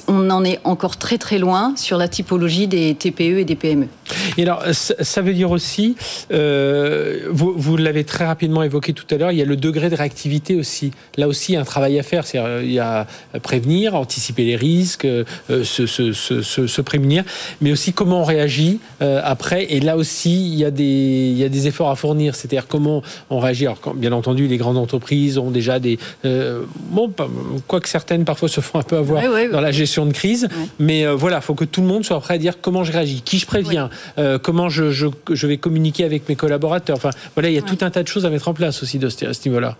on 0.08 0.30
en 0.30 0.44
est 0.44 0.60
encore 0.64 0.96
très 0.96 1.18
très 1.18 1.38
loin 1.38 1.74
sur 1.76 1.98
la 1.98 2.08
typologie 2.08 2.66
des 2.66 2.94
TPE 2.94 3.38
et 3.38 3.44
des 3.44 3.54
PME. 3.54 3.88
Et 4.36 4.42
alors, 4.42 4.62
ça 4.72 5.22
veut 5.22 5.34
dire 5.34 5.50
aussi, 5.50 5.96
euh, 6.32 7.28
vous, 7.30 7.76
l'avez 7.76 8.04
très 8.04 8.24
rapidement 8.24 8.62
évoqué 8.62 8.92
tout 8.92 9.06
à 9.10 9.16
l'heure, 9.16 9.32
il 9.32 9.38
y 9.38 9.42
a 9.42 9.44
le 9.44 9.56
degré 9.56 9.90
de 9.90 9.96
réactivité 9.96 10.56
aussi. 10.56 10.92
Là 11.16 11.28
aussi, 11.28 11.52
il 11.52 11.54
y 11.54 11.58
a 11.58 11.60
un 11.60 11.64
travail 11.64 11.98
à 11.98 12.02
faire. 12.02 12.24
Euh, 12.34 12.62
il 12.64 12.72
y 12.72 12.78
a 12.78 13.06
prévenir, 13.42 13.94
anticiper 13.94 14.44
les 14.44 14.56
risques, 14.56 15.04
euh, 15.04 15.24
se, 15.64 16.80
prémunir, 16.80 17.24
mais 17.60 17.72
aussi 17.72 17.92
comment 17.92 18.20
on 18.20 18.24
réagit 18.24 18.80
après. 19.00 19.72
Et 19.72 19.80
là 19.80 19.96
aussi, 19.96 20.48
il 20.48 20.54
y 20.54 20.64
a 20.64 20.70
des, 20.70 20.84
il 20.84 21.38
y 21.38 21.44
a 21.44 21.48
des 21.48 21.66
efforts 21.66 21.90
à 21.90 21.96
fournir. 21.96 22.34
C'est-à-dire 22.34 22.66
comment 22.66 23.02
on 23.30 23.38
réagit. 23.38 23.66
Alors, 23.66 23.94
bien 23.94 24.12
entendu, 24.12 24.46
les 24.46 24.56
grandes 24.56 24.76
entreprises 24.76 25.38
ont 25.38 25.50
déjà 25.50 25.78
des... 25.78 25.98
bon, 26.90 27.12
quoique 27.66 27.88
certaines 27.88 28.24
parfois 28.24 28.48
se 28.48 28.60
font 28.60 28.78
un 28.78 28.82
peu 28.82 28.96
avoir 28.96 29.22
dans 29.50 29.60
la 29.60 29.70
gestion 29.70 30.06
de 30.06 30.12
crise. 30.12 30.48
Mais 30.78 31.06
euh, 31.06 31.14
voilà, 31.14 31.36
il 31.36 31.42
faut 31.42 31.54
que 31.54 31.64
tout 31.64 31.80
le 31.80 31.86
monde 31.86 32.04
soit 32.04 32.20
prêt 32.20 32.34
à 32.34 32.38
dire 32.38 32.60
comment 32.60 32.84
je 32.84 32.92
réagis, 32.92 33.22
qui 33.22 33.38
je 33.38 33.46
préviens, 33.46 33.90
euh, 34.18 34.38
comment 34.38 34.68
je, 34.68 34.90
je, 34.90 35.46
vais 35.46 35.56
communiquer 35.56 36.04
avec 36.04 36.28
mes 36.28 36.36
collaborateurs. 36.36 36.96
Enfin, 36.96 37.10
voilà, 37.34 37.50
il 37.50 37.54
y 37.54 37.58
a 37.58 37.62
tout 37.62 37.78
un 37.80 37.90
tas 37.90 38.02
de 38.02 38.08
choses 38.08 38.26
à 38.26 38.30
mettre 38.30 38.48
en 38.48 38.54
place 38.54 38.82
aussi 38.82 38.98
de 38.98 39.08
ce, 39.08 39.26
à 39.26 39.34
ce 39.34 39.48
niveau-là. 39.48 39.76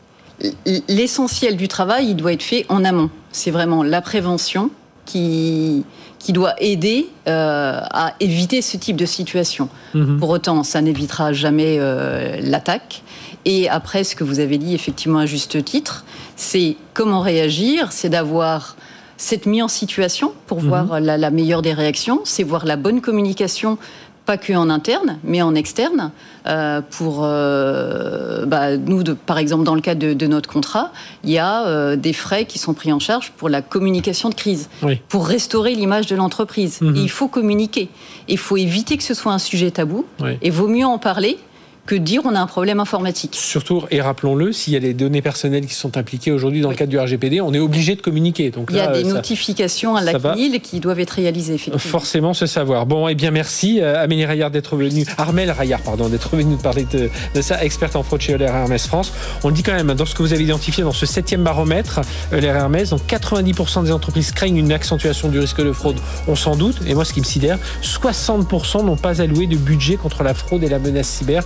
L'essentiel 0.88 1.56
du 1.56 1.68
travail, 1.68 2.08
il 2.08 2.16
doit 2.16 2.32
être 2.32 2.42
fait 2.42 2.66
en 2.68 2.84
amont. 2.84 3.10
C'est 3.30 3.50
vraiment 3.50 3.82
la 3.82 4.00
prévention, 4.00 4.70
qui, 5.04 5.84
qui 6.18 6.32
doit 6.32 6.54
aider 6.58 7.08
euh, 7.28 7.80
à 7.82 8.14
éviter 8.20 8.62
ce 8.62 8.76
type 8.76 8.96
de 8.96 9.06
situation. 9.06 9.68
Mhm. 9.94 10.18
Pour 10.18 10.30
autant, 10.30 10.62
ça 10.64 10.80
n'évitera 10.80 11.32
jamais 11.32 11.76
euh, 11.78 12.38
l'attaque. 12.40 13.02
Et 13.44 13.68
après, 13.68 14.04
ce 14.04 14.16
que 14.16 14.24
vous 14.24 14.40
avez 14.40 14.58
dit 14.58 14.74
effectivement 14.74 15.18
à 15.18 15.26
juste 15.26 15.62
titre, 15.64 16.04
c'est 16.36 16.76
comment 16.94 17.20
réagir, 17.20 17.92
c'est 17.92 18.08
d'avoir 18.08 18.76
cette 19.16 19.46
mise 19.46 19.62
en 19.62 19.68
situation 19.68 20.32
pour 20.46 20.62
mhm. 20.62 20.68
voir 20.68 21.00
la, 21.00 21.16
la, 21.16 21.30
meilleure 21.30 21.62
des 21.62 21.72
réactions, 21.72 22.20
c'est 22.24 22.42
voir 22.42 22.64
la 22.64 22.76
bonne 22.76 23.00
communication 23.00 23.78
pas 24.26 24.38
que 24.38 24.52
en 24.52 24.70
interne, 24.70 25.18
mais 25.22 25.42
en 25.42 25.54
externe. 25.54 26.10
Euh, 26.46 26.80
pour 26.82 27.20
euh, 27.22 28.44
bah, 28.46 28.76
nous, 28.76 29.02
de, 29.02 29.12
par 29.12 29.38
exemple, 29.38 29.64
dans 29.64 29.74
le 29.74 29.80
cadre 29.80 30.12
de, 30.12 30.26
notre 30.26 30.48
contrat, 30.48 30.92
il 31.24 31.30
y 31.30 31.38
a 31.38 31.66
euh, 31.66 31.96
des 31.96 32.12
frais 32.12 32.44
qui 32.44 32.58
sont 32.58 32.74
pris 32.74 32.92
en 32.92 32.98
charge 32.98 33.32
pour 33.32 33.48
la 33.48 33.62
communication 33.62 34.28
de 34.28 34.34
crise, 34.34 34.68
pour 35.08 35.26
restaurer 35.26 35.74
l'image 35.74 36.06
de 36.06 36.16
l'entreprise. 36.16 36.80
Mhm. 36.80 36.96
Il 36.96 37.10
faut 37.10 37.28
communiquer. 37.28 37.88
Il 38.28 38.38
faut 38.38 38.56
éviter 38.56 38.96
que 38.96 39.02
ce 39.02 39.14
soit 39.14 39.32
un 39.32 39.38
sujet 39.38 39.70
tabou. 39.70 40.04
Et 40.42 40.50
vaut 40.50 40.68
mieux 40.68 40.86
en 40.86 40.98
parler 40.98 41.38
que 41.86 41.94
dire 41.94 42.22
on 42.24 42.34
a 42.34 42.40
un 42.40 42.46
problème 42.46 42.80
informatique. 42.80 43.34
Surtout, 43.34 43.82
et 43.90 44.00
rappelons-le, 44.00 44.52
s'il 44.52 44.72
y 44.72 44.76
a 44.76 44.80
des 44.80 44.94
données 44.94 45.22
personnelles 45.22 45.66
qui 45.66 45.74
sont 45.74 45.96
impliquées 45.96 46.32
aujourd'hui 46.32 46.60
dans 46.60 46.70
le 46.70 46.76
cadre 46.76 46.90
du 46.90 46.98
RGPD, 46.98 47.40
on 47.40 47.52
est 47.52 47.58
obligé 47.58 47.94
de 47.94 48.00
communiquer. 48.00 48.50
Donc 48.50 48.68
Il 48.70 48.76
y 48.76 48.80
a 48.80 48.92
des 48.92 49.04
notifications 49.04 49.96
à 49.96 50.02
la 50.02 50.12
CNIL 50.18 50.60
qui 50.60 50.80
doivent 50.80 51.00
être 51.00 51.10
réalisées, 51.10 51.54
effectivement. 51.54 51.78
Forcément, 51.78 52.34
ce 52.34 52.46
savoir. 52.46 52.86
Bon, 52.86 53.08
eh 53.08 53.14
bien, 53.14 53.30
merci 53.30 53.80
euh, 53.80 54.02
Amélie 54.02 54.24
Rayard 54.24 54.50
d'être 54.50 54.76
venue, 54.76 55.04
Armel 55.18 55.50
Rayard, 55.50 55.80
pardon, 55.82 56.08
d'être 56.08 56.34
venue 56.36 56.44
nous 56.44 56.56
parler 56.56 56.86
de, 56.90 57.10
ça, 57.40 57.62
experte 57.62 57.96
en 57.96 58.02
fraude 58.02 58.20
chez 58.20 58.34
Euler 58.34 58.46
Hermès 58.46 58.86
France. 58.86 59.12
On 59.42 59.48
le 59.48 59.54
dit 59.54 59.62
quand 59.62 59.74
même, 59.74 59.92
dans 59.94 60.06
ce 60.06 60.14
que 60.14 60.22
vous 60.22 60.32
avez 60.32 60.44
identifié 60.44 60.82
dans 60.82 60.92
ce 60.92 61.06
septième 61.06 61.42
baromètre, 61.42 62.00
Euler 62.32 62.48
Hermès, 62.48 62.90
donc 62.90 63.02
90% 63.08 63.84
des 63.84 63.92
entreprises 63.92 64.32
craignent 64.32 64.56
une 64.56 64.72
accentuation 64.72 65.28
du 65.28 65.38
risque 65.38 65.62
de 65.62 65.72
fraude, 65.72 65.96
on 66.28 66.36
s'en 66.36 66.56
doute. 66.56 66.76
Et 66.86 66.94
moi, 66.94 67.04
ce 67.04 67.12
qui 67.12 67.20
me 67.20 67.24
sidère, 67.24 67.58
60% 67.82 68.84
n'ont 68.84 68.96
pas 68.96 69.20
alloué 69.20 69.46
de 69.46 69.56
budget 69.56 69.96
contre 69.96 70.22
la 70.22 70.34
fraude 70.34 70.62
et 70.64 70.68
la 70.68 70.78
menace 70.78 71.08
cyber. 71.08 71.44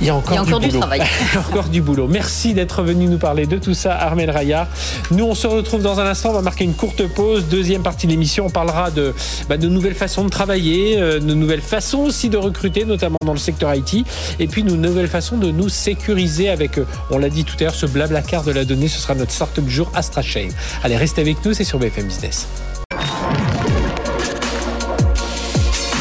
Il 0.00 0.06
y 0.06 0.10
a 0.10 0.14
encore, 0.14 0.60
du, 0.60 0.68
travail. 0.68 1.02
encore 1.36 1.68
du 1.68 1.82
boulot. 1.82 2.06
Merci 2.06 2.54
d'être 2.54 2.82
venu 2.82 3.06
nous 3.06 3.18
parler 3.18 3.46
de 3.46 3.58
tout 3.58 3.74
ça, 3.74 3.94
Armel 3.94 4.30
Rayard. 4.30 4.68
Nous, 5.10 5.24
on 5.24 5.34
se 5.34 5.48
retrouve 5.48 5.82
dans 5.82 5.98
un 5.98 6.06
instant. 6.06 6.30
On 6.30 6.34
va 6.34 6.42
marquer 6.42 6.62
une 6.62 6.74
courte 6.74 7.04
pause. 7.08 7.46
Deuxième 7.50 7.82
partie 7.82 8.06
de 8.06 8.12
l'émission, 8.12 8.46
on 8.46 8.50
parlera 8.50 8.92
de, 8.92 9.12
bah, 9.48 9.56
de 9.56 9.68
nouvelles 9.68 9.96
façons 9.96 10.24
de 10.24 10.28
travailler, 10.28 11.00
euh, 11.00 11.18
de 11.18 11.34
nouvelles 11.34 11.60
façons 11.60 11.98
aussi 11.98 12.28
de 12.28 12.36
recruter, 12.36 12.84
notamment 12.84 13.18
dans 13.24 13.32
le 13.32 13.38
secteur 13.38 13.74
IT. 13.74 14.06
Et 14.38 14.46
puis, 14.46 14.62
de 14.62 14.70
nouvelles 14.70 15.08
façons 15.08 15.36
de 15.36 15.50
nous 15.50 15.68
sécuriser 15.68 16.48
avec, 16.48 16.78
euh, 16.78 16.86
on 17.10 17.18
l'a 17.18 17.28
dit 17.28 17.44
tout 17.44 17.56
à 17.58 17.64
l'heure, 17.64 17.74
ce 17.74 17.86
blabla 17.86 18.22
car 18.22 18.44
de 18.44 18.52
la 18.52 18.64
donnée. 18.64 18.86
Ce 18.86 19.00
sera 19.00 19.16
notre 19.16 19.32
startup 19.32 19.64
du 19.64 19.74
jour, 19.74 19.90
AstraChain. 19.94 20.48
Allez, 20.84 20.96
restez 20.96 21.22
avec 21.22 21.44
nous. 21.44 21.54
C'est 21.54 21.64
sur 21.64 21.80
BFM 21.80 22.06
Business. 22.06 22.46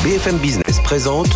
BFM 0.04 0.38
Business 0.38 0.80
présente 0.84 1.36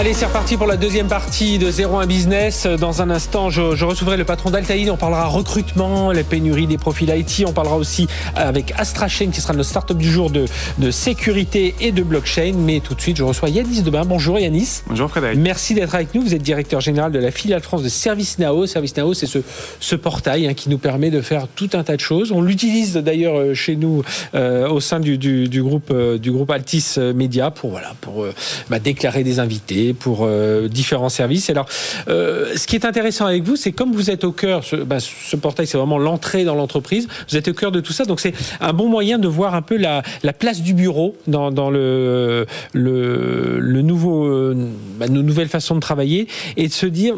Allez, 0.00 0.14
c'est 0.14 0.24
reparti 0.24 0.56
pour 0.56 0.66
la 0.66 0.78
deuxième 0.78 1.08
partie 1.08 1.58
de 1.58 1.70
01 1.70 2.06
Business. 2.06 2.66
Dans 2.66 3.02
un 3.02 3.10
instant, 3.10 3.50
je, 3.50 3.76
je 3.76 3.84
recevrai 3.84 4.16
le 4.16 4.24
patron 4.24 4.48
d'Altaïd. 4.48 4.88
On 4.88 4.96
parlera 4.96 5.26
recrutement, 5.26 6.10
les 6.10 6.22
pénuries 6.22 6.66
des 6.66 6.78
profils 6.78 7.10
IT. 7.10 7.44
On 7.46 7.52
parlera 7.52 7.76
aussi 7.76 8.08
avec 8.34 8.72
AstraChain, 8.78 9.28
qui 9.30 9.42
sera 9.42 9.52
notre 9.52 9.68
start-up 9.68 9.98
du 9.98 10.10
jour 10.10 10.30
de, 10.30 10.46
de 10.78 10.90
sécurité 10.90 11.74
et 11.80 11.92
de 11.92 12.02
blockchain. 12.02 12.54
Mais 12.56 12.80
tout 12.80 12.94
de 12.94 13.00
suite, 13.02 13.18
je 13.18 13.24
reçois 13.24 13.50
Yanis 13.50 13.82
Demain. 13.82 14.06
Bonjour 14.06 14.38
Yanis. 14.38 14.80
Bonjour 14.86 15.10
Frédéric. 15.10 15.38
Merci 15.38 15.74
d'être 15.74 15.94
avec 15.94 16.14
nous. 16.14 16.22
Vous 16.22 16.34
êtes 16.34 16.40
directeur 16.40 16.80
général 16.80 17.12
de 17.12 17.18
la 17.18 17.30
filiale 17.30 17.60
France 17.60 17.82
de 17.82 17.90
ServiceNow. 17.90 18.64
ServiceNow, 18.64 19.12
c'est 19.12 19.26
ce, 19.26 19.40
ce 19.80 19.96
portail 19.96 20.48
hein, 20.48 20.54
qui 20.54 20.70
nous 20.70 20.78
permet 20.78 21.10
de 21.10 21.20
faire 21.20 21.46
tout 21.54 21.68
un 21.74 21.84
tas 21.84 21.96
de 21.96 22.00
choses. 22.00 22.32
On 22.32 22.40
l'utilise 22.40 22.94
d'ailleurs 22.94 23.38
euh, 23.38 23.52
chez 23.52 23.76
nous 23.76 24.02
euh, 24.34 24.66
au 24.66 24.80
sein 24.80 24.98
du, 24.98 25.18
du, 25.18 25.50
du 25.50 25.62
groupe, 25.62 25.90
euh, 25.90 26.16
du 26.16 26.32
groupe 26.32 26.50
Altis 26.50 26.94
Media 27.14 27.50
pour, 27.50 27.68
voilà, 27.72 27.92
pour 28.00 28.24
euh, 28.24 28.32
bah, 28.70 28.78
déclarer 28.78 29.24
des 29.24 29.40
invités 29.40 29.89
pour 29.92 30.20
euh, 30.22 30.68
différents 30.68 31.08
services. 31.08 31.50
alors, 31.50 31.66
euh, 32.08 32.56
ce 32.56 32.66
qui 32.66 32.76
est 32.76 32.84
intéressant 32.84 33.26
avec 33.26 33.42
vous, 33.42 33.56
c'est 33.56 33.72
comme 33.72 33.92
vous 33.92 34.10
êtes 34.10 34.24
au 34.24 34.32
cœur, 34.32 34.64
ce, 34.64 34.76
bah, 34.76 34.98
ce 35.00 35.36
portail, 35.36 35.66
c'est 35.66 35.78
vraiment 35.78 35.98
l'entrée 35.98 36.44
dans 36.44 36.54
l'entreprise. 36.54 37.08
Vous 37.28 37.36
êtes 37.36 37.48
au 37.48 37.54
cœur 37.54 37.72
de 37.72 37.80
tout 37.80 37.92
ça, 37.92 38.04
donc 38.04 38.20
c'est 38.20 38.34
un 38.60 38.72
bon 38.72 38.88
moyen 38.88 39.18
de 39.18 39.28
voir 39.28 39.54
un 39.54 39.62
peu 39.62 39.76
la, 39.76 40.02
la 40.22 40.32
place 40.32 40.62
du 40.62 40.74
bureau 40.74 41.16
dans, 41.26 41.50
le 41.70 42.46
nouveau, 42.74 44.26
euh, 44.26 44.68
bah, 44.98 45.08
nos 45.08 45.22
nouvelles 45.22 45.48
façons 45.48 45.74
de 45.74 45.80
travailler 45.80 46.28
et 46.56 46.68
de 46.68 46.72
se 46.72 46.86
dire 46.86 47.16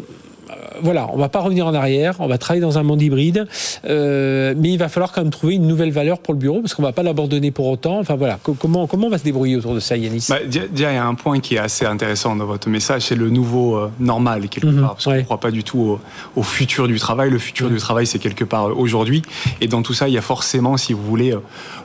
voilà, 0.81 1.07
on 1.11 1.17
va 1.17 1.29
pas 1.29 1.39
revenir 1.39 1.67
en 1.67 1.73
arrière, 1.73 2.15
on 2.19 2.27
va 2.27 2.37
travailler 2.37 2.61
dans 2.61 2.77
un 2.77 2.83
monde 2.83 3.01
hybride, 3.01 3.47
euh, 3.85 4.53
mais 4.57 4.71
il 4.71 4.77
va 4.77 4.89
falloir 4.89 5.11
quand 5.11 5.21
même 5.21 5.31
trouver 5.31 5.55
une 5.55 5.67
nouvelle 5.67 5.91
valeur 5.91 6.19
pour 6.19 6.33
le 6.33 6.39
bureau 6.39 6.61
parce 6.61 6.73
qu'on 6.73 6.83
va 6.83 6.91
pas 6.91 7.03
l'abandonner 7.03 7.51
pour 7.51 7.67
autant. 7.67 7.99
Enfin 7.99 8.15
voilà, 8.15 8.39
comment 8.59 8.87
comment 8.87 9.07
on 9.07 9.09
va 9.09 9.17
se 9.17 9.23
débrouiller 9.23 9.55
autour 9.55 9.75
de 9.75 9.79
ça, 9.79 9.97
Yanis? 9.97 10.27
Bah, 10.29 10.37
il 10.43 10.79
y 10.79 10.85
a 10.85 11.05
un 11.05 11.15
point 11.15 11.39
qui 11.39 11.55
est 11.55 11.59
assez 11.59 11.85
intéressant 11.85 12.35
dans 12.35 12.45
votre 12.45 12.69
message, 12.69 13.03
c'est 13.03 13.15
le 13.15 13.29
nouveau 13.29 13.75
euh, 13.75 13.91
normal 13.99 14.47
quelque 14.49 14.67
mhm, 14.67 14.81
part, 14.81 14.93
parce 14.93 15.05
qu'on 15.05 15.15
ne 15.15 15.21
croit 15.21 15.39
pas 15.39 15.51
du 15.51 15.63
tout 15.63 15.99
au, 16.35 16.43
futur 16.43 16.87
du 16.87 16.99
travail. 16.99 17.29
Le 17.29 17.39
futur 17.39 17.69
du 17.69 17.77
travail, 17.77 18.07
c'est 18.07 18.19
quelque 18.19 18.43
part 18.43 18.69
euh, 18.69 18.73
aujourd'hui, 18.75 19.21
et 19.61 19.67
dans 19.67 19.81
tout 19.81 19.93
ça, 19.93 20.07
il 20.07 20.13
y 20.13 20.17
a 20.17 20.21
forcément, 20.21 20.77
si 20.77 20.93
vous 20.93 21.03
voulez, 21.03 21.35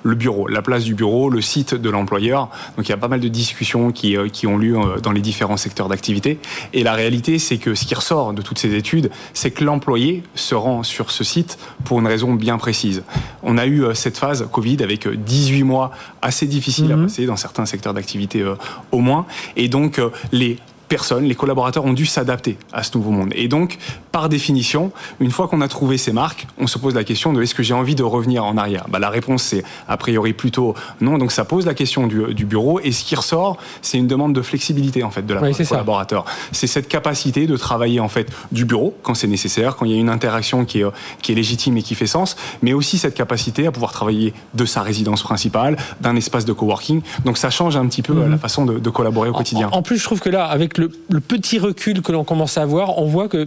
le 0.03 0.15
bureau, 0.15 0.49
la 0.49 0.63
place 0.63 0.85
du 0.85 0.95
bureau, 0.95 1.31
le 1.31 1.41
site 1.41 1.75
de 1.75 1.91
l'employeur. 1.91 2.49
Donc 2.77 2.89
il 2.89 2.91
y 2.91 2.95
a 2.95 2.99
pas 2.99 3.09
mal 3.09 3.21
de 3.21 3.29
discussions 3.29 3.93
qui, 3.93 4.17
qui 4.33 4.47
ont 4.47 4.57
lieu 4.57 4.79
dans 5.03 5.13
les 5.13 5.21
différents 5.21 5.57
secteurs 5.57 5.89
d'activité, 5.89 6.39
et 6.73 6.83
la 6.83 6.95
réalité, 6.95 7.39
c'est 7.39 7.59
que 7.59 7.75
ce 7.75 7.85
qui 7.85 7.95
ressort 7.95 8.33
de 8.33 8.43
toutes 8.43 8.59
ces 8.59 8.77
études 8.79 9.11
c'est 9.35 9.51
que 9.51 9.65
l'employé 9.65 10.23
se 10.35 10.55
rend 10.55 10.83
sur 10.83 11.11
ce 11.11 11.25
site 11.25 11.59
pour 11.85 12.01
une 12.01 12.07
raison 12.07 12.33
bien 12.35 12.59
précise. 12.59 13.03
On 13.43 13.59
a 13.59 13.67
eu 13.67 13.85
euh, 13.85 13.95
cette 13.95 14.17
phase 14.17 14.49
Covid 14.51 14.83
avec 14.83 15.07
18 15.09 15.61
euh, 15.61 15.65
mois 15.65 15.91
assez 16.23 16.47
difficiles 16.47 16.91
à 16.93 16.97
mhm. 16.97 17.05
passer 17.05 17.27
dans 17.27 17.37
certains 17.37 17.67
secteurs 17.67 17.95
d'activité 17.95 18.41
euh, 18.41 18.55
au 18.93 19.01
moins, 19.01 19.27
et 19.57 19.69
donc 19.69 20.01
les 20.33 20.59
personnes, 20.89 21.25
les 21.25 21.35
collaborateurs 21.35 21.85
ont 21.85 21.93
dû 21.93 22.07
s'adapter 22.07 22.59
à 22.73 22.83
ce 22.83 22.97
nouveau 22.97 23.11
monde. 23.11 23.31
Et 23.35 23.49
donc, 23.49 23.79
par 24.13 24.29
définition, 24.29 24.91
une 25.21 25.31
fois 25.31 25.49
qu'on 25.49 25.61
a 25.61 25.69
trouvé 25.69 25.99
ces 25.99 26.13
marques, 26.13 26.47
on 26.59 26.67
se 26.67 26.79
pose 26.79 26.95
la 26.95 27.05
question 27.05 27.33
de 27.33 27.43
est-ce 27.43 27.55
que 27.55 27.63
j'ai 27.63 27.75
envie 27.75 27.95
de 27.95 28.03
revenir 28.03 28.45
en 28.45 28.57
arrière? 28.57 28.87
Bah, 28.89 28.99
La 28.99 29.11
réponse, 29.11 29.43
c'est 29.43 29.63
a 29.87 29.97
priori 29.97 30.33
plutôt 30.33 30.75
non. 31.01 31.19
Donc, 31.19 31.33
ça 31.33 31.45
pose 31.45 31.67
la 31.67 31.75
question 31.75 32.07
du, 32.07 32.35
du 32.35 32.47
bureau. 32.47 32.81
Et 32.81 32.93
ce 32.93 33.05
qui 33.05 33.15
ressort, 33.15 33.59
c'est 33.83 33.99
une 33.99 34.07
demande 34.07 34.35
de 34.35 34.43
flexibilité 34.43 35.03
en 35.03 35.11
fait 35.11 35.25
de 35.27 35.35
la 35.35 35.41
part 35.41 35.51
collaborateur. 35.69 36.25
C'est 36.53 36.67
cette 36.67 36.89
capacité 36.89 37.47
de 37.47 37.57
travailler 37.57 38.01
en 38.01 38.09
fait 38.09 38.31
du 38.53 38.65
bureau 38.65 38.97
quand 39.03 39.15
c'est 39.15 39.27
nécessaire, 39.27 39.77
quand 39.77 39.85
il 39.85 39.93
y 39.93 39.95
a 39.95 39.99
une 39.99 40.09
interaction 40.09 40.65
qui 40.65 40.81
est, 40.81 40.87
qui 41.23 41.33
est 41.33 41.35
légitime 41.35 41.77
et 41.77 41.83
qui 41.83 41.95
fait 41.95 42.07
sens, 42.07 42.37
mais 42.63 42.73
aussi 42.73 42.99
cette 42.99 43.15
capacité 43.15 43.67
à 43.67 43.73
pouvoir 43.73 43.93
travailler 43.93 44.33
de 44.55 44.65
sa 44.65 44.83
résidence 44.83 45.23
principale, 45.23 45.77
d'un 46.01 46.17
espace 46.17 46.45
de 46.45 46.53
coworking. 46.53 47.03
Donc, 47.25 47.37
ça 47.37 47.51
change 47.51 47.77
un 47.77 47.87
petit 47.87 48.03
peu 48.03 48.15
mhm. 48.15 48.31
la 48.31 48.39
façon 48.39 48.65
de, 48.65 48.79
de 48.79 48.91
collaborer 48.91 49.29
au 49.29 49.33
quotidien. 49.35 49.69
En, 49.73 49.79
en 49.79 49.83
plus, 49.83 49.99
je 49.99 50.05
trouve 50.05 50.21
que 50.21 50.31
là, 50.31 50.47
avec 50.47 50.78
le, 50.79 51.21
petit 51.21 51.59
recul 51.59 52.03
que 52.03 52.13
l'on 52.13 52.25
commence 52.25 52.59
à 52.59 52.63
avoir, 52.63 52.99
on 52.99 53.07
voit 53.07 53.29
que 53.29 53.47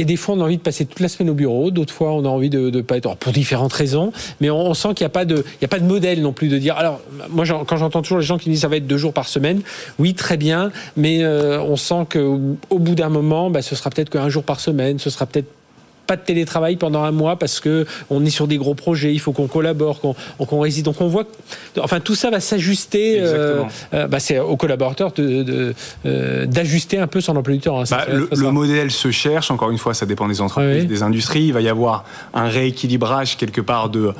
a 0.00 0.04
des 0.04 0.16
fois, 0.16 0.34
on 0.34 0.40
a 0.40 0.44
envie 0.44 0.58
de 0.58 0.62
passer 0.62 0.84
toute 0.84 1.00
la 1.00 1.08
semaine 1.08 1.30
au 1.30 1.34
bureau. 1.34 1.70
D'autres 1.70 1.92
fois, 1.92 2.12
on 2.12 2.24
a 2.24 2.28
envie 2.28 2.50
de 2.50 2.70
ne 2.70 2.80
pas 2.82 2.96
être. 2.98 3.16
pour 3.16 3.32
différentes 3.32 3.72
raisons. 3.72 4.12
Mais 4.40 4.50
on, 4.50 4.74
sent 4.74 4.88
qu'il 4.94 5.04
n'y 5.04 5.06
a, 5.06 5.10
pas 5.10 5.24
de, 5.24 5.44
a 5.62 5.68
pas 5.68 5.78
de 5.78 5.86
modèle 5.86 6.20
non 6.20 6.32
plus 6.32 6.48
de 6.48 6.58
dire. 6.58 6.76
Alors, 6.76 7.00
moi, 7.30 7.44
quand 7.66 7.76
j'entends 7.76 8.02
toujours 8.02 8.18
les 8.18 8.24
gens 8.24 8.38
qui 8.38 8.50
disent 8.50 8.60
ça 8.60 8.68
va 8.68 8.76
être 8.76 8.86
deux 8.86 8.98
jours 8.98 9.12
par 9.12 9.28
semaine, 9.28 9.62
oui, 9.98 10.14
très 10.14 10.36
bien. 10.36 10.70
Mais 10.96 11.22
euh, 11.22 11.60
on 11.62 11.76
sent 11.76 12.06
qu'au 12.12 12.78
bout 12.78 12.94
d'un 12.94 13.08
moment, 13.08 13.50
bah, 13.50 13.62
ce 13.62 13.74
sera 13.74 13.90
peut-être 13.90 14.10
qu'un 14.10 14.28
jour 14.28 14.42
par 14.42 14.60
semaine. 14.60 14.98
Ce 14.98 15.10
sera 15.10 15.26
peut-être 15.26 15.48
pas 16.06 16.16
de 16.16 16.22
télétravail 16.22 16.76
pendant 16.76 17.02
un 17.02 17.10
mois 17.10 17.36
parce 17.36 17.60
que 17.60 17.86
on 18.10 18.24
est 18.24 18.30
sur 18.30 18.46
des 18.46 18.56
gros 18.56 18.74
projets, 18.74 19.12
il 19.12 19.18
faut 19.18 19.32
qu'on 19.32 19.48
collabore, 19.48 20.00
qu'on 20.00 20.60
réside. 20.60 20.84
Donc 20.84 21.00
on 21.00 21.08
voit, 21.08 21.24
enfin 21.80 22.00
tout 22.00 22.14
ça 22.14 22.30
va 22.30 22.40
s'ajuster. 22.40 23.18
Euh, 23.20 23.62
euh, 23.94 24.06
bah, 24.06 24.20
c'est 24.20 24.38
aux 24.38 24.56
collaborateurs 24.56 25.12
de, 25.12 25.74
euh, 26.04 26.46
d'ajuster 26.46 26.98
un 26.98 27.06
peu 27.06 27.20
son 27.20 27.36
emploi 27.36 27.54
du 27.54 27.60
temps. 27.60 27.80
Hein, 27.80 27.84
bah, 27.90 28.06
le, 28.08 28.50
modèle 28.50 28.90
se 28.90 29.10
cherche. 29.10 29.50
Encore 29.50 29.70
une 29.70 29.78
fois, 29.78 29.94
ça 29.94 30.06
dépend 30.06 30.28
des 30.28 30.40
entreprises, 30.40 30.86
des 30.86 31.02
industries. 31.02 31.46
Il 31.46 31.52
va 31.52 31.60
y 31.60 31.68
avoir 31.68 32.04
un 32.34 32.48
rééquilibrage 32.48 33.36
quelque 33.36 33.60
part 33.60 33.88
de 33.88 34.12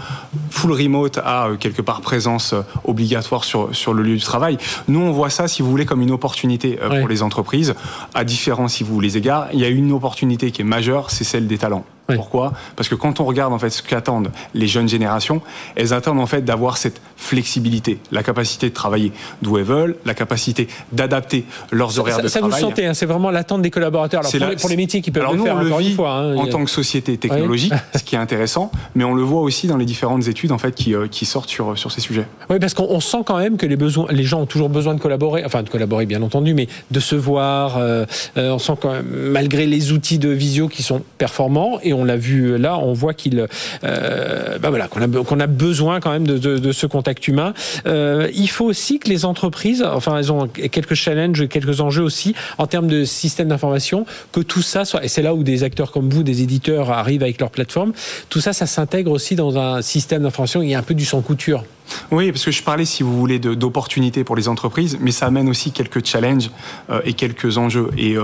full 0.51 0.73
remote 0.73 1.19
à 1.19 1.49
quelque 1.59 1.83
part 1.83 2.01
présence 2.01 2.55
obligatoire 2.85 3.45
sur 3.45 3.75
sur 3.75 3.95
le 3.95 4.03
lieu 4.03 4.17
du 4.17 4.23
travail. 4.23 4.59
Nous, 4.89 5.01
on 5.01 5.13
voit 5.13 5.31
ça, 5.31 5.49
si 5.49 5.63
vous 5.63 5.71
voulez, 5.71 5.87
comme 5.87 6.03
une 6.03 6.11
opportunité 6.11 6.79
pour 6.99 7.09
les 7.09 7.23
entreprises 7.23 7.75
à 8.15 8.25
différents, 8.25 8.69
si 8.69 8.85
vous 8.85 9.01
les 9.01 9.17
égards. 9.17 9.49
Il 9.53 9.61
y 9.61 9.65
a 9.65 9.69
une 9.69 9.93
opportunité 9.93 10.51
qui 10.51 10.63
est 10.63 10.65
majeure, 10.65 11.11
c'est 11.11 11.25
celle 11.25 11.47
des 11.47 11.59
talents 11.59 11.76
talent. 11.77 11.96
Pourquoi? 12.15 12.53
Parce 12.77 12.89
que 12.89 12.95
quand 12.95 13.21
on 13.21 13.25
regarde 13.25 13.53
en 13.53 13.59
fait 13.59 13.71
ce 13.71 13.83
qu'attendent 13.83 14.31
les 14.55 14.67
jeunes 14.67 14.89
générations, 14.89 15.41
elles 15.75 15.93
attendent 15.93 16.21
en 16.21 16.27
fait 16.27 16.43
d'avoir 16.43 16.77
cette 16.77 17.01
flexibilité, 17.17 17.99
la 18.13 18.23
capacité 18.23 18.69
de 18.69 18.75
travailler 18.75 19.13
d'où 19.43 19.59
elles 19.59 19.65
veulent, 19.65 19.97
la 20.05 20.15
capacité 20.15 20.69
d'adapter 20.93 21.45
leurs 21.73 21.99
horaires 21.99 22.23
de 22.23 22.29
travail. 22.29 22.31
Ça 22.31 22.41
vous 22.41 22.49
le 22.49 22.71
sentez, 22.71 22.87
hein, 22.87 22.95
c'est 22.95 23.07
vraiment 23.07 23.31
l'attente 23.31 23.63
des 23.63 23.71
collaborateurs. 23.71 24.21
Alors 24.21 24.57
pour, 24.57 24.71
les, 24.71 24.77
métiers 24.77 25.01
qui 25.01 25.11
peuvent 25.11 25.23
alors 25.23 25.35
le 25.35 25.43
faire, 25.43 25.57
on 25.57 25.63
le 25.63 25.77
vit 25.77 25.91
une 25.91 25.97
fois. 25.97 26.13
Hein, 26.13 26.37
en 26.37 26.47
tant 26.47 26.65
que 26.65 26.71
société 26.71 27.17
technologique, 27.17 27.73
ce 27.97 28.03
qui 28.03 28.15
est 28.15 28.19
intéressant, 28.19 28.71
mais 28.95 29.05
on 29.05 29.15
le 29.15 29.23
voit 29.23 29.41
aussi 29.41 29.67
dans 29.67 29.77
les 29.77 29.85
différentes 29.85 30.29
études 30.29 30.53
en 30.53 30.59
fait 30.59 30.75
qui, 30.75 30.95
euh, 30.95 31.09
qui 31.09 31.27
sortent 31.27 31.49
sur, 31.49 31.77
sur 31.79 31.91
ces 31.91 32.01
sujets. 32.01 32.27
Oui, 32.51 32.59
parce 32.59 32.75
qu'on 32.75 33.01
sent 33.01 33.23
quand 33.25 33.39
même 33.39 33.57
que 33.57 33.67
les, 33.67 33.77
besoins, 33.77 34.07
les 34.11 34.25
gens 34.25 34.43
ont 34.43 34.47
toujours 34.47 34.69
besoin 34.69 34.95
de 34.95 35.01
collaborer, 35.01 35.45
enfin 35.45 35.63
de 35.63 35.69
collaborer 35.69 36.07
bien 36.07 36.23
entendu, 36.23 36.55
mais 36.55 36.69
de 36.91 37.01
se 37.01 37.17
voir. 37.17 37.79
Euh, 37.79 38.05
euh, 38.37 38.51
on 38.51 38.59
sent 38.59 38.75
quand 38.81 38.93
même, 38.93 39.07
malgré 39.07 39.67
les 39.67 39.93
outils 39.93 40.19
de 40.19 40.29
visio 40.29 40.69
qui 40.69 40.83
sont 40.83 41.03
performants, 41.19 41.79
et 41.83 41.93
on 41.97 42.05
l'a 42.05 42.17
vu 42.17 42.59
là, 42.59 42.79
on 42.79 42.93
voit 42.93 43.15
qu'il, 43.15 43.47
euh, 43.85 44.59
bah 44.59 44.71
qu'on 44.89 45.41
a, 45.41 45.47
besoin 45.47 46.01
quand 46.01 46.11
même 46.11 46.27
de, 46.27 46.73
ce 46.73 46.87
contact 46.87 47.29
humain. 47.29 47.55
Euh, 47.87 48.29
il 48.35 48.49
faut 48.49 48.65
aussi 48.65 48.99
que 48.99 49.09
les 49.09 49.25
entreprises, 49.25 49.83
enfin, 49.83 50.19
elles 50.19 50.33
ont 50.33 50.49
quelques 50.49 50.95
challenges, 50.95 51.49
quelques 51.49 51.81
enjeux 51.81 52.03
aussi 52.03 52.35
en 52.59 52.67
termes 52.67 52.89
de 52.89 53.05
système 53.05 53.49
d'information, 53.49 54.07
que 54.33 54.41
tout 54.41 54.63
ça 54.63 54.85
soit, 54.85 55.05
et 55.05 55.09
c'est 55.09 55.23
là 55.23 55.35
où 55.35 55.43
des 55.43 55.63
acteurs 55.63 55.93
comme 55.93 56.11
vous, 56.11 56.23
des 56.23 56.43
éditeurs 56.43 56.91
arrivent 56.91 57.23
avec 57.23 57.41
leur 57.41 57.51
plateforme, 57.51 57.93
tout 58.29 58.41
ça, 58.41 58.53
ça 58.53 58.67
s'intègre 58.67 59.13
aussi 59.13 59.37
dans 59.37 59.59
un 59.59 59.83
système 59.83 60.23
d'information. 60.23 60.63
Il 60.63 60.69
y 60.69 60.75
a 60.75 60.79
un 60.79 60.83
peu 60.83 60.95
du 60.95 61.05
sans 61.05 61.23
couture. 61.23 61.65
Oui, 62.11 62.33
parce 62.33 62.45
que 62.45 62.51
je 62.51 62.63
parlais, 62.63 62.85
si 62.85 63.03
vous 63.03 63.17
voulez, 63.17 63.39
d'opportunités 63.39 64.25
pour 64.25 64.37
les 64.37 64.49
entreprises, 64.49 64.99
mais 65.01 65.13
ça 65.13 65.27
amène 65.27 65.49
aussi 65.49 65.71
quelques 65.71 66.05
challenges 66.05 66.51
euh, 66.91 67.01
et 67.05 67.13
quelques 67.13 67.59
enjeux. 67.59 67.91
Et 67.97 68.17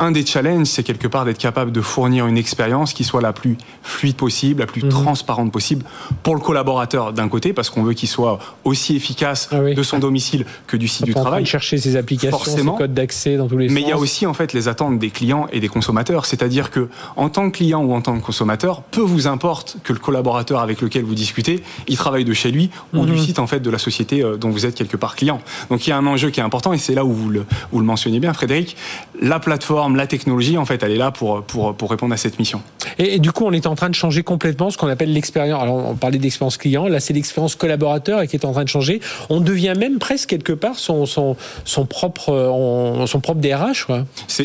un 0.00 0.10
des 0.10 0.24
challenges, 0.24 0.66
c'est 0.66 0.82
quelque 0.82 1.08
part 1.08 1.24
d'être 1.24 1.38
capable 1.38 1.72
de 1.72 1.80
fournir 1.80 2.26
une 2.26 2.38
expérience 2.38 2.92
qui 2.92 3.04
soit 3.04 3.20
la 3.20 3.32
plus 3.32 3.56
fluide 3.82 4.16
possible, 4.16 4.60
la 4.60 4.66
plus 4.66 4.82
mmh. 4.82 4.88
transparente 4.88 5.52
possible 5.52 5.84
pour 6.22 6.34
le 6.34 6.40
collaborateur 6.40 7.12
d'un 7.12 7.28
côté, 7.28 7.52
parce 7.52 7.70
qu'on 7.70 7.82
veut 7.82 7.94
qu'il 7.94 8.08
soit 8.08 8.38
aussi 8.64 8.96
efficace 8.96 9.48
ah 9.52 9.60
oui. 9.60 9.74
de 9.74 9.82
son 9.82 9.98
domicile 9.98 10.44
que 10.66 10.76
du 10.76 10.88
site 10.88 11.06
du 11.06 11.14
travail. 11.14 11.42
De 11.42 11.48
chercher 11.48 11.78
ses 11.78 11.96
applications, 11.96 12.36
Forcément. 12.36 12.72
ses 12.76 12.82
codes 12.82 12.94
d'accès 12.94 13.36
dans 13.36 13.46
tous 13.48 13.58
les 13.58 13.68
Mais 13.68 13.80
sens. 13.80 13.88
il 13.88 13.90
y 13.90 13.92
a 13.92 13.98
aussi 13.98 14.26
en 14.26 14.34
fait 14.34 14.52
les 14.52 14.68
attentes 14.68 14.98
des 14.98 15.10
clients 15.10 15.46
et 15.52 15.60
des 15.60 15.68
consommateurs, 15.68 16.26
c'est-à-dire 16.26 16.70
que 16.70 16.88
en 17.16 17.28
tant 17.28 17.50
que 17.50 17.56
client 17.56 17.82
ou 17.82 17.94
en 17.94 18.00
tant 18.00 18.18
que 18.18 18.24
consommateur, 18.24 18.82
peu 18.82 19.00
vous 19.00 19.26
importe 19.26 19.76
que 19.82 19.92
le 19.92 19.98
collaborateur 19.98 20.60
avec 20.60 20.80
lequel 20.80 21.04
vous 21.04 21.14
discutez, 21.14 21.62
il 21.88 21.96
travaille 21.96 22.24
de 22.24 22.34
chez 22.34 22.50
lui 22.50 22.70
mmh. 22.92 22.98
ou 22.98 23.06
du 23.06 23.18
site 23.18 23.38
en 23.38 23.46
fait 23.46 23.60
de 23.60 23.70
la 23.70 23.78
société 23.78 24.22
euh, 24.22 24.36
dont 24.36 24.50
vous 24.50 24.66
êtes 24.66 24.74
quelque 24.74 24.96
part 24.96 25.16
client. 25.16 25.40
Donc 25.70 25.86
il 25.86 25.90
y 25.90 25.92
a 25.92 25.96
un 25.96 26.06
enjeu 26.06 26.30
qui 26.30 26.40
est 26.40 26.42
important 26.42 26.72
et 26.72 26.78
c'est 26.78 26.94
là 26.94 27.04
où 27.04 27.12
vous 27.12 27.30
le, 27.30 27.44
vous 27.72 27.78
le 27.78 27.86
mentionnez 27.86 28.20
bien, 28.20 28.32
Frédéric. 28.32 28.76
La 29.20 29.40
plateforme, 29.40 29.85
la 29.94 30.08
technologie, 30.08 30.58
en 30.58 30.64
fait, 30.64 30.82
elle 30.82 30.90
est 30.90 30.96
là 30.96 31.12
pour, 31.12 31.42
pour, 31.42 31.74
pour 31.74 31.90
répondre 31.90 32.12
à 32.12 32.16
cette 32.16 32.38
mission. 32.38 32.62
Et, 32.98 33.14
et, 33.14 33.18
du 33.18 33.30
coup, 33.30 33.44
on 33.44 33.52
est 33.52 33.66
en 33.66 33.74
train 33.76 33.90
de 33.90 33.94
changer 33.94 34.22
complètement 34.22 34.70
ce 34.70 34.78
qu'on 34.78 34.88
appelle 34.88 35.12
l'expérience. 35.12 35.62
Alors, 35.62 35.76
on 35.90 35.94
parlait 35.94 36.18
d'expérience 36.18 36.56
client, 36.56 36.88
là, 36.88 36.98
c'est 36.98 37.12
l'expérience 37.12 37.54
collaborateur 37.54 38.22
et 38.22 38.26
qui 38.28 38.36
est 38.36 38.44
en 38.44 38.52
train 38.52 38.64
de 38.64 38.68
changer. 38.68 39.00
On 39.28 39.40
devient 39.40 39.74
même 39.78 39.98
presque 39.98 40.30
quelque 40.30 40.52
part 40.52 40.76
son, 40.76 41.06
son, 41.06 41.36
son, 41.64 41.86
propre, 41.86 42.32
on, 42.32 43.06
son 43.06 43.20
propre 43.20 43.40
DRH. 43.40 43.86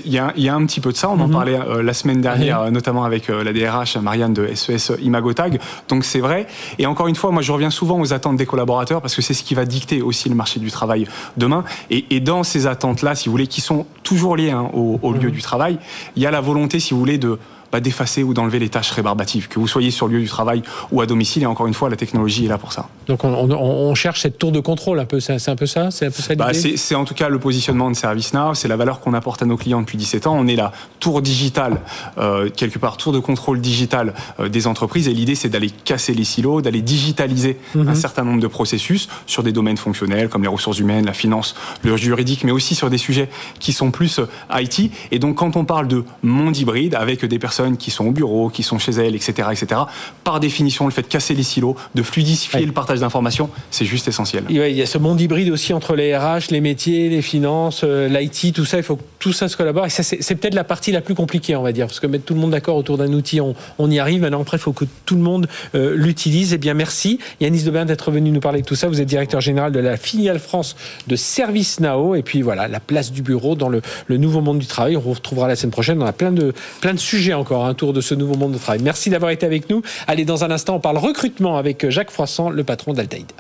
Il 0.05 0.11
y 0.11 0.19
a, 0.19 0.33
y 0.37 0.49
a 0.49 0.53
un 0.53 0.65
petit 0.65 0.81
peu 0.81 0.91
de 0.91 0.97
ça. 0.97 1.09
On 1.09 1.13
en 1.13 1.27
mm 1.27 1.29
-hmm. 1.29 1.33
parlait 1.33 1.59
euh, 1.59 1.83
la 1.83 1.93
semaine 1.93 2.21
dernière, 2.21 2.63
oui. 2.65 2.71
notamment 2.71 3.03
avec 3.03 3.29
euh, 3.29 3.43
la 3.43 3.53
DRH 3.53 3.97
Marianne 3.97 4.33
de 4.33 4.43
SES 4.53 4.93
Imagotag. 5.01 5.59
Donc, 5.87 6.03
c'est 6.05 6.19
vrai. 6.19 6.47
Et 6.79 6.85
encore 6.85 7.07
une 7.07 7.15
fois, 7.15 7.31
moi, 7.31 7.41
je 7.41 7.51
reviens 7.51 7.71
souvent 7.71 7.99
aux 7.99 8.11
attentes 8.13 8.37
des 8.37 8.45
collaborateurs 8.45 9.01
parce 9.01 9.15
que 9.15 9.21
c'est 9.21 9.33
ce 9.33 9.43
qui 9.43 9.55
va 9.55 9.65
dicter 9.65 10.01
aussi 10.01 10.29
le 10.29 10.35
marché 10.35 10.59
du 10.59 10.71
travail 10.71 11.07
demain. 11.37 11.63
Et, 11.89 12.05
et 12.09 12.19
dans 12.19 12.43
ces 12.43 12.67
attentes-là, 12.67 13.15
si 13.15 13.23
vous 13.27 13.31
voulez, 13.31 13.47
qui 13.47 13.61
sont 13.61 13.85
toujours 14.03 14.35
liées 14.35 14.51
hein, 14.51 14.69
au, 14.73 14.99
au 15.01 15.13
du 15.29 15.41
travail, 15.41 15.77
il 16.15 16.23
y 16.23 16.25
a 16.25 16.31
la 16.31 16.41
volonté, 16.41 16.79
si 16.79 16.93
vous 16.93 16.99
voulez, 16.99 17.17
de 17.17 17.37
bah, 17.71 17.79
d'effacer 17.79 18.23
ou 18.23 18.33
d'enlever 18.33 18.59
les 18.59 18.69
tâches 18.69 18.91
rébarbatives, 18.91 19.47
que 19.47 19.59
vous 19.59 19.67
soyez 19.67 19.91
sur 19.91 20.07
le 20.07 20.15
lieu 20.15 20.21
du 20.21 20.27
travail 20.27 20.61
ou 20.91 21.01
à 21.01 21.05
domicile. 21.05 21.43
Et 21.43 21.45
encore 21.45 21.67
une 21.67 21.73
fois, 21.73 21.89
la 21.89 21.95
technologie 21.95 22.45
est 22.45 22.49
là 22.49 22.57
pour 22.57 22.73
ça. 22.73 22.87
Donc 23.07 23.23
on, 23.23 23.33
on, 23.33 23.51
on 23.51 23.95
cherche 23.95 24.21
cette 24.21 24.37
tour 24.37 24.51
de 24.51 24.59
contrôle 24.59 24.99
un 24.99 25.05
peu. 25.05 25.19
C'est 25.19 25.49
un 25.49 25.55
peu 25.55 25.65
ça. 25.65 25.91
C'est. 25.91 26.35
Bah, 26.35 26.51
c'est 26.53 26.95
en 26.95 27.05
tout 27.05 27.13
cas 27.13 27.29
le 27.29 27.39
positionnement 27.39 27.89
de 27.89 27.95
ServiceNow. 27.95 28.53
C'est 28.53 28.67
la 28.67 28.75
valeur 28.75 28.99
qu'on 28.99 29.13
apporte 29.13 29.41
à 29.41 29.45
nos 29.45 29.57
clients 29.57 29.81
depuis 29.81 29.97
17 29.97 30.27
ans. 30.27 30.35
On 30.37 30.47
est 30.47 30.55
la 30.55 30.71
tour 30.99 31.21
digitale 31.21 31.81
euh, 32.17 32.49
quelque 32.49 32.79
part, 32.79 32.97
tour 32.97 33.13
de 33.13 33.19
contrôle 33.19 33.61
digital 33.61 34.13
euh, 34.39 34.49
des 34.49 34.67
entreprises. 34.67 35.07
Et 35.07 35.13
l'idée, 35.13 35.35
c'est 35.35 35.49
d'aller 35.49 35.69
casser 35.69 36.13
les 36.13 36.23
silos, 36.23 36.61
d'aller 36.61 36.81
digitaliser 36.81 37.57
mm 37.75 37.81
-hmm. 37.81 37.89
un 37.89 37.95
certain 37.95 38.23
nombre 38.23 38.41
de 38.41 38.47
processus 38.47 39.07
sur 39.25 39.43
des 39.43 39.51
domaines 39.51 39.77
fonctionnels 39.77 40.29
comme 40.29 40.43
les 40.43 40.53
ressources 40.57 40.79
humaines, 40.79 41.05
la 41.05 41.13
finance, 41.13 41.55
le 41.83 41.97
juridique, 41.97 42.43
mais 42.43 42.51
aussi 42.51 42.75
sur 42.75 42.89
des 42.89 42.97
sujets 42.97 43.29
qui 43.59 43.71
sont 43.73 43.91
plus 43.91 44.19
euh, 44.19 44.61
IT. 44.63 44.91
Et 45.11 45.19
donc, 45.19 45.35
quand 45.35 45.55
on 45.55 45.65
parle 45.65 45.87
de 45.87 46.03
monde 46.23 46.55
hybride 46.57 46.95
avec 46.95 47.25
des 47.25 47.39
personnes 47.39 47.60
qui 47.77 47.91
sont 47.91 48.05
au 48.05 48.11
bureau, 48.11 48.49
qui 48.49 48.63
sont 48.63 48.79
chez 48.79 48.91
elles, 48.91 49.15
etc., 49.15 49.49
etc. 49.51 49.81
Par 50.23 50.39
définition, 50.39 50.85
le 50.85 50.91
fait 50.91 51.03
de 51.03 51.07
casser 51.07 51.33
les 51.33 51.43
silos, 51.43 51.75
de 51.95 52.03
fluidifier 52.03 52.59
ouais. 52.59 52.65
le 52.65 52.71
partage 52.71 52.99
d'informations, 52.99 53.49
c'est 53.69 53.85
juste 53.85 54.07
essentiel. 54.07 54.43
Il 54.49 54.57
y 54.57 54.81
a 54.81 54.85
ce 54.85 54.97
monde 54.97 55.19
hybride 55.19 55.49
aussi 55.49 55.73
entre 55.73 55.95
les 55.95 56.15
RH, 56.15 56.51
les 56.51 56.61
métiers, 56.61 57.09
les 57.09 57.21
finances, 57.21 57.81
euh, 57.83 58.07
l'IT, 58.07 58.53
tout 58.53 58.65
ça. 58.65 58.77
Il 58.77 58.83
faut 58.83 58.95
que 58.95 59.03
tout 59.19 59.33
ça 59.33 59.47
se 59.47 59.57
collabore. 59.57 59.85
Et 59.85 59.89
ça, 59.89 60.03
c'est 60.03 60.35
peut-être 60.35 60.53
la 60.53 60.63
partie 60.63 60.91
la 60.91 61.01
plus 61.01 61.15
compliquée, 61.15 61.55
on 61.55 61.61
va 61.61 61.71
dire, 61.71 61.87
parce 61.87 61.99
que 61.99 62.07
mettre 62.07 62.25
tout 62.25 62.33
le 62.33 62.39
monde 62.39 62.51
d'accord 62.51 62.75
autour 62.75 62.97
d'un 62.97 63.11
outil, 63.13 63.41
on, 63.41 63.55
on, 63.77 63.89
y 63.89 63.99
arrive. 63.99 64.21
Maintenant, 64.21 64.41
après, 64.41 64.57
il 64.57 64.61
faut 64.61 64.73
que 64.73 64.85
tout 65.05 65.15
le 65.15 65.21
monde 65.21 65.47
euh, 65.75 65.95
l'utilise. 65.95 66.53
Eh 66.53 66.57
bien, 66.57 66.73
merci 66.73 67.19
Yanis 67.39 67.63
Debin 67.63 67.85
d'être 67.85 68.11
venu 68.11 68.31
nous 68.31 68.39
parler 68.39 68.61
de 68.61 68.65
tout 68.65 68.75
ça. 68.75 68.87
Vous 68.87 69.01
êtes 69.01 69.07
directeur 69.07 69.41
général 69.41 69.71
de 69.71 69.79
la 69.79 69.97
filiale 69.97 70.39
France 70.39 70.75
de 71.07 71.15
ServiceNow. 71.15 72.15
Et 72.15 72.23
puis 72.23 72.41
voilà, 72.41 72.67
la 72.67 72.79
place 72.79 73.11
du 73.11 73.21
bureau 73.21 73.55
dans 73.55 73.69
le, 73.69 73.81
le 74.07 74.17
nouveau 74.17 74.41
monde 74.41 74.59
du 74.59 74.67
travail. 74.67 74.97
On 74.97 75.01
vous 75.01 75.13
retrouvera 75.13 75.47
la 75.47 75.55
semaine 75.55 75.71
prochaine. 75.71 76.01
On 76.01 76.05
a 76.05 76.13
plein 76.13 76.31
de, 76.31 76.53
plein 76.81 76.93
de 76.93 76.99
sujets 76.99 77.33
encore 77.33 77.50
un 77.59 77.73
tour 77.73 77.93
de 77.93 78.01
ce 78.01 78.15
nouveau 78.15 78.35
monde 78.35 78.53
de 78.53 78.57
travail. 78.57 78.81
Merci 78.83 79.09
d'avoir 79.09 79.31
été 79.31 79.45
avec 79.45 79.69
nous. 79.69 79.81
Allez, 80.07 80.25
dans 80.25 80.43
un 80.43 80.51
instant, 80.51 80.75
on 80.75 80.79
parle 80.79 80.97
recrutement 80.97 81.57
avec 81.57 81.89
Jacques 81.89 82.11
Froissant, 82.11 82.49
le 82.49 82.63
patron 82.63 82.93
d'Altaïd. 82.93 83.31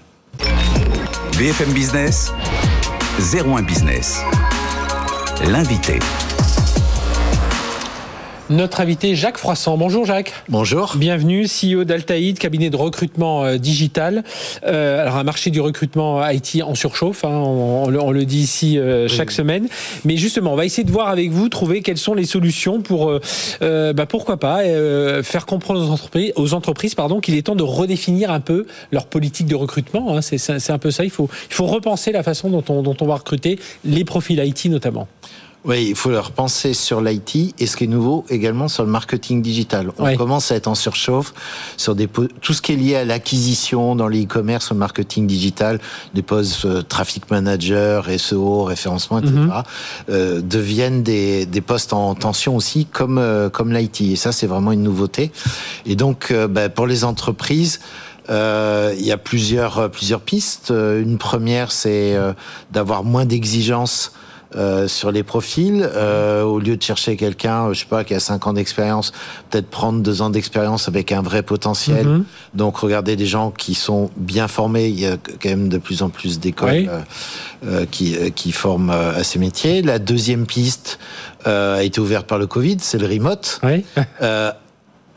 BFM 1.37 1.71
Business, 1.73 2.31
01 3.33 3.63
Business. 3.63 4.21
L'invité. 5.47 5.99
Notre 8.51 8.81
invité 8.81 9.15
Jacques 9.15 9.37
Froissant. 9.37 9.77
Bonjour 9.77 10.05
Jacques. 10.05 10.33
Bonjour. 10.49 10.95
Bienvenue, 10.97 11.45
CEO 11.45 11.85
d'Altaïd, 11.85 12.37
cabinet 12.37 12.69
de 12.69 12.75
recrutement 12.75 13.45
euh, 13.45 13.57
digital. 13.57 14.25
Euh, 14.65 15.03
alors 15.03 15.15
un 15.15 15.23
marché 15.23 15.51
du 15.51 15.61
recrutement 15.61 16.21
IT 16.27 16.61
en 16.61 16.75
surchauffe, 16.75 17.23
hein, 17.23 17.29
on, 17.29 17.85
on, 17.87 17.95
on, 17.95 18.11
le 18.11 18.25
dit 18.25 18.39
ici 18.39 18.77
euh, 18.77 19.07
chaque 19.07 19.29
oui. 19.29 19.35
semaine. 19.35 19.69
Mais 20.03 20.17
justement, 20.17 20.51
on 20.51 20.57
va 20.57 20.65
essayer 20.65 20.83
de 20.83 20.91
voir 20.91 21.07
avec 21.07 21.31
vous, 21.31 21.47
trouver 21.47 21.81
quelles 21.81 21.97
sont 21.97 22.13
les 22.13 22.25
solutions 22.25 22.81
pour, 22.81 23.17
euh, 23.61 23.93
bah, 23.93 24.05
pourquoi 24.05 24.35
pas, 24.35 24.63
euh, 24.63 25.23
faire 25.23 25.45
comprendre 25.45 25.79
aux 25.79 25.89
entreprises, 25.89 26.33
aux 26.35 26.53
entreprises 26.53 26.93
pardon, 26.93 27.21
qu'il 27.21 27.35
est 27.35 27.43
temps 27.43 27.55
de 27.55 27.63
redéfinir 27.63 28.31
un 28.31 28.41
peu 28.41 28.65
leur 28.91 29.05
politique 29.05 29.47
de 29.47 29.55
recrutement. 29.55 30.17
Hein. 30.17 30.21
C'est 30.21 30.71
un 30.71 30.77
peu 30.77 30.91
ça. 30.91 31.05
Il 31.05 31.09
faut, 31.09 31.29
il 31.49 31.53
faut 31.53 31.67
repenser 31.67 32.11
la 32.11 32.21
façon 32.21 32.49
dont 32.49 32.65
on, 32.67 32.81
dont 32.81 32.97
on 32.99 33.05
va 33.05 33.15
recruter 33.15 33.59
les 33.85 34.03
profils 34.03 34.37
IT 34.43 34.65
notamment. 34.65 35.07
Oui, 35.63 35.87
il 35.89 35.95
faut 35.95 36.09
leur 36.09 36.31
penser 36.31 36.73
sur 36.73 37.01
l'IT 37.01 37.53
et 37.59 37.67
ce 37.67 37.77
qui 37.77 37.83
est 37.83 37.87
nouveau 37.87 38.25
également 38.29 38.67
sur 38.67 38.83
le 38.83 38.89
marketing 38.89 39.43
digital. 39.43 39.91
On 39.99 40.05
ouais. 40.05 40.15
commence 40.15 40.51
à 40.51 40.55
être 40.55 40.67
en 40.67 40.73
surchauffe 40.73 41.33
sur 41.77 41.93
des 41.93 42.07
tout 42.41 42.53
ce 42.53 42.61
qui 42.63 42.73
est 42.73 42.75
lié 42.75 42.95
à 42.95 43.05
l'acquisition 43.05 43.95
dans 43.95 44.07
le 44.07 44.23
e-commerce, 44.23 44.71
le 44.71 44.77
marketing 44.77 45.27
digital, 45.27 45.79
des 46.15 46.23
postes 46.23 46.65
euh, 46.65 46.81
traffic 46.81 47.29
manager, 47.29 48.07
SEO, 48.17 48.63
référencement, 48.63 49.19
etc. 49.19 49.33
Mm 49.35 49.47
-hmm. 49.49 49.63
euh, 50.09 50.41
deviennent 50.41 51.03
des, 51.03 51.45
des 51.45 51.61
postes 51.61 51.93
en 51.93 52.15
tension 52.15 52.55
aussi, 52.55 52.85
comme 52.85 53.19
euh, 53.19 53.49
comme 53.49 53.71
l'IT. 53.71 54.01
Et 54.01 54.15
ça, 54.15 54.31
c'est 54.31 54.47
vraiment 54.47 54.71
une 54.71 54.83
nouveauté. 54.83 55.31
Et 55.85 55.95
donc, 55.95 56.33
bah, 56.49 56.69
pour 56.69 56.87
les 56.87 57.03
entreprises. 57.03 57.79
Euh, 58.29 58.93
il 58.97 59.05
y 59.05 59.11
a 59.11 59.17
plusieurs 59.17 59.89
plusieurs 59.89 60.21
pistes. 60.21 60.71
Une 60.71 61.17
première, 61.17 61.71
c'est 61.71 62.15
euh, 62.15 62.33
d'avoir 62.71 63.03
moins 63.03 63.25
d'exigences 63.25 64.11
euh, 64.55 64.87
sur 64.87 65.11
les 65.11 65.23
profils, 65.23 65.81
euh, 65.81 66.43
au 66.43 66.59
lieu 66.59 66.75
de 66.75 66.81
chercher 66.81 67.15
quelqu'un, 67.15 67.71
je 67.73 67.79
sais 67.79 67.85
pas, 67.85 68.03
qui 68.03 68.13
a 68.13 68.19
5 68.19 68.47
ans 68.47 68.53
d'expérience, 68.53 69.11
peut-être 69.49 69.69
prendre 69.69 70.01
2 70.01 70.21
ans 70.21 70.29
d'expérience 70.29 70.87
avec 70.87 71.11
un 71.11 71.21
vrai 71.21 71.41
potentiel. 71.41 72.05
Mm 72.07 72.17
-hmm. 72.19 72.23
Donc 72.57 72.77
regarder 72.77 73.15
des 73.15 73.27
gens 73.27 73.51
qui 73.51 73.75
sont 73.75 74.09
bien 74.17 74.47
formés. 74.47 74.87
Il 74.89 74.99
y 74.99 75.07
a 75.07 75.17
quand 75.41 75.49
même 75.49 75.69
de 75.69 75.77
plus 75.77 76.01
en 76.01 76.09
plus 76.09 76.39
d'écoles 76.39 76.69
oui. 76.71 76.89
euh, 77.65 77.85
qui, 77.89 78.17
qui 78.35 78.51
forment 78.51 78.91
à 78.91 79.23
ces 79.23 79.39
métiers. 79.39 79.81
La 79.81 79.99
deuxième 79.99 80.45
piste 80.45 80.99
a 81.45 81.81
été 81.83 81.99
ouverte 82.01 82.27
par 82.27 82.37
le 82.37 82.47
Covid, 82.47 82.77
c'est 82.79 82.99
le 82.99 83.07
remote. 83.07 83.59
Oui. 83.63 83.83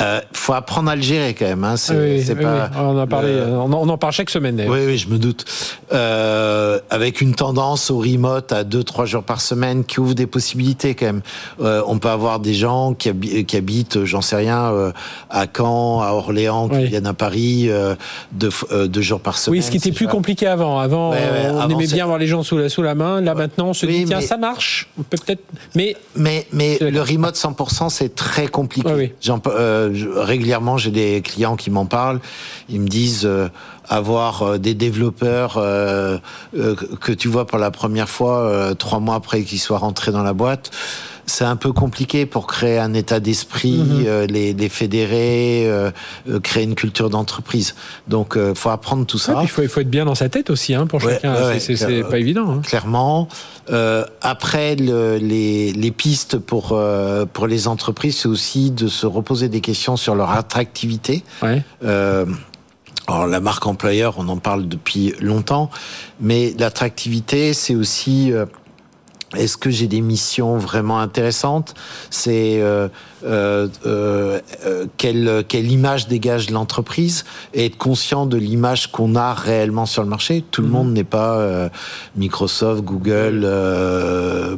Euh, 0.02 0.20
faut 0.32 0.54
apprendre 0.54 0.90
à 0.90 0.96
le 0.96 1.02
gérer 1.02 1.34
quand 1.34 1.44
même. 1.44 1.62
Hein. 1.62 1.76
C'est, 1.76 1.96
oui, 1.96 2.22
c'est 2.24 2.34
oui, 2.34 2.42
pas. 2.42 2.68
Oui. 2.72 2.78
On 2.80 2.98
en 2.98 3.06
parle. 3.06 3.26
Euh... 3.26 3.56
On, 3.56 3.72
on, 3.72 3.88
en 3.88 3.96
parle 3.96 4.12
chaque 4.12 4.30
semaine. 4.30 4.60
Oui, 4.66 4.78
oui, 4.86 4.98
je 4.98 5.08
me 5.08 5.18
doute. 5.18 5.44
Euh, 5.92 6.80
avec 6.90 7.20
une 7.20 7.34
tendance 7.34 7.92
au 7.92 7.98
remote 7.98 8.50
à 8.52 8.64
deux, 8.64 8.82
trois 8.82 9.04
jours 9.04 9.22
par 9.22 9.40
semaine, 9.40 9.84
qui 9.84 10.00
ouvre 10.00 10.14
des 10.14 10.26
possibilités 10.26 10.96
quand 10.96 11.06
même. 11.06 11.22
Euh, 11.60 11.82
on 11.86 11.98
peut 11.98 12.08
avoir 12.08 12.40
des 12.40 12.54
gens 12.54 12.94
qui, 12.94 13.08
habi 13.08 13.44
qui 13.44 13.56
habitent, 13.56 14.04
j'en 14.04 14.20
sais 14.20 14.34
rien, 14.34 14.72
euh, 14.72 14.90
à 15.30 15.46
Caen, 15.46 16.02
à 16.02 16.12
Orléans, 16.12 16.68
qui 16.68 16.84
viennent 16.86 17.06
à 17.06 17.14
Paris 17.14 17.70
deux, 18.32 18.50
deux, 18.86 19.02
jours 19.02 19.20
par 19.20 19.38
semaine. 19.38 19.60
Oui, 19.60 19.62
ce 19.62 19.70
qui 19.70 19.76
était 19.76 19.92
plus 19.92 20.08
compliqué 20.08 20.48
avant. 20.48 20.80
Avant, 20.80 21.10
on 21.10 21.12
avant, 21.12 21.68
aimait 21.68 21.86
bien 21.86 22.02
avoir 22.02 22.18
les 22.18 22.26
gens 22.26 22.42
sous 22.42 22.58
la, 22.58 22.68
sous 22.68 22.82
la 22.82 22.96
main. 22.96 23.20
Là, 23.20 23.34
maintenant, 23.34 23.68
on 23.68 23.74
se 23.74 23.86
dit 23.86 24.04
tiens, 24.06 24.18
mais... 24.18 24.26
ça 24.26 24.36
marche. 24.36 24.88
On 24.98 25.02
peut 25.02 25.18
peut-être. 25.24 25.44
Mais 25.76 25.96
mais 26.16 26.46
mais 26.52 26.78
le 26.80 27.00
remote 27.00 27.36
100%, 27.36 27.90
c'est 27.90 28.14
très 28.14 28.48
compliqué. 28.48 29.14
J'en 29.20 29.38
régulièrement, 30.16 30.78
j'ai 30.78 30.90
des 30.90 31.22
clients 31.22 31.56
qui 31.56 31.70
m'en 31.70 31.86
parlent. 31.86 32.20
Ils 32.68 32.80
me 32.80 32.88
disent 32.88 33.28
avoir 33.88 34.58
des 34.58 34.74
développeurs 34.74 35.54
que 35.54 37.12
tu 37.12 37.28
vois 37.28 37.46
pour 37.46 37.58
la 37.58 37.70
première 37.70 38.08
fois 38.08 38.74
trois 38.78 39.00
mois 39.00 39.16
après 39.16 39.42
qu'ils 39.42 39.60
soient 39.60 39.78
rentrés 39.78 40.12
dans 40.12 40.22
la 40.22 40.32
boîte 40.32 40.70
c'est 41.26 41.44
un 41.44 41.56
peu 41.56 41.72
compliqué 41.72 42.26
pour 42.26 42.46
créer 42.46 42.78
un 42.78 42.94
état 42.94 43.20
d'esprit, 43.20 43.78
mhm. 43.78 44.04
euh, 44.06 44.26
les, 44.26 44.52
les, 44.52 44.68
fédérer, 44.68 45.64
euh, 45.66 45.90
euh, 46.28 46.40
créer 46.40 46.64
une 46.64 46.74
culture 46.74 47.10
d'entreprise. 47.10 47.74
Donc, 48.08 48.34
il 48.36 48.54
faut 48.54 48.70
apprendre 48.70 49.06
tout 49.06 49.18
ça. 49.18 49.38
il, 49.42 49.48
faut, 49.48 49.62
il 49.62 49.68
faut 49.68 49.80
être 49.80 49.90
bien 49.90 50.04
dans 50.04 50.14
sa 50.14 50.28
tête 50.28 50.50
aussi, 50.50 50.74
hein, 50.74 50.86
pour 50.86 51.00
chacun. 51.00 51.58
c'est 51.58 52.02
pas 52.02 52.18
évident. 52.18 52.50
Hein. 52.50 52.62
Clairement. 52.62 53.28
après, 54.20 54.76
le, 54.76 55.16
les, 55.16 55.72
les, 55.72 55.90
pistes 55.90 56.38
pour 56.38 56.78
pour 57.32 57.46
les 57.46 57.68
entreprises, 57.68 58.18
c'est 58.18 58.28
aussi 58.28 58.70
de 58.70 58.88
se 58.88 59.06
reposer 59.06 59.48
des 59.48 59.60
questions 59.60 59.96
sur 59.96 60.14
leur 60.14 60.30
attractivité. 60.30 61.22
Ouais. 61.42 61.62
Alors 63.06 63.26
la 63.26 63.40
marque 63.40 63.66
employeur, 63.66 64.14
on 64.16 64.28
en 64.28 64.38
parle 64.38 64.66
depuis 64.66 65.14
longtemps, 65.20 65.70
mais 66.20 66.54
l'attractivité, 66.58 67.52
c'est 67.52 67.74
aussi 67.74 68.32
est-ce 69.34 69.56
que 69.56 69.70
j'ai 69.70 69.86
des 69.86 70.00
missions 70.00 70.56
vraiment 70.58 71.00
intéressantes? 71.00 71.74
C'est 72.10 72.62
euh, 73.24 73.68
euh, 73.86 74.40
euh, 74.66 74.86
quelle, 74.98 75.44
quelle 75.48 75.70
image 75.70 76.08
dégage 76.08 76.50
l'entreprise 76.50 77.24
et 77.54 77.66
être 77.66 77.78
conscient 77.78 78.26
de 78.26 78.36
l'image 78.36 78.90
qu'on 78.92 79.16
a 79.16 79.32
réellement 79.32 79.86
sur 79.86 80.02
le 80.02 80.08
marché. 80.08 80.44
Tout 80.50 80.60
le 80.60 80.68
mhm. 80.68 80.72
monde 80.72 80.92
n'est 80.92 81.04
pas 81.04 81.70
Microsoft, 82.16 82.82
Google, 82.82 83.48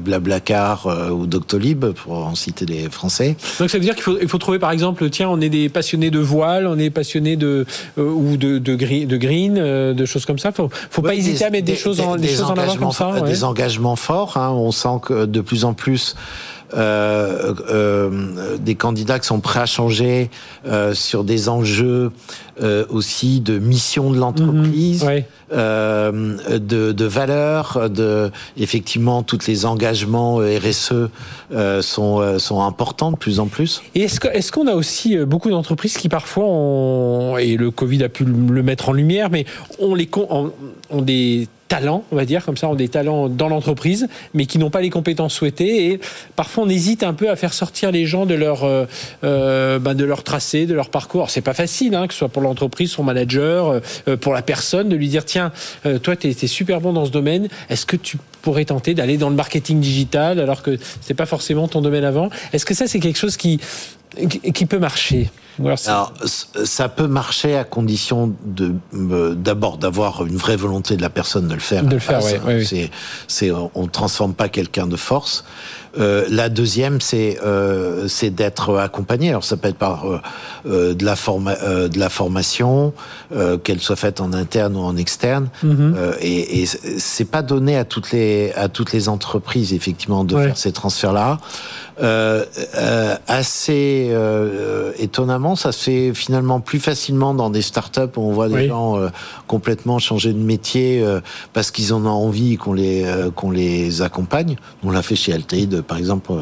Blablacar 0.01 0.87
ou 1.13 1.27
Doctolib, 1.27 1.87
pour 1.87 2.27
en 2.27 2.35
citer 2.35 2.67
les 2.67 2.91
Français. 2.91 3.37
Donc 3.59 3.71
ça 3.71 3.79
veut 3.79 3.85
dire 3.85 3.95
qu'il 3.95 4.03
faut, 4.03 4.19
il 4.21 4.29
faut 4.29 4.39
trouver 4.39 4.59
par 4.59 4.71
exemple, 4.71 5.09
tiens, 5.11 5.29
on 5.29 5.41
est 5.41 5.49
des 5.49 5.69
passionnés 5.69 6.11
de 6.11 6.19
voile, 6.19 6.67
on 6.67 6.79
est 6.79 6.91
passionnés 6.91 7.37
de 7.37 7.67
ou 7.97 8.37
de, 8.37 8.59
de, 8.59 8.75
green, 8.75 9.07
de 9.07 9.17
green, 9.17 9.55
de 9.55 10.05
choses 10.05 10.25
comme 10.27 10.39
ça. 10.39 10.53
Faut, 10.53 10.69
faut 10.91 11.03
pas 11.03 11.15
hésiter 11.15 11.45
à 11.45 11.51
mettre 11.51 11.67
des, 11.67 11.77
choses 11.77 12.01
en, 12.01 12.17
des, 12.17 12.29
choses 12.29 12.43
en 12.43 12.55
avant 12.57 12.77
comme 12.77 12.93
ça. 12.93 13.21
Des 13.21 13.45
engagements 13.45 13.97
forts. 13.97 14.37
Hein, 14.37 14.51
on 14.51 14.73
sent 14.73 15.01
que 15.03 15.27
de 15.27 15.41
plus 15.41 15.65
en 15.65 15.75
plus 15.75 16.17
euh, 16.17 16.17
euh, 16.17 16.56
des 16.73 18.75
candidats 18.75 19.19
qui 19.19 19.27
sont 19.27 19.41
prêts 19.41 19.61
à 19.61 19.67
changer 19.67 20.31
euh, 20.67 20.95
sur 20.95 21.25
des 21.25 21.49
enjeux 21.49 22.13
aussi 22.89 23.41
de 23.41 23.59
mission 23.59 24.11
de 24.11 24.19
l'entreprise, 24.19 25.05
mhm. 25.05 25.57
de, 26.59 26.93
de 26.93 27.05
valeurs, 27.05 27.91
de 27.91 28.31
effectivement 28.57 29.23
tous 29.23 29.47
les 29.47 29.67
engagements 29.67 30.37
RSE 30.37 31.11
sont 31.83 32.39
sont 32.39 32.63
importants 32.63 33.11
de 33.11 33.17
plus 33.17 33.41
en 33.41 33.47
plus. 33.47 33.83
Et 33.95 34.03
est-ce 34.03 34.21
que 34.21 34.29
est-ce 34.29 34.53
qu'on 34.53 34.67
a 34.67 34.75
aussi 34.75 35.17
beaucoup 35.19 35.51
d'entreprises 35.51 35.99
qui 35.99 36.09
parfois 36.09 36.45
ont, 36.47 37.37
et 37.37 37.57
le 37.57 37.71
Covid 37.71 38.05
a 38.05 38.09
pu 38.09 38.25
le 38.25 38.63
mettre 38.63 38.89
en 38.89 38.93
lumière, 38.93 39.31
mais 39.31 39.45
on 39.79 39.95
les 39.95 40.09
ont 40.91 41.03
des 41.03 41.49
talents, 41.69 42.05
on 42.13 42.17
va 42.17 42.25
dire, 42.25 42.45
comme 42.45 42.57
ça, 42.57 42.69
ont 42.69 42.75
des 42.75 42.89
talents 42.89 43.29
dans 43.29 43.49
l'entreprise, 43.49 44.09
mais 44.35 44.47
qui 44.47 44.59
n'ont 44.59 44.71
pas 44.71 44.81
les 44.81 44.91
compétences 44.91 45.35
souhaitées. 45.35 45.87
Et 45.87 46.01
parfois, 46.37 46.65
on 46.65 46.69
hésite 46.69 47.03
un 47.03 47.13
peu 47.13 47.29
à 47.29 47.37
faire 47.37 47.53
sortir 47.53 47.91
les 47.91 48.07
gens 48.07 48.25
de 48.25 48.35
leur, 48.35 48.65
euh, 48.65 48.85
euh 49.25 49.79
ben 49.79 49.95
de 49.95 50.05
leur 50.05 50.23
tracé, 50.23 50.67
de 50.67 50.75
leur 50.75 50.91
parcours. 50.91 51.31
C'est 51.31 51.41
pas 51.41 51.55
facile, 51.55 51.95
hein, 51.95 52.07
que 52.07 52.13
ce 52.13 52.19
soit 52.19 52.29
pour 52.29 52.43
l'entreprise, 52.47 52.91
son 52.91 53.03
manager, 53.03 53.81
euh, 54.09 54.17
pour 54.17 54.33
la 54.33 54.43
personne, 54.43 54.89
de 54.89 54.97
lui 54.97 55.09
dire 55.09 55.25
tiens, 55.25 55.53
euh, 55.85 55.99
toi, 55.99 56.17
tu 56.17 56.29
es, 56.29 56.47
super 56.47 56.81
bon 56.81 56.93
dans 56.93 57.05
ce 57.05 57.11
domaine. 57.11 57.49
Est-ce 57.69 57.87
que 57.87 57.97
tu 57.97 58.19
pourrais 58.43 58.65
tenter 58.65 58.95
d'aller 58.95 59.19
dans 59.19 59.31
le 59.31 59.37
marketing 59.37 59.81
digital 59.81 60.39
alors 60.41 60.63
que 60.63 60.79
c'est 61.01 61.15
pas 61.15 61.27
forcément 61.27 61.69
ton 61.69 61.81
domaine 61.81 62.05
avant? 62.05 62.31
Est-ce 62.53 62.65
que 62.65 62.75
ça, 62.75 62.87
c'est 62.87 63.01
quelque 63.01 63.19
chose 63.19 63.37
qui 63.37 63.61
qui 64.17 64.67
peut 64.67 64.79
marcher 64.79 65.31
alors, 65.65 66.13
ça 66.65 66.89
peut 66.89 67.07
marcher 67.07 67.57
à 67.57 67.65
condition 67.65 68.35
de 68.45 68.75
euh, 68.95 69.35
d'abord 69.35 69.79
d'avoir 69.79 70.25
une 70.27 70.37
vraie 70.37 70.57
volonté 70.57 70.97
de 70.97 71.03
la 71.03 71.11
personne 71.11 71.49
de 71.49 71.55
le 71.55 71.61
faire. 71.61 71.85
De 71.85 71.95
le 71.95 71.99
faire, 71.99 72.21
oui. 72.47 72.65
C'est, 72.65 72.91
c'est, 73.27 73.51
on 73.51 73.87
transforme 73.87 74.35
pas 74.35 74.49
quelqu'un 74.49 74.87
de 74.87 74.97
force. 74.97 75.45
Euh, 75.99 76.27
la 76.29 76.51
deuxième, 76.51 77.01
c'est 77.01 77.39
euh, 77.43 78.07
c'est 78.07 78.29
d'être 78.29 78.77
accompagné. 78.77 79.31
Alors 79.31 79.45
ça 79.45 79.57
peut 79.57 79.69
être 79.69 79.79
par 79.79 80.05
de 80.67 81.05
la 81.05 81.17
forma 81.17 81.55
de 81.55 81.99
la 81.99 82.11
formation, 82.11 82.93
qu'elle 83.65 83.81
soit 83.81 83.97
faite 83.97 84.21
en 84.21 84.33
interne 84.35 84.77
ou 84.77 84.81
en 84.81 84.97
externe. 84.97 85.49
Mm-hmm. 85.65 86.19
et, 86.21 86.63
et 86.63 86.67
c'est 86.67 87.25
pas 87.25 87.43
donné 87.43 87.79
à 87.79 87.85
toutes 87.85 88.13
les 88.13 88.53
à 88.57 88.69
toutes 88.69 88.93
les 88.93 89.09
entreprises 89.09 89.73
effectivement 89.73 90.25
de 90.25 90.37
faire 90.37 90.59
ces 90.59 90.73
transferts 90.73 91.13
là. 91.13 91.39
Euh, 91.99 92.45
euh, 92.77 93.17
assez 93.27 94.09
euh, 94.11 94.93
étonnamment, 94.99 95.57
ça 95.57 95.73
se 95.73 95.85
fait 95.85 96.15
finalement 96.15 96.61
plus 96.61 96.79
facilement 96.79 97.33
dans 97.33 97.49
des 97.49 97.63
startups 97.63 98.01
où 98.17 98.21
on 98.21 98.33
voit 98.33 98.51
des 98.51 98.69
gens 98.69 98.97
complètement 99.47 99.99
changer 99.99 100.33
de 100.33 100.39
métier 100.39 101.05
parce 101.53 101.71
qu'ils 101.71 101.95
en 101.95 102.05
ont 102.05 102.11
envie 102.11 102.57
qu'on 102.57 102.73
les 102.73 103.07
qu'on 103.35 103.51
les 103.51 104.03
accompagne. 104.03 104.57
On 104.85 104.91
l'a 104.91 105.03
fait 105.03 105.17
chez 105.17 105.33
Altaïd, 105.33 105.83
par 105.83 105.99
exemple, 105.99 106.33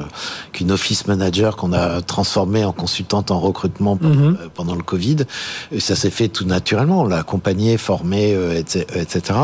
qu'une 0.53 0.73
office 0.73 1.07
manager 1.07 1.57
qu'on 1.57 1.73
a 1.73 2.01
transformée 2.03 2.65
en 2.65 2.73
consultante 2.73 3.31
en 3.31 3.39
recrutement 3.39 3.99
mhm. 4.01 4.37
pendant, 4.55 4.75
le 4.75 4.83
Covid. 4.83 5.19
Et 5.71 5.81
ça 5.81 5.95
s'est 5.95 6.11
fait 6.11 6.29
tout 6.29 6.45
naturellement. 6.45 7.03
On 7.03 7.07
l'a 7.07 7.19
accompagnée, 7.19 7.77
formée, 7.77 8.37
etc. 8.95 9.39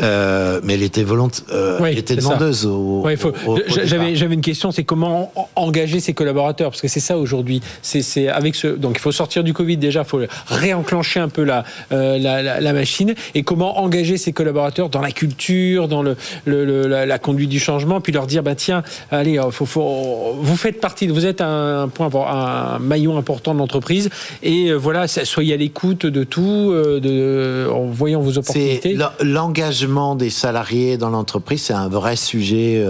mais 0.00 0.74
elle 0.74 0.82
était 0.82 1.02
volontaire, 1.02 1.44
elle 1.84 1.98
était 1.98 2.16
demandeuse. 2.16 2.68
J'avais 3.66 4.14
j'avais 4.14 4.34
une 4.34 4.40
question, 4.40 4.70
c'est 4.70 4.84
comment 4.84 5.31
engager 5.56 6.00
ses 6.00 6.14
collaborateurs 6.14 6.70
parce 6.70 6.80
que 6.80 6.88
c'est 6.88 7.00
ça 7.00 7.18
aujourd'hui. 7.18 7.60
C'est 7.82 8.28
avec 8.28 8.54
ce 8.54 8.68
donc 8.68 8.96
il 8.96 9.00
faut 9.00 9.12
sortir 9.12 9.44
du 9.44 9.52
Covid 9.52 9.76
déjà, 9.76 10.00
il 10.00 10.08
faut 10.08 10.20
réenclencher 10.46 11.20
un 11.20 11.28
peu 11.28 11.44
la, 11.44 11.64
euh, 11.92 12.18
la, 12.18 12.60
la, 12.60 12.72
machine 12.72 13.14
et 13.34 13.42
comment 13.42 13.80
engager 13.80 14.16
ses 14.16 14.32
collaborateurs 14.32 14.88
dans 14.88 15.00
la 15.00 15.10
culture, 15.10 15.88
dans 15.88 16.02
le, 16.02 16.16
le, 16.46 16.86
la, 16.86 17.18
conduite 17.18 17.50
du 17.50 17.60
changement, 17.60 18.00
puis 18.00 18.12
leur 18.12 18.26
dire 18.26 18.42
bah 18.42 18.54
tiens 18.54 18.82
allez 19.10 19.38
euh, 19.38 19.50
faut, 19.50 19.66
faut, 19.66 20.36
vous 20.40 20.56
faites 20.56 20.80
partie, 20.80 21.06
vous 21.08 21.26
êtes 21.26 21.40
un, 21.40 21.88
point 21.88 22.10
un 22.28 22.78
maillon 22.78 23.16
important 23.18 23.54
de 23.54 23.58
l'entreprise 23.58 24.10
et 24.42 24.70
euh, 24.70 24.76
voilà 24.76 25.06
soyez 25.08 25.54
à 25.54 25.56
l'écoute 25.56 26.06
de 26.06 26.24
tout, 26.24 26.72
de, 26.72 27.68
en 27.72 27.86
voyant 27.86 28.20
vos 28.20 28.38
opportunités. 28.38 28.96
L'engagement 29.20 30.14
des 30.14 30.30
salariés 30.30 30.96
dans 30.96 31.10
l'entreprise 31.10 31.62
c'est 31.62 31.74
un 31.74 31.88
vrai 31.88 32.16
sujet 32.16 32.84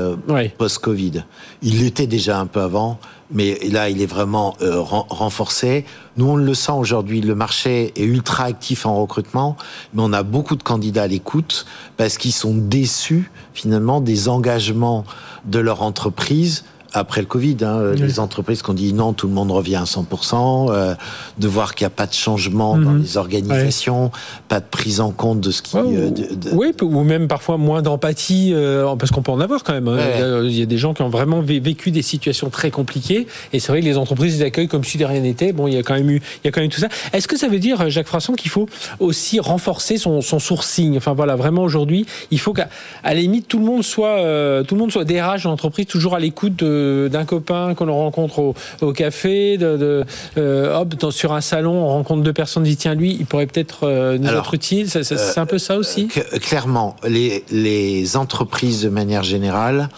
post-Covid. 0.58 1.24
Il 1.62 1.84
était 1.84 2.06
déjà 2.06 2.31
un 2.38 2.46
peu 2.46 2.60
avant, 2.60 2.98
mais 3.30 3.58
là, 3.70 3.88
il 3.88 4.02
est 4.02 4.06
vraiment 4.06 4.54
euh, 4.60 4.80
renforcé. 4.80 5.84
Nous, 6.16 6.28
on 6.28 6.36
le 6.36 6.54
sent 6.54 6.72
aujourd'hui, 6.72 7.20
le 7.20 7.34
marché 7.34 7.92
est 7.96 8.04
ultra 8.04 8.44
actif 8.44 8.86
en 8.86 9.00
recrutement, 9.00 9.56
mais 9.94 10.02
on 10.04 10.12
a 10.12 10.22
beaucoup 10.22 10.56
de 10.56 10.62
candidats 10.62 11.04
à 11.04 11.06
l'écoute 11.06 11.66
parce 11.96 12.18
qu'ils 12.18 12.32
sont 12.32 12.54
déçus 12.54 13.30
finalement 13.54 14.00
des 14.00 14.28
engagements 14.28 15.04
de 15.44 15.58
leur 15.58 15.82
entreprise 15.82 16.64
après 16.94 17.20
le 17.20 17.26
Covid, 17.26 17.56
hein, 17.62 17.92
les 17.96 18.20
entreprises 18.20 18.62
qui 18.62 18.70
ont 18.70 18.74
dit 18.74 18.92
non, 18.92 19.12
tout 19.12 19.26
le 19.26 19.32
monde 19.32 19.50
revient 19.50 19.76
à 19.76 19.84
100%, 19.84 20.70
euh, 20.70 20.94
de 21.38 21.48
voir 21.48 21.74
qu'il 21.74 21.84
n'y 21.84 21.86
a 21.86 21.90
pas 21.90 22.06
de 22.06 22.12
changement 22.12 22.76
dans 22.76 22.90
mhm. 22.90 23.02
les 23.02 23.16
organisations, 23.16 24.10
pas 24.48 24.60
de 24.60 24.66
prise 24.70 25.00
en 25.00 25.10
compte 25.10 25.40
de 25.40 25.50
ce 25.50 25.62
qui... 25.62 25.76
Euh, 25.76 26.10
oui, 26.52 26.72
ou 26.82 27.02
même 27.02 27.28
parfois 27.28 27.56
moins 27.56 27.82
d'empathie, 27.82 28.52
euh, 28.52 28.94
parce 28.96 29.10
qu'on 29.10 29.22
peut 29.22 29.32
en 29.32 29.40
avoir 29.40 29.64
quand 29.64 29.72
même. 29.72 29.88
Hein. 29.88 29.98
Il 30.44 30.58
y 30.58 30.62
a 30.62 30.66
des 30.66 30.78
gens 30.78 30.92
qui 30.92 31.02
ont 31.02 31.08
vraiment 31.08 31.40
vécu 31.40 31.90
des 31.90 32.02
situations 32.02 32.50
très 32.50 32.70
compliquées, 32.70 33.26
et 33.52 33.60
c'est 33.60 33.72
vrai 33.72 33.80
que 33.80 33.86
les 33.86 33.96
entreprises 33.96 34.38
les 34.38 34.44
accueillent 34.44 34.68
comme 34.68 34.84
si 34.84 34.98
de 34.98 35.04
rien 35.04 35.20
n'était. 35.20 35.52
Bon, 35.52 35.66
il 35.68 35.74
y 35.74 35.78
a 35.78 35.82
quand 35.82 35.94
même 35.94 36.10
eu, 36.10 36.20
il 36.44 36.46
y 36.46 36.48
a 36.48 36.50
quand 36.50 36.60
même 36.60 36.70
tout 36.70 36.80
ça. 36.80 36.88
Est-ce 37.12 37.28
que 37.28 37.38
ça 37.38 37.48
veut 37.48 37.58
dire, 37.58 37.88
Jacques 37.88 38.06
Frasson, 38.06 38.34
qu'il 38.34 38.50
faut 38.50 38.68
aussi 39.00 39.40
renforcer 39.40 39.96
son, 39.96 40.20
son 40.20 40.38
sourcing? 40.38 40.96
Enfin 40.96 41.14
voilà, 41.14 41.36
vraiment 41.36 41.62
aujourd'hui, 41.62 42.06
il 42.30 42.38
faut 42.38 42.52
qu'à 42.52 42.68
la 43.02 43.14
limite 43.14 43.48
tout 43.48 43.58
le 43.58 43.64
monde 43.64 43.82
soit, 43.82 44.16
tout 44.64 44.74
le 44.74 44.80
monde 44.80 44.92
soit 44.92 45.04
DRH 45.04 45.44
dans 45.44 45.50
l'entreprise, 45.50 45.86
toujours 45.86 46.14
à 46.14 46.20
l'écoute 46.20 46.56
de 46.56 46.81
d'un 47.08 47.24
copain 47.24 47.74
qu'on 47.74 47.92
rencontre 47.92 48.54
au, 48.80 48.92
café, 48.92 49.56
de, 49.58 50.04
euh, 50.36 50.80
hop, 50.80 50.94
sur 51.10 51.32
un 51.32 51.40
salon, 51.40 51.72
on 51.72 51.88
rencontre 51.88 52.22
deux 52.22 52.32
personnes, 52.32 52.62
on 52.62 52.66
dit 52.66 52.76
tiens 52.76 52.94
lui, 52.94 53.16
il 53.18 53.26
pourrait 53.26 53.46
peut-être 53.46 53.84
euh, 53.84 54.18
nous 54.18 54.28
être 54.28 54.54
utile. 54.54 54.88
C'est 54.88 55.38
un 55.38 55.46
peu 55.46 55.58
ça 55.58 55.76
aussi. 55.76 56.08
Euh, 56.16 56.38
clairement, 56.38 56.96
les, 57.06 57.44
les 57.50 58.16
entreprises 58.16 58.82
de 58.82 58.88
manière 58.88 59.22
générale. 59.22 59.88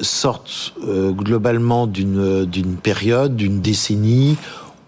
sortent 0.00 0.74
globalement 1.24 1.86
d'une 1.86 2.44
d'une 2.44 2.76
période, 2.76 3.36
d'une 3.36 3.60
décennie 3.60 4.36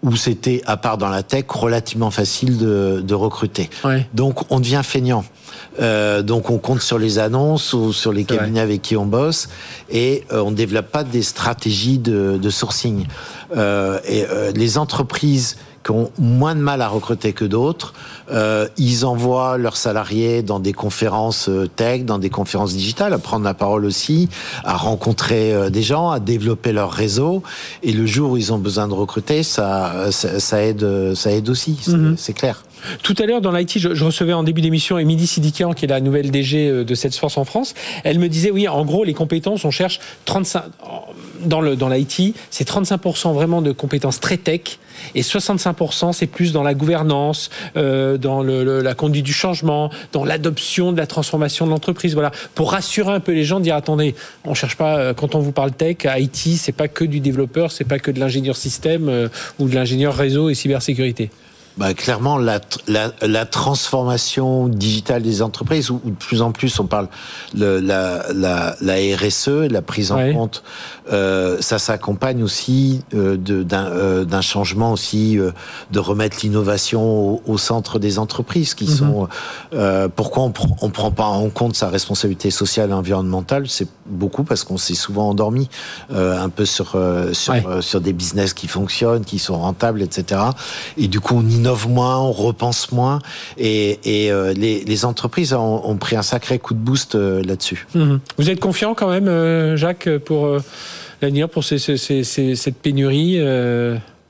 où 0.02 0.16
c'était, 0.16 0.62
à 0.66 0.76
part 0.76 0.98
dans 0.98 1.08
la 1.08 1.22
tech, 1.22 1.44
relativement 1.48 2.10
facile 2.10 2.58
de, 2.58 3.02
de 3.04 3.14
recruter. 3.14 3.70
Donc 4.14 4.50
on 4.50 4.60
devient 4.60 4.82
feignant. 4.84 5.24
Euh, 5.80 6.22
donc 6.22 6.50
on 6.50 6.58
compte 6.58 6.80
sur 6.80 6.98
les 6.98 7.18
annonces 7.18 7.72
ou 7.72 7.92
sur 7.92 8.12
les 8.12 8.24
cabinets 8.24 8.60
avec 8.60 8.82
qui 8.82 8.96
on 8.96 9.06
bosse 9.06 9.48
et 9.90 10.24
euh, 10.32 10.40
on 10.40 10.50
ne 10.50 10.56
développe 10.56 10.90
pas 10.90 11.04
des 11.04 11.22
stratégies 11.22 11.98
de, 11.98 12.38
de 12.40 12.50
sourcing. 12.50 13.06
Euh, 13.56 13.98
et 14.04 14.24
euh, 14.24 14.52
les 14.52 14.78
entreprises 14.78 15.56
qui 15.84 15.92
ont 15.92 16.10
moins 16.18 16.56
de 16.56 16.60
mal 16.60 16.82
à 16.82 16.88
recruter 16.88 17.32
que 17.32 17.44
d'autres. 17.44 17.94
Euh, 18.32 18.66
ils 18.76 19.06
envoient 19.06 19.56
leurs 19.56 19.76
salariés 19.76 20.42
dans 20.42 20.58
des 20.58 20.72
conférences 20.72 21.48
euh, 21.48 21.68
tech, 21.68 22.04
dans 22.04 22.18
des 22.18 22.28
conférences 22.28 22.72
digitales, 22.72 23.12
à 23.12 23.18
prendre 23.18 23.44
la 23.44 23.54
parole 23.54 23.84
aussi, 23.84 24.28
à 24.64 24.76
rencontrer 24.76 25.70
des 25.70 25.82
gens, 25.84 26.10
à 26.10 26.18
développer 26.18 26.72
leur 26.72 26.90
réseau. 26.90 27.44
Et 27.84 27.92
le 27.92 28.04
jour 28.04 28.32
où 28.32 28.36
ils 28.36 28.52
ont 28.52 28.58
besoin 28.58 28.88
de 28.88 28.94
recruter, 28.94 29.44
ça, 29.44 30.10
ça, 30.10 30.62
aide, 30.64 31.14
ça 31.14 31.30
aide 31.30 31.48
aussi, 31.48 31.78
mhm. 31.86 32.16
c'est 32.18 32.32
clair. 32.32 32.64
Tout 33.02 33.14
à 33.18 33.26
l'heure, 33.26 33.40
dans 33.40 33.52
l'IT, 33.52 33.78
je, 33.78 34.04
recevais 34.04 34.32
en 34.32 34.42
début 34.42 34.60
d'émission 34.60 34.98
Émilie 34.98 35.26
Sidikian, 35.26 35.72
qui 35.72 35.84
est 35.84 35.88
la 35.88 36.00
nouvelle 36.00 36.30
DG 36.30 36.84
de 36.84 36.94
Salesforce 36.94 37.38
en 37.38 37.44
France. 37.44 37.74
Elle 38.04 38.18
me 38.18 38.28
disait, 38.28 38.50
oui, 38.50 38.68
en 38.68 38.84
gros, 38.84 39.04
les 39.04 39.14
compétences, 39.14 39.64
on 39.64 39.70
cherche 39.70 40.00
35, 40.24 40.62
dans 41.44 41.88
l'IT, 41.88 42.34
c'est 42.50 42.68
35% 42.68 43.32
vraiment 43.32 43.62
de 43.62 43.72
compétences 43.72 44.20
très 44.20 44.36
tech 44.36 44.78
et 45.14 45.22
65% 45.22 46.12
c'est 46.12 46.26
plus 46.26 46.52
dans 46.52 46.62
la 46.62 46.74
gouvernance, 46.74 47.50
euh, 47.76 48.16
dans 48.18 48.42
la 48.42 48.94
conduite 48.94 49.24
du 49.24 49.32
changement, 49.32 49.90
dans 50.12 50.24
l'adoption 50.24 50.92
de 50.92 50.98
la 50.98 51.06
transformation 51.06 51.66
de 51.66 51.70
l'entreprise. 51.70 52.14
Voilà, 52.14 52.32
pour 52.54 52.72
rassurer 52.72 53.12
un 53.12 53.20
peu 53.20 53.32
les 53.32 53.44
gens, 53.44 53.60
dire 53.60 53.76
attendez, 53.76 54.14
on 54.44 54.54
cherche 54.54 54.76
pas 54.76 54.98
euh, 54.98 55.14
quand 55.14 55.34
on 55.34 55.40
vous 55.40 55.52
parle 55.52 55.72
tech, 55.72 55.98
IT, 56.04 56.56
c'est 56.56 56.72
pas 56.72 56.88
que 56.88 57.04
du 57.04 57.20
développeur, 57.20 57.72
c'est 57.72 57.84
pas 57.84 57.98
que 57.98 58.10
de 58.10 58.20
l'ingénieur 58.20 58.56
système 58.56 59.08
euh, 59.08 59.28
ou 59.58 59.68
de 59.68 59.74
l'ingénieur 59.74 60.14
réseau 60.14 60.48
et 60.48 60.54
cybersécurité 60.54 61.30
bah, 61.76 61.92
clairement, 61.92 62.38
la, 62.38 62.60
la, 62.88 63.12
la, 63.20 63.44
transformation 63.44 64.66
digitale 64.66 65.22
des 65.22 65.42
entreprises, 65.42 65.90
où, 65.90 66.00
de 66.02 66.10
plus 66.12 66.40
en 66.40 66.50
plus 66.50 66.80
on 66.80 66.86
parle 66.86 67.08
de 67.52 67.66
la, 67.66 68.32
la, 68.32 68.76
la 68.80 68.94
RSE, 68.94 69.68
la 69.70 69.82
prise 69.82 70.10
en 70.10 70.32
compte, 70.32 70.62
euh, 71.12 71.58
ça 71.60 71.78
s'accompagne 71.78 72.42
aussi 72.42 73.02
euh, 73.14 73.36
d'un 73.36 73.86
euh, 73.86 74.40
changement 74.40 74.92
aussi 74.92 75.38
euh, 75.38 75.50
de 75.90 75.98
remettre 75.98 76.38
l'innovation 76.42 77.42
au, 77.46 77.58
centre 77.58 77.98
des 77.98 78.18
entreprises, 78.18 78.74
qui 78.74 78.88
mhm. 78.88 78.96
sont 78.96 79.28
pourquoi 80.14 80.44
on, 80.44 80.52
on 80.80 80.90
prend 80.90 81.10
pas 81.10 81.24
en 81.24 81.48
compte 81.50 81.76
sa 81.76 81.88
responsabilité 81.88 82.50
sociale 82.50 82.90
et 82.90 82.94
environnementale, 82.94 83.68
c'est 83.68 83.88
beaucoup 84.06 84.44
parce 84.44 84.64
qu'on 84.64 84.78
s'est 84.78 84.94
souvent 84.94 85.28
endormi 85.28 85.68
un 86.10 86.48
peu 86.48 86.64
sur 86.64 86.96
sur, 87.32 87.54
sur 87.82 88.00
des 88.00 88.12
business 88.12 88.54
qui 88.54 88.68
fonctionnent, 88.68 89.24
qui 89.24 89.38
sont 89.38 89.58
rentables, 89.58 90.02
etc. 90.02 90.40
Et 90.96 91.08
du 91.08 91.20
coup 91.20 91.34
on 91.36 91.48
innove 91.48 91.65
moins, 91.88 92.18
on 92.18 92.32
repense 92.32 92.92
moins, 92.92 93.20
et, 93.58 93.98
et 94.04 94.30
euh, 94.30 94.52
les, 94.52 94.84
les, 94.84 95.04
entreprises 95.04 95.52
ont, 95.52 95.82
ont, 95.84 95.96
pris 95.96 96.16
un 96.16 96.22
sacré 96.22 96.58
coup 96.58 96.74
de 96.74 96.78
boost 96.78 97.14
euh, 97.14 97.42
là-dessus. 97.42 97.86
Mhm. 97.94 98.20
Vous 98.38 98.50
êtes 98.50 98.60
confiant 98.60 98.94
quand 98.94 99.08
même, 99.08 99.28
euh, 99.28 99.76
Jacques, 99.76 100.08
pour 100.18 100.58
l'avenir, 101.22 101.48
pour 101.48 101.64
ces, 101.64 101.78
ces, 101.78 101.96
ces, 101.96 102.54
cette 102.54 102.76
pénurie 102.76 103.40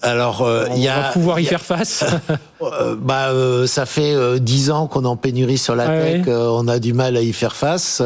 alors, 0.02 0.42
euh, 0.42 0.66
il 0.76 0.82
y 0.82 0.88
a, 0.88 1.00
va 1.00 1.08
pouvoir 1.12 1.40
y 1.40 1.44
faire 1.44 1.62
face. 1.62 2.04
Euh, 2.62 2.96
bah, 2.98 3.30
euh, 3.30 3.66
ça 3.66 3.84
fait 3.84 4.14
dix 4.40 4.70
ans 4.70 4.86
qu'on 4.86 5.04
en 5.04 5.16
pénurie 5.16 5.58
sur 5.58 5.76
la 5.76 5.86
tech. 5.86 6.26
on 6.28 6.68
a 6.68 6.78
du 6.78 6.92
mal 6.92 7.16
à 7.16 7.20
y 7.20 7.32
faire 7.32 7.54
face. 7.54 8.02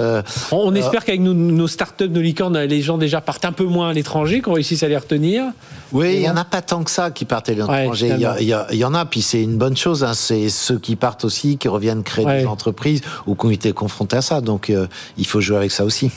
on, 0.50 0.74
espère 0.74 1.04
qu'avec 1.04 1.20
nos, 1.20 1.34
nos, 1.34 1.68
startups, 1.68 2.08
nos 2.08 2.20
licornes, 2.20 2.58
les 2.58 2.82
gens 2.82 2.98
déjà 2.98 3.20
partent 3.20 3.44
un 3.44 3.52
peu 3.52 3.64
moins 3.64 3.90
à 3.90 3.92
l'étranger, 3.92 4.40
qu'on 4.40 4.54
réussisse 4.54 4.82
à 4.82 4.88
les 4.88 4.96
retenir. 4.96 5.44
Oui, 5.92 6.14
il 6.14 6.22
y 6.22 6.30
en 6.30 6.36
a 6.36 6.44
pas 6.44 6.62
tant 6.62 6.84
que 6.84 6.90
ça 6.90 7.10
qui 7.10 7.24
partent 7.24 7.48
à 7.48 7.52
l'étranger. 7.52 8.12
il, 8.40 8.76
y, 8.78 8.84
en 8.84 8.94
a, 8.94 9.04
puis 9.04 9.22
c'est 9.22 9.42
une 9.42 9.56
bonne 9.56 9.76
chose. 9.76 10.04
Hein. 10.04 10.14
C'est 10.14 10.48
ceux 10.48 10.78
qui 10.78 10.96
partent 10.96 11.24
aussi, 11.24 11.58
qui 11.58 11.68
reviennent 11.68 12.02
créer 12.02 12.24
des 12.24 12.46
entreprises 12.46 13.02
ou 13.26 13.34
qui 13.34 13.46
ont 13.46 13.50
été 13.50 13.72
confrontés 13.72 14.16
à 14.16 14.22
ça. 14.22 14.40
Donc, 14.40 14.72
il 15.16 15.26
faut 15.26 15.40
jouer 15.40 15.56
avec 15.56 15.70
ça 15.70 15.84
aussi. 15.84 16.10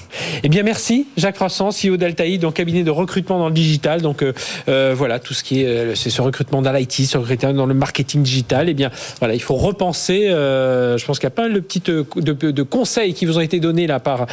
Eh 0.44 0.50
bien, 0.50 0.64
merci 0.64 1.08
Jacques 1.18 1.36
Frasson, 1.36 1.70
CEO 1.70 1.98
d'Altaï, 1.98 2.38
donc 2.38 2.56
cabinet 2.56 2.84
de 2.84 2.92
recrutement 2.92 3.40
dans 3.40 3.48
le 3.48 3.54
digital. 3.54 4.02
Donc, 4.02 4.24
voilà, 4.68 5.20
tout 5.20 5.34
ce 5.34 5.44
qui 5.44 5.62
est 5.62 5.84
euh, 5.84 5.96
c'est 5.96 6.10
ce 6.10 6.22
recrutement 6.22 6.62
dans 6.62 6.72
l'IT, 6.72 6.92
ce 6.92 7.18
recrutement 7.18 7.54
dans 7.54 7.66
le 7.66 7.74
marketing 7.74 8.22
digital. 8.24 8.69
Eh 8.69 8.74
bien, 8.74 8.91
voilà, 9.19 9.34
il 9.34 9.41
faut 9.41 9.55
repenser. 9.55 10.30
Euh, 10.30 10.97
je 10.97 11.05
pense 11.05 11.19
qu'il 11.19 11.26
y 11.26 11.28
a 11.28 11.32
pas 11.32 11.43
mal 11.43 11.53
de 11.53 11.63
euh, 11.89 12.51
de, 12.51 12.63
conseils 12.63 13.13
qui 13.13 13.26
vous 13.26 13.38
ont 13.38 13.41
été 13.41 13.59
donnés 13.59 13.88
là 13.88 13.99
par 13.99 14.26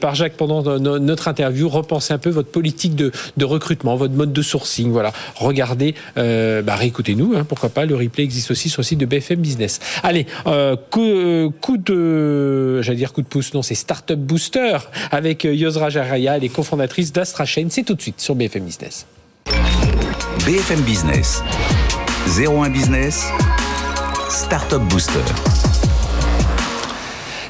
par 0.00 0.14
Jacques 0.14 0.36
pendant 0.36 0.62
notre 0.78 1.28
interview. 1.28 1.68
Repensez 1.68 2.12
un 2.12 2.18
peu 2.18 2.30
votre 2.30 2.50
politique 2.50 2.94
de, 2.94 3.10
recrutement, 3.44 3.96
votre 3.96 4.14
mode 4.14 4.32
de 4.32 4.42
sourcing. 4.42 4.90
Voilà, 4.90 5.12
regardez, 5.36 5.94
bah, 6.16 6.76
réécoutez-nous. 6.76 7.34
Hein, 7.36 7.44
pourquoi 7.48 7.70
pas 7.70 7.86
Le 7.86 7.96
replay 7.96 8.24
existe 8.24 8.50
aussi 8.50 8.68
sur 8.68 8.82
le 8.82 8.86
site 8.86 8.98
de 8.98 9.06
BFM 9.06 9.40
Business. 9.40 9.80
Allez, 10.02 10.26
coup, 10.90 11.76
de, 11.76 12.82
j'allais 12.82 12.98
dire 12.98 13.12
coup 13.12 13.22
de 13.22 13.28
pouce. 13.28 13.54
Non, 13.54 13.62
c'est 13.62 13.74
Startup 13.74 14.18
Booster 14.18 14.76
avec 15.10 15.44
Yosra 15.44 15.90
Jaraya, 15.90 16.36
elle 16.36 16.44
est 16.44 16.48
cofondatrice 16.48 17.12
d'Astra 17.12 17.44
Chain. 17.44 17.66
C'est 17.70 17.84
tout 17.84 17.94
de 17.94 18.02
suite 18.02 18.20
sur 18.20 18.34
BFM 18.34 18.64
Business. 18.64 19.06
BFM 20.44 20.80
Business. 20.82 21.42
01 22.28 22.68
Business. 22.68 23.24
Startup 24.28 24.82
Booster. 24.82 25.12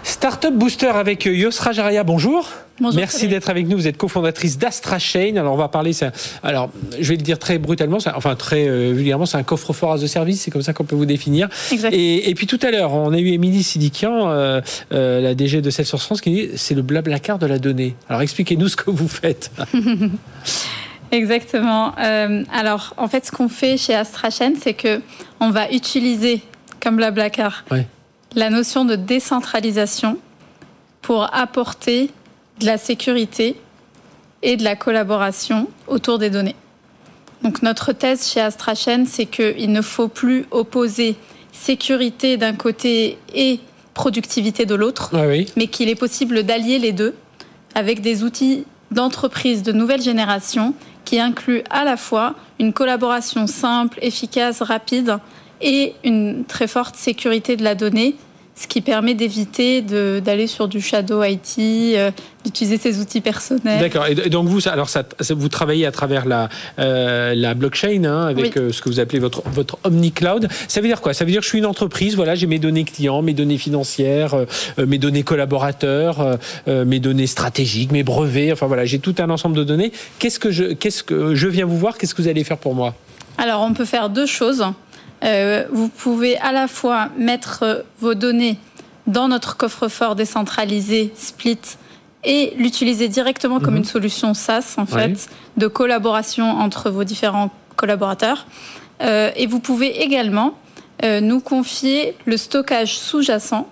Startup 0.05 0.55
Booster 0.55 0.87
avec 0.87 1.25
Yosra 1.25 1.73
Jaraya, 1.73 2.05
bonjour. 2.05 2.49
Bonjour, 2.81 2.97
Merci 2.97 3.27
d'être 3.27 3.51
avec 3.51 3.67
nous. 3.67 3.77
Vous 3.77 3.89
êtes 3.89 3.97
cofondatrice 3.97 4.57
d'Astra 4.57 5.01
Chain. 5.01 5.35
Alors, 5.35 5.55
on 5.55 5.57
va 5.57 5.67
parler. 5.67 5.91
Alors, 6.45 6.71
je 7.01 7.09
vais 7.09 7.17
le 7.17 7.23
dire 7.23 7.41
très 7.41 7.59
brutalement, 7.59 7.99
enfin 8.15 8.37
très 8.37 8.69
euh, 8.69 8.93
vulgairement, 8.93 9.27
c'est 9.27 9.37
un 9.37 9.43
coffre-fort 9.43 9.95
as 9.95 10.03
a 10.05 10.07
service. 10.07 10.43
C'est 10.43 10.53
comme 10.53 10.63
ça 10.63 10.73
qu'on 10.73 10.85
peut 10.85 10.97
vous 10.97 11.07
définir. 11.07 11.49
Et, 11.91 12.31
et, 12.31 12.35
puis 12.37 12.47
tout 12.47 12.61
à 12.63 12.71
l'heure, 12.71 12.93
on 12.93 13.13
a 13.13 13.19
eu 13.19 13.33
Émilie 13.33 13.65
Sidikian, 13.65 14.31
euh, 14.31 14.61
euh, 14.93 15.21
la 15.21 15.35
DG 15.35 15.61
de 15.61 15.71
Salesforce 15.71 16.05
France, 16.05 16.21
qui 16.21 16.31
dit 16.31 16.49
c'est 16.55 16.77
le 16.77 16.83
blablacar 16.83 17.41
de 17.41 17.47
la 17.47 17.59
donnée. 17.59 17.97
Alors, 18.09 18.23
expliquez-nous 18.23 18.69
ce 18.69 18.77
que 18.77 18.93
vous 18.93 19.09
faites. 19.09 19.51
Exactement. 21.11 21.95
Euh, 21.99 22.45
alors, 22.53 22.95
en 22.97 23.09
fait, 23.09 23.27
ce 23.27 23.33
qu'on 23.33 23.49
fait 23.49 23.77
chez 23.77 23.95
AstraChain, 23.95 24.53
c'est 24.61 24.75
que 24.75 25.01
on 25.41 25.51
va 25.51 25.71
utiliser, 25.71 26.43
comme 26.81 26.97
Blablacar, 26.97 27.65
la 28.35 28.51
notion 28.51 28.85
de 28.85 28.95
décentralisation 28.95 30.19
pour 31.03 31.35
apporter 31.35 32.11
de 32.61 32.67
la 32.67 32.77
sécurité 32.77 33.57
et 34.43 34.57
de 34.57 34.65
la 34.65 34.77
collaboration 34.77 35.69
autour 35.87 36.19
des 36.19 36.31
données. 36.31 36.57
Donc, 37.43 37.63
notre 37.63 37.93
thèse 37.93 38.31
chez 38.31 38.41
AstraChain, 38.41 39.05
c'est 39.07 39.27
qu'il 39.27 39.73
ne 39.73 39.81
faut 39.81 40.09
plus 40.09 40.45
opposer 40.51 41.17
sécurité 41.53 42.37
d'un 42.37 42.55
côté 42.55 43.19
et 43.35 43.61
productivité 43.95 44.67
de 44.67 44.75
l'autre, 44.75 45.11
mais 45.57 45.67
qu'il 45.67 45.89
est 45.89 45.97
possible 45.97 46.45
d'allier 46.45 46.79
les 46.79 46.93
deux 46.93 47.15
avec 47.75 48.01
des 48.01 48.23
outils 48.23 48.65
d'entreprise 48.91 49.63
de 49.63 49.73
nouvelle 49.73 50.01
génération 50.01 50.75
qui 51.09 51.19
inclut 51.19 51.63
à 51.71 51.85
la 51.85 51.97
fois 51.97 52.35
une 52.61 52.75
collaboration 52.75 53.47
simple, 53.47 53.99
efficace, 54.03 54.61
rapide 54.61 55.17
et 55.63 55.95
une 56.05 56.45
très 56.45 56.67
forte 56.67 56.97
sécurité 56.97 57.57
de 57.57 57.65
la 57.65 57.75
donnée 57.75 58.15
ce 58.59 58.67
qui 58.67 58.81
permet 58.81 59.15
d'éviter 59.15 59.83
d'aller 59.83 60.49
sur 60.49 60.67
du 60.67 60.81
shadow 60.81 61.23
IT, 61.23 61.59
euh, 61.59 62.11
d'utiliser 62.45 62.77
ses 62.77 62.99
outils 63.01 63.21
personnels. 63.21 63.79
D'accord. 63.79 64.07
Et 64.07 64.31
donc 64.31 64.49
vous, 64.49 64.69
alors 64.69 64.89
ça, 64.89 65.05
vous 65.31 65.49
travaillez 65.49 65.87
à 65.87 65.93
travers 65.93 66.27
la, 66.27 66.49
euh, 66.81 67.35
la 67.37 67.55
blockchain, 67.55 68.03
hein, 68.05 68.27
avec 68.27 68.57
euh, 68.57 68.73
ce 68.73 68.83
que 68.83 68.89
vous 68.89 68.99
appelez 68.99 69.21
votre, 69.21 69.43
votre 69.49 69.79
omni-cloud. 69.85 70.49
Ça 70.67 70.81
veut 70.81 70.89
dire 70.89 71.01
quoi? 71.01 71.15
Ça 71.15 71.25
veut 71.25 71.31
dire 71.31 71.41
que 71.41 71.45
je 71.45 71.51
suis 71.51 71.59
une 71.59 71.67
entreprise, 71.67 72.17
voilà, 72.17 72.35
j'ai 72.35 72.49
mes 72.49 72.59
données 72.59 72.83
clients, 72.83 73.23
mes 73.23 73.35
données 73.35 73.59
financières, 73.59 74.35
mes 74.77 74.99
données 74.99 75.23
collaborateurs, 75.23 76.39
mes 76.67 76.99
données 76.99 77.27
stratégiques, 77.27 77.93
mes 77.93 78.03
brevets, 78.03 78.53
enfin 78.53 78.67
voilà, 78.67 78.85
j'ai 78.85 78.99
tout 78.99 79.15
un 79.19 79.31
ensemble 79.31 79.57
de 79.57 79.65
données. 79.65 79.93
Qu'est-ce 80.19 80.41
que 80.41 80.51
je, 80.51 80.65
qu'est-ce 80.73 81.05
que 81.05 81.35
je 81.35 81.49
viens 81.49 81.67
vous 81.67 81.79
voir 81.79 81.97
Qu'est-ce 81.97 82.15
que 82.15 82.23
vous 82.23 82.29
allez 82.29 82.45
faire 82.45 82.59
pour 82.59 82.75
moi? 82.75 82.95
Alors 83.37 83.63
on 83.63 83.73
peut 83.73 83.85
faire 83.85 84.11
deux 84.11 84.27
choses. 84.27 84.65
Euh, 85.25 85.65
vous 85.71 85.89
pouvez 85.89 86.39
à 86.39 86.53
la 86.53 86.69
fois 86.69 87.09
mettre 87.17 87.61
euh, 87.63 87.83
vos 88.01 88.15
données 88.15 88.57
dans 89.07 89.29
notre 89.29 89.57
coffre-fort 89.57 90.15
décentralisé 90.15 91.13
Split 91.17 91.59
et 92.25 92.53
l'utiliser 92.57 93.09
directement 93.09 93.59
comme 93.59 93.75
mhm. 93.75 93.79
une 93.79 93.85
solution 93.85 94.35
SaaS 94.35 94.75
en 94.77 94.87
fait 94.87 95.29
de 95.57 95.67
collaboration 95.67 96.45
entre 96.45 96.91
vos 96.91 97.05
différents 97.05 97.51
collaborateurs. 97.77 98.47
Euh, 99.01 99.31
et 99.37 99.47
vous 99.47 99.61
pouvez 99.61 100.03
également 100.03 100.55
nous 101.23 101.39
confier 101.39 102.17
le 102.25 102.37
stockage 102.37 102.99
sous-jacent 102.99 103.69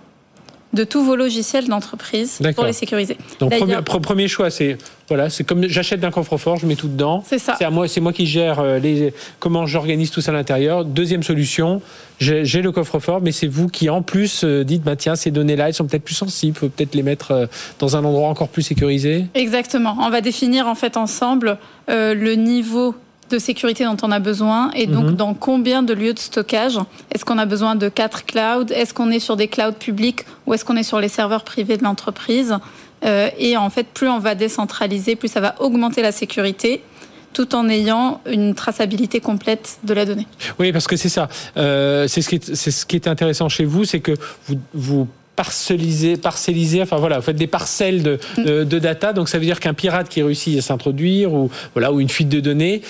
de 0.76 0.84
tous 0.84 1.02
vos 1.02 1.16
logiciels 1.16 1.66
d'entreprise 1.66 2.38
pour 2.54 2.64
les 2.64 2.72
sécuriser. 2.72 3.16
Donc 3.40 3.52
premier, 3.82 4.28
choix, 4.28 4.50
c'est 4.50 4.78
voilà, 5.08 5.30
c'est 5.30 5.44
comme 5.44 5.66
j'achète 5.68 6.00
d'un 6.00 6.10
coffre-fort, 6.10 6.56
je 6.56 6.66
mets 6.66 6.74
tout 6.74 6.88
dedans. 6.88 7.22
C'est 7.26 7.38
ça. 7.38 7.54
C'est 7.58 7.68
moi, 7.70 7.88
c'est 7.88 8.00
moi 8.00 8.12
qui 8.12 8.26
gère 8.26 8.60
euh, 8.60 8.78
les 8.78 9.12
comment 9.38 9.66
j'organise 9.66 10.10
tout 10.10 10.20
ça 10.20 10.32
à 10.32 10.34
l'intérieur. 10.34 10.84
Deuxième 10.84 11.22
solution, 11.22 11.80
j'ai 12.18 12.62
le 12.62 12.72
coffre-fort, 12.72 13.20
mais 13.20 13.32
c'est 13.32 13.46
vous 13.46 13.68
qui 13.68 13.88
en 13.88 14.02
plus 14.02 14.44
euh, 14.44 14.64
dites 14.64 14.82
bah 14.82 14.96
tiens 14.96 15.16
ces 15.16 15.30
données-là, 15.30 15.68
elles 15.68 15.74
sont 15.74 15.86
peut-être 15.86 16.04
plus 16.04 16.14
sensibles, 16.14 16.56
faut 16.56 16.68
peut-être 16.68 16.94
les 16.94 17.02
mettre 17.02 17.30
euh, 17.32 17.46
dans 17.78 17.96
un 17.96 18.04
endroit 18.04 18.28
encore 18.28 18.48
plus 18.48 18.62
sécurisé. 18.62 19.26
Exactement. 19.34 19.96
On 20.00 20.10
va 20.10 20.20
définir 20.20 20.66
en 20.68 20.74
fait 20.74 20.96
ensemble 20.96 21.58
le 21.88 22.34
niveau 22.34 22.94
de 23.30 23.38
sécurité 23.38 23.84
dont 23.84 23.96
on 24.02 24.10
a 24.10 24.18
besoin 24.18 24.70
et 24.74 24.86
donc 24.86 25.06
mhm. 25.06 25.16
dans 25.16 25.34
combien 25.34 25.82
de 25.82 25.92
lieux 25.92 26.14
de 26.14 26.18
stockage 26.18 26.78
Est-ce 27.12 27.24
qu'on 27.24 27.38
a 27.38 27.46
besoin 27.46 27.74
de 27.74 27.88
quatre 27.88 28.24
clouds 28.24 28.72
Est-ce 28.72 28.94
qu'on 28.94 29.10
est 29.10 29.20
sur 29.20 29.36
des 29.36 29.48
clouds 29.48 29.72
publics 29.72 30.24
ou 30.46 30.54
est-ce 30.54 30.64
qu'on 30.64 30.76
est 30.76 30.82
sur 30.82 31.00
les 31.00 31.08
serveurs 31.08 31.44
privés 31.44 31.76
de 31.76 31.84
l'entreprise 31.84 32.56
euh, 33.04 33.28
Et 33.38 33.56
en 33.56 33.70
fait, 33.70 33.86
plus 33.88 34.08
on 34.08 34.18
va 34.18 34.34
décentraliser, 34.34 35.16
plus 35.16 35.28
ça 35.28 35.40
va 35.40 35.54
augmenter 35.58 36.02
la 36.02 36.12
sécurité 36.12 36.82
tout 37.32 37.54
en 37.54 37.68
ayant 37.68 38.22
une 38.26 38.54
traçabilité 38.54 39.20
complète 39.20 39.78
de 39.84 39.92
la 39.92 40.06
donnée. 40.06 40.26
Oui, 40.58 40.72
parce 40.72 40.86
que 40.86 40.96
c'est 40.96 41.10
ça. 41.10 41.28
Euh, 41.58 42.08
c'est 42.08 42.22
ce, 42.22 42.30
qui 42.30 42.36
est, 42.36 42.54
ce 42.54 42.86
qui 42.86 42.96
est 42.96 43.08
intéressant 43.08 43.50
chez 43.50 43.66
vous, 43.66 43.84
c'est 43.84 44.00
que 44.00 44.12
vous, 44.46 44.58
vous 44.72 45.08
parcelliser, 45.36 46.16
parcelliser, 46.16 46.82
enfin 46.82 46.96
voilà, 46.96 47.18
vous 47.18 47.24
faites 47.24 47.36
des 47.36 47.46
parcelles 47.46 48.02
de, 48.02 48.18
de, 48.38 48.78
data, 48.78 49.12
donc 49.12 49.28
ça 49.28 49.38
veut 49.38 49.44
dire 49.44 49.60
qu'un 49.60 49.74
pirate 49.74 50.08
qui 50.08 50.22
réussit 50.22 50.58
à 50.58 50.62
s'introduire 50.62 51.32
ou 51.32 51.50
voilà 51.74 51.92
ou 51.92 52.00
une 52.00 52.08
fuite 52.08 52.30
de 52.30 52.40
données, 52.40 52.80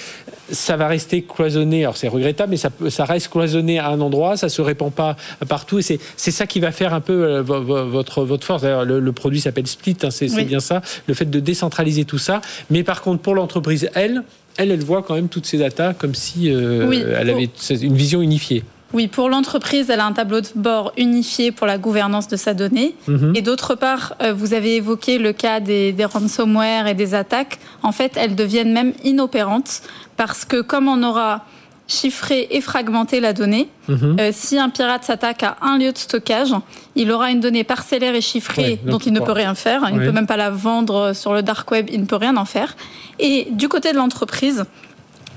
ça 0.50 0.76
va 0.76 0.86
rester 0.86 1.22
cloisonné. 1.22 1.82
Alors 1.82 1.96
c'est 1.96 2.08
regrettable, 2.08 2.50
mais 2.50 2.56
ça, 2.56 2.70
ça 2.88 3.04
reste 3.04 3.28
cloisonné 3.28 3.78
à 3.78 3.88
un 3.88 4.00
endroit, 4.00 4.36
ça 4.36 4.48
se 4.48 4.62
répand 4.62 4.92
pas 4.92 5.16
partout, 5.48 5.80
et 5.80 5.82
c'est 5.82 5.98
c'est 6.16 6.30
ça 6.30 6.46
qui 6.46 6.60
va 6.60 6.70
faire 6.70 6.94
un 6.94 7.00
peu 7.00 7.24
euh, 7.24 7.42
votre 7.42 8.22
votre 8.22 8.46
force. 8.46 8.62
D'ailleurs, 8.62 8.84
le, 8.84 9.12
produit 9.12 9.40
s'appelle 9.40 9.66
Split, 9.66 9.96
hein, 10.04 10.10
c'est 10.10 10.44
bien 10.44 10.60
ça, 10.60 10.82
le 11.08 11.14
fait 11.14 11.28
de 11.28 11.40
décentraliser 11.40 12.04
tout 12.04 12.18
ça. 12.18 12.40
Mais 12.70 12.84
par 12.84 13.02
contre, 13.02 13.22
pour 13.22 13.34
l'entreprise, 13.34 13.90
elle, 13.94 14.22
elle, 14.56 14.70
elle 14.70 14.84
voit 14.84 15.02
quand 15.02 15.14
même 15.14 15.28
toutes 15.28 15.46
ces 15.46 15.58
datas 15.58 15.94
comme 15.94 16.14
si 16.14 16.50
euh, 16.50 17.16
elle 17.18 17.30
avait 17.30 17.50
une 17.70 17.96
vision 17.96 18.22
unifiée. 18.22 18.62
Oui, 18.96 19.08
pour 19.08 19.28
l'entreprise, 19.28 19.90
elle 19.90 20.00
a 20.00 20.06
un 20.06 20.14
tableau 20.14 20.40
de 20.40 20.48
bord 20.54 20.90
unifié 20.96 21.52
pour 21.52 21.66
la 21.66 21.76
gouvernance 21.76 22.28
de 22.28 22.36
sa 22.36 22.54
donnée. 22.54 22.94
Mhm. 23.08 23.34
Et 23.36 23.42
d'autre 23.42 23.74
part, 23.74 24.14
euh, 24.22 24.32
vous 24.32 24.54
avez 24.54 24.76
évoqué 24.76 25.18
le 25.18 25.34
cas 25.34 25.60
des, 25.60 25.94
ransomware 26.02 26.86
et 26.86 26.94
des 26.94 27.12
attaques. 27.12 27.58
En 27.82 27.92
fait, 27.92 28.12
elles 28.16 28.34
deviennent 28.34 28.72
même 28.72 28.94
inopérantes 29.04 29.82
parce 30.16 30.46
que 30.46 30.62
comme 30.62 30.88
on 30.88 31.02
aura 31.02 31.44
chiffré 31.86 32.48
et 32.50 32.62
fragmenté 32.62 33.20
la 33.20 33.34
donnée, 33.34 33.68
mhm. 33.88 34.16
euh, 34.18 34.30
si 34.32 34.58
un 34.58 34.70
pirate 34.70 35.04
s'attaque 35.04 35.42
à 35.42 35.58
un 35.60 35.76
lieu 35.76 35.92
de 35.92 35.98
stockage, 35.98 36.54
il 36.94 37.12
aura 37.12 37.30
une 37.30 37.40
donnée 37.40 37.64
parcellaire 37.64 38.14
et 38.14 38.22
chiffrée 38.22 38.80
dont 38.86 38.98
il 38.98 39.12
ne 39.12 39.20
peut 39.20 39.32
rien 39.32 39.54
faire. 39.54 39.82
Il 39.90 39.98
ne 39.98 40.06
peut 40.06 40.12
même 40.12 40.26
pas 40.26 40.38
la 40.38 40.48
vendre 40.48 41.12
sur 41.12 41.34
le 41.34 41.42
dark 41.42 41.70
web, 41.70 41.90
il 41.92 42.00
ne 42.00 42.06
peut 42.06 42.16
rien 42.16 42.38
en 42.38 42.46
faire. 42.46 42.74
Et 43.18 43.48
du 43.50 43.68
côté 43.68 43.92
de 43.92 43.98
l'entreprise, 43.98 44.64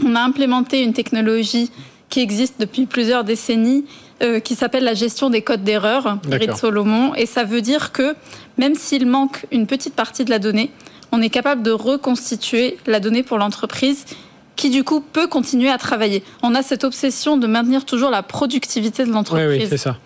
on 0.05 0.15
a 0.15 0.21
implémenté 0.21 0.81
une 0.81 0.93
technologie 0.93 1.69
qui 2.09 2.19
existe 2.21 2.55
depuis 2.59 2.85
plusieurs 2.85 3.23
décennies, 3.23 3.85
euh, 4.21 4.39
qui 4.39 4.55
s'appelle 4.55 4.83
la 4.83 4.93
gestion 4.93 5.29
des 5.29 5.41
codes 5.41 5.63
d'erreur, 5.63 6.17
de 6.23 6.51
Solomon. 6.53 7.13
Et 7.15 7.25
ça 7.25 7.43
veut 7.43 7.61
dire 7.61 7.91
que 7.91 8.15
même 8.57 8.75
s'il 8.75 9.05
manque 9.05 9.45
une 9.51 9.67
petite 9.67 9.95
partie 9.95 10.25
de 10.25 10.29
la 10.29 10.39
donnée, 10.39 10.71
on 11.11 11.21
est 11.21 11.29
capable 11.29 11.63
de 11.63 11.71
reconstituer 11.71 12.77
la 12.85 12.99
donnée 12.99 13.23
pour 13.23 13.37
l'entreprise 13.37 14.05
qui 14.55 14.69
du 14.69 14.83
coup 14.83 14.99
peut 14.99 15.27
continuer 15.27 15.69
à 15.69 15.77
travailler. 15.77 16.21
On 16.43 16.53
a 16.53 16.61
cette 16.61 16.83
obsession 16.83 17.37
de 17.37 17.47
maintenir 17.47 17.85
toujours 17.85 18.09
la 18.09 18.23
productivité 18.23 19.05
de 19.05 19.11
l'entreprise. 19.11 19.47
Oui, 19.47 19.59
oui 19.63 19.67
c'est 19.69 19.77
ça 19.77 19.97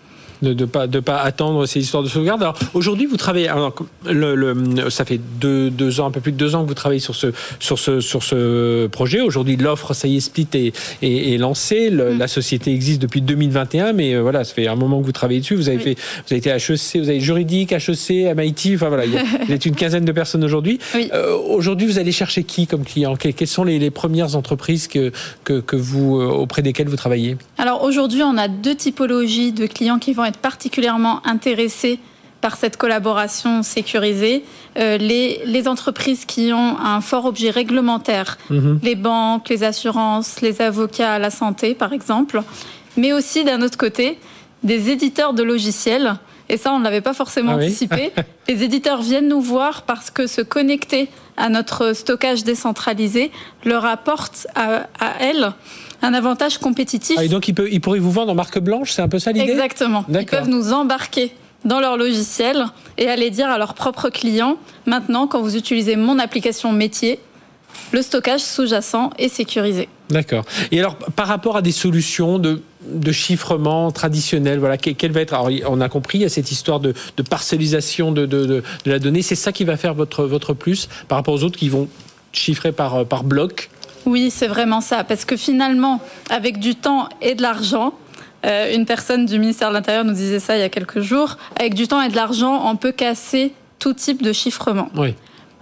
de 0.44 0.54
ne 0.54 0.64
pas, 0.66 0.86
de 0.86 1.00
pas 1.00 1.18
attendre 1.18 1.66
ces 1.66 1.80
histoires 1.80 2.02
de 2.02 2.08
sauvegarde. 2.08 2.42
Alors 2.42 2.58
aujourd'hui, 2.74 3.06
vous 3.06 3.16
travaillez, 3.16 3.48
alors, 3.48 3.74
le, 4.06 4.90
ça 4.90 5.04
fait 5.04 5.20
deux, 5.40 5.70
deux, 5.70 6.00
ans, 6.00 6.06
un 6.06 6.10
peu 6.10 6.20
plus 6.20 6.32
de 6.32 6.36
deux 6.36 6.54
ans 6.54 6.62
que 6.62 6.68
vous 6.68 6.74
travaillez 6.74 7.00
sur 7.00 7.14
ce, 7.14 7.28
sur 7.58 7.78
ce, 7.78 8.00
sur 8.00 8.22
ce 8.22 8.86
projet. 8.86 9.20
Aujourd'hui, 9.20 9.56
l'offre, 9.56 9.94
ça 9.94 10.08
y 10.08 10.16
est, 10.16 10.20
Split 10.20 10.48
est, 10.54 10.72
est, 11.02 11.38
lancée. 11.38 11.90
Mm. 11.90 12.18
La 12.18 12.28
société 12.28 12.72
existe 12.72 13.00
depuis 13.02 13.20
2021, 13.20 13.92
mais 13.92 14.14
euh, 14.14 14.22
voilà, 14.22 14.44
ça 14.44 14.54
fait 14.54 14.66
un 14.66 14.76
moment 14.76 15.00
que 15.00 15.06
vous 15.06 15.12
travaillez 15.12 15.40
dessus. 15.40 15.54
Vous 15.54 15.68
avez, 15.68 15.78
fait, 15.78 15.94
vous 15.94 16.34
avez 16.34 16.36
été 16.36 16.50
HEC, 16.50 17.00
vous 17.02 17.08
avez 17.08 17.20
juridique, 17.20 17.72
HEC, 17.72 18.36
MIT, 18.36 18.74
enfin 18.74 18.88
voilà, 18.88 19.06
il 19.06 19.12
y 19.12 19.18
a, 19.18 19.22
vous 19.46 19.52
êtes 19.52 19.66
une 19.66 19.74
quinzaine 19.74 20.04
de 20.04 20.12
personnes 20.12 20.44
aujourd'hui. 20.44 20.78
Euh, 20.94 21.36
aujourd'hui, 21.36 21.86
vous 21.86 21.98
allez 21.98 22.12
chercher 22.12 22.44
qui 22.44 22.66
comme 22.66 22.84
client? 22.84 23.16
Quelles 23.16 23.48
sont 23.48 23.64
les, 23.64 23.78
les 23.78 23.90
premières 23.90 24.36
entreprises 24.36 24.88
que, 24.88 25.12
que, 25.44 25.60
que 25.60 25.76
vous, 25.76 26.20
euh, 26.20 26.26
auprès 26.26 26.62
desquelles 26.62 26.88
vous 26.88 26.96
travaillez? 26.96 27.36
Alors 27.58 27.82
aujourd'hui, 27.82 28.22
on 28.22 28.36
a 28.36 28.48
deux 28.48 28.74
typologies 28.74 29.52
de 29.52 29.66
clients 29.66 29.98
qui 29.98 30.12
vont 30.12 30.24
être 30.24 30.33
particulièrement 30.36 31.20
intéressés 31.26 31.98
par 32.44 32.56
cette 32.56 32.76
collaboration 32.76 33.62
sécurisée, 33.62 34.44
euh, 34.76 34.98
les, 34.98 35.40
les, 35.46 35.66
entreprises 35.66 36.26
qui 36.26 36.52
ont 36.52 36.78
un 36.78 37.00
fort 37.00 37.24
objet 37.24 37.48
réglementaire, 37.48 38.36
mhm. 38.50 38.80
les 38.82 38.96
banques, 38.96 39.48
les 39.48 39.64
assurances, 39.64 40.42
les 40.42 40.60
avocats, 40.60 41.18
la 41.18 41.30
santé 41.30 41.74
par 41.74 41.94
exemple, 41.94 42.42
mais 42.98 43.14
aussi 43.14 43.44
d'un 43.44 43.62
autre 43.62 43.78
côté, 43.78 44.18
des 44.62 44.90
éditeurs 44.90 45.32
de 45.32 45.42
logiciels. 45.42 46.16
Et 46.50 46.58
ça, 46.58 46.72
on 46.74 46.78
ne 46.78 46.84
l'avait 46.84 47.00
pas 47.00 47.14
forcément 47.14 47.52
ah 47.52 47.56
anticipé. 47.56 48.12
Les 48.48 48.62
éditeurs 48.62 49.00
viennent 49.00 49.28
nous 49.28 49.40
voir 49.40 49.82
parce 49.82 50.10
que 50.10 50.26
se 50.26 50.42
connecter 50.42 51.08
à 51.38 51.48
notre 51.48 51.94
stockage 51.94 52.44
décentralisé 52.44 53.30
leur 53.64 53.86
apporte 53.86 54.46
à, 54.54 54.86
à 55.00 55.14
elles 55.20 55.54
un 56.02 56.14
avantage 56.14 56.58
compétitif. 56.58 57.16
Ah, 57.18 57.24
et 57.24 57.28
donc, 57.28 57.48
ils, 57.48 57.80
pourraient 57.80 57.98
vous 57.98 58.10
vendre 58.10 58.32
en 58.32 58.34
marque 58.34 58.58
blanche, 58.58 58.92
c'est 58.92 59.02
un 59.02 59.08
peu 59.08 59.18
ça 59.18 59.32
l'idée? 59.32 59.50
Exactement. 59.50 60.04
Ils 60.08 60.26
peuvent 60.26 60.48
nous 60.48 60.72
embarquer 60.72 61.32
dans 61.64 61.80
leur 61.80 61.96
logiciel 61.96 62.66
et 62.98 63.08
aller 63.08 63.30
dire 63.30 63.48
à 63.48 63.58
leurs 63.58 63.74
propres 63.74 64.10
clients, 64.10 64.56
maintenant, 64.86 65.26
quand 65.26 65.40
vous 65.40 65.56
utilisez 65.56 65.96
mon 65.96 66.18
application 66.18 66.72
métier, 66.72 67.18
le 67.92 68.02
stockage 68.02 68.40
sous-jacent 68.40 69.10
est 69.18 69.28
sécurisé. 69.28 69.88
D'accord. 70.10 70.44
Et 70.70 70.78
alors, 70.78 70.96
par 70.96 71.26
rapport 71.26 71.56
à 71.56 71.62
des 71.62 71.72
solutions 71.72 72.38
de, 72.38 72.60
chiffrement 73.10 73.90
traditionnelles, 73.90 74.58
voilà, 74.58 74.76
quelle 74.76 75.12
va 75.12 75.20
être 75.20 75.32
alors, 75.32 75.50
On 75.68 75.80
a 75.80 75.88
compris, 75.88 76.18
il 76.18 76.20
y 76.22 76.26
a 76.26 76.28
cette 76.28 76.50
histoire 76.50 76.80
de, 76.80 76.94
parcellisation 77.28 78.12
de, 78.12 78.26
de, 78.26 78.62
la 78.84 78.98
donnée. 78.98 79.22
C'est 79.22 79.34
ça 79.34 79.52
qui 79.52 79.64
va 79.64 79.76
faire 79.76 79.94
votre, 79.94 80.24
votre 80.24 80.52
plus 80.52 80.88
par 81.08 81.16
rapport 81.16 81.34
aux 81.34 81.42
autres 81.44 81.58
qui 81.58 81.68
vont 81.68 81.88
chiffrer 82.32 82.72
par, 82.72 83.06
par 83.06 83.24
bloc? 83.24 83.70
Oui, 84.06 84.30
c'est 84.30 84.46
vraiment 84.46 84.80
ça. 84.80 85.04
Parce 85.04 85.24
que 85.24 85.36
finalement, 85.36 86.00
avec 86.30 86.58
du 86.58 86.74
temps 86.74 87.08
et 87.20 87.34
de 87.34 87.42
l'argent, 87.42 87.94
euh, 88.44 88.74
une 88.74 88.84
personne 88.84 89.26
du 89.26 89.38
ministère 89.38 89.68
de 89.70 89.74
l'Intérieur 89.74 90.04
nous 90.04 90.12
disait 90.12 90.40
ça 90.40 90.56
il 90.56 90.60
y 90.60 90.64
a 90.64 90.68
quelques 90.68 91.00
jours, 91.00 91.36
avec 91.58 91.74
du 91.74 91.88
temps 91.88 92.02
et 92.02 92.08
de 92.08 92.16
l'argent, 92.16 92.68
on 92.68 92.76
peut 92.76 92.92
casser 92.92 93.52
tout 93.78 93.94
type 93.94 94.22
de 94.22 94.32
chiffrement. 94.32 94.90
Oui. 94.96 95.14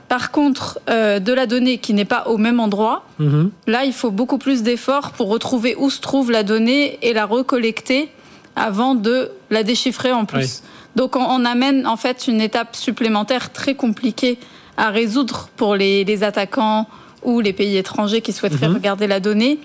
Par 0.09 0.31
contre, 0.31 0.79
euh, 0.91 1.21
de 1.21 1.33
la 1.33 1.47
donnée 1.47 1.79
qui 1.79 1.95
n'est 1.95 2.05
pas 2.05 2.25
au 2.27 2.37
même 2.37 2.61
endroit, 2.61 3.05
mhm. 3.19 3.51
là, 3.67 3.85
il 3.85 3.93
faut 3.95 4.11
beaucoup 4.11 4.37
plus 4.37 4.63
d'efforts 4.63 5.13
pour 5.13 5.29
retrouver 5.29 5.75
où 5.79 5.89
se 5.89 6.01
trouve 6.01 6.31
la 6.31 6.43
donnée 6.43 6.99
et 7.01 7.15
la 7.15 7.25
recollecter 7.25 8.11
avant 8.55 8.95
de 8.95 9.31
la 9.49 9.63
déchiffrer 9.63 10.13
en 10.13 10.27
plus. 10.27 10.63
Donc, 10.97 11.17
on, 11.17 11.45
amène 11.47 11.87
en 11.87 11.97
fait 11.97 12.29
une 12.29 12.43
étape 12.43 12.77
supplémentaire 12.77 13.53
très 13.53 13.75
compliquée 13.75 14.39
à 14.77 14.91
résoudre 14.91 15.49
pour 15.57 15.77
les, 15.77 16.05
les 16.05 16.23
attaquants, 16.23 16.87
ou 17.25 17.41
les 17.41 17.53
pays 17.53 17.77
étrangers 17.77 18.21
qui 18.21 18.33
souhaiteraient 18.33 18.69
mhm. 18.69 18.75
regarder 18.75 19.07
la 19.07 19.21
donnée. 19.21 19.59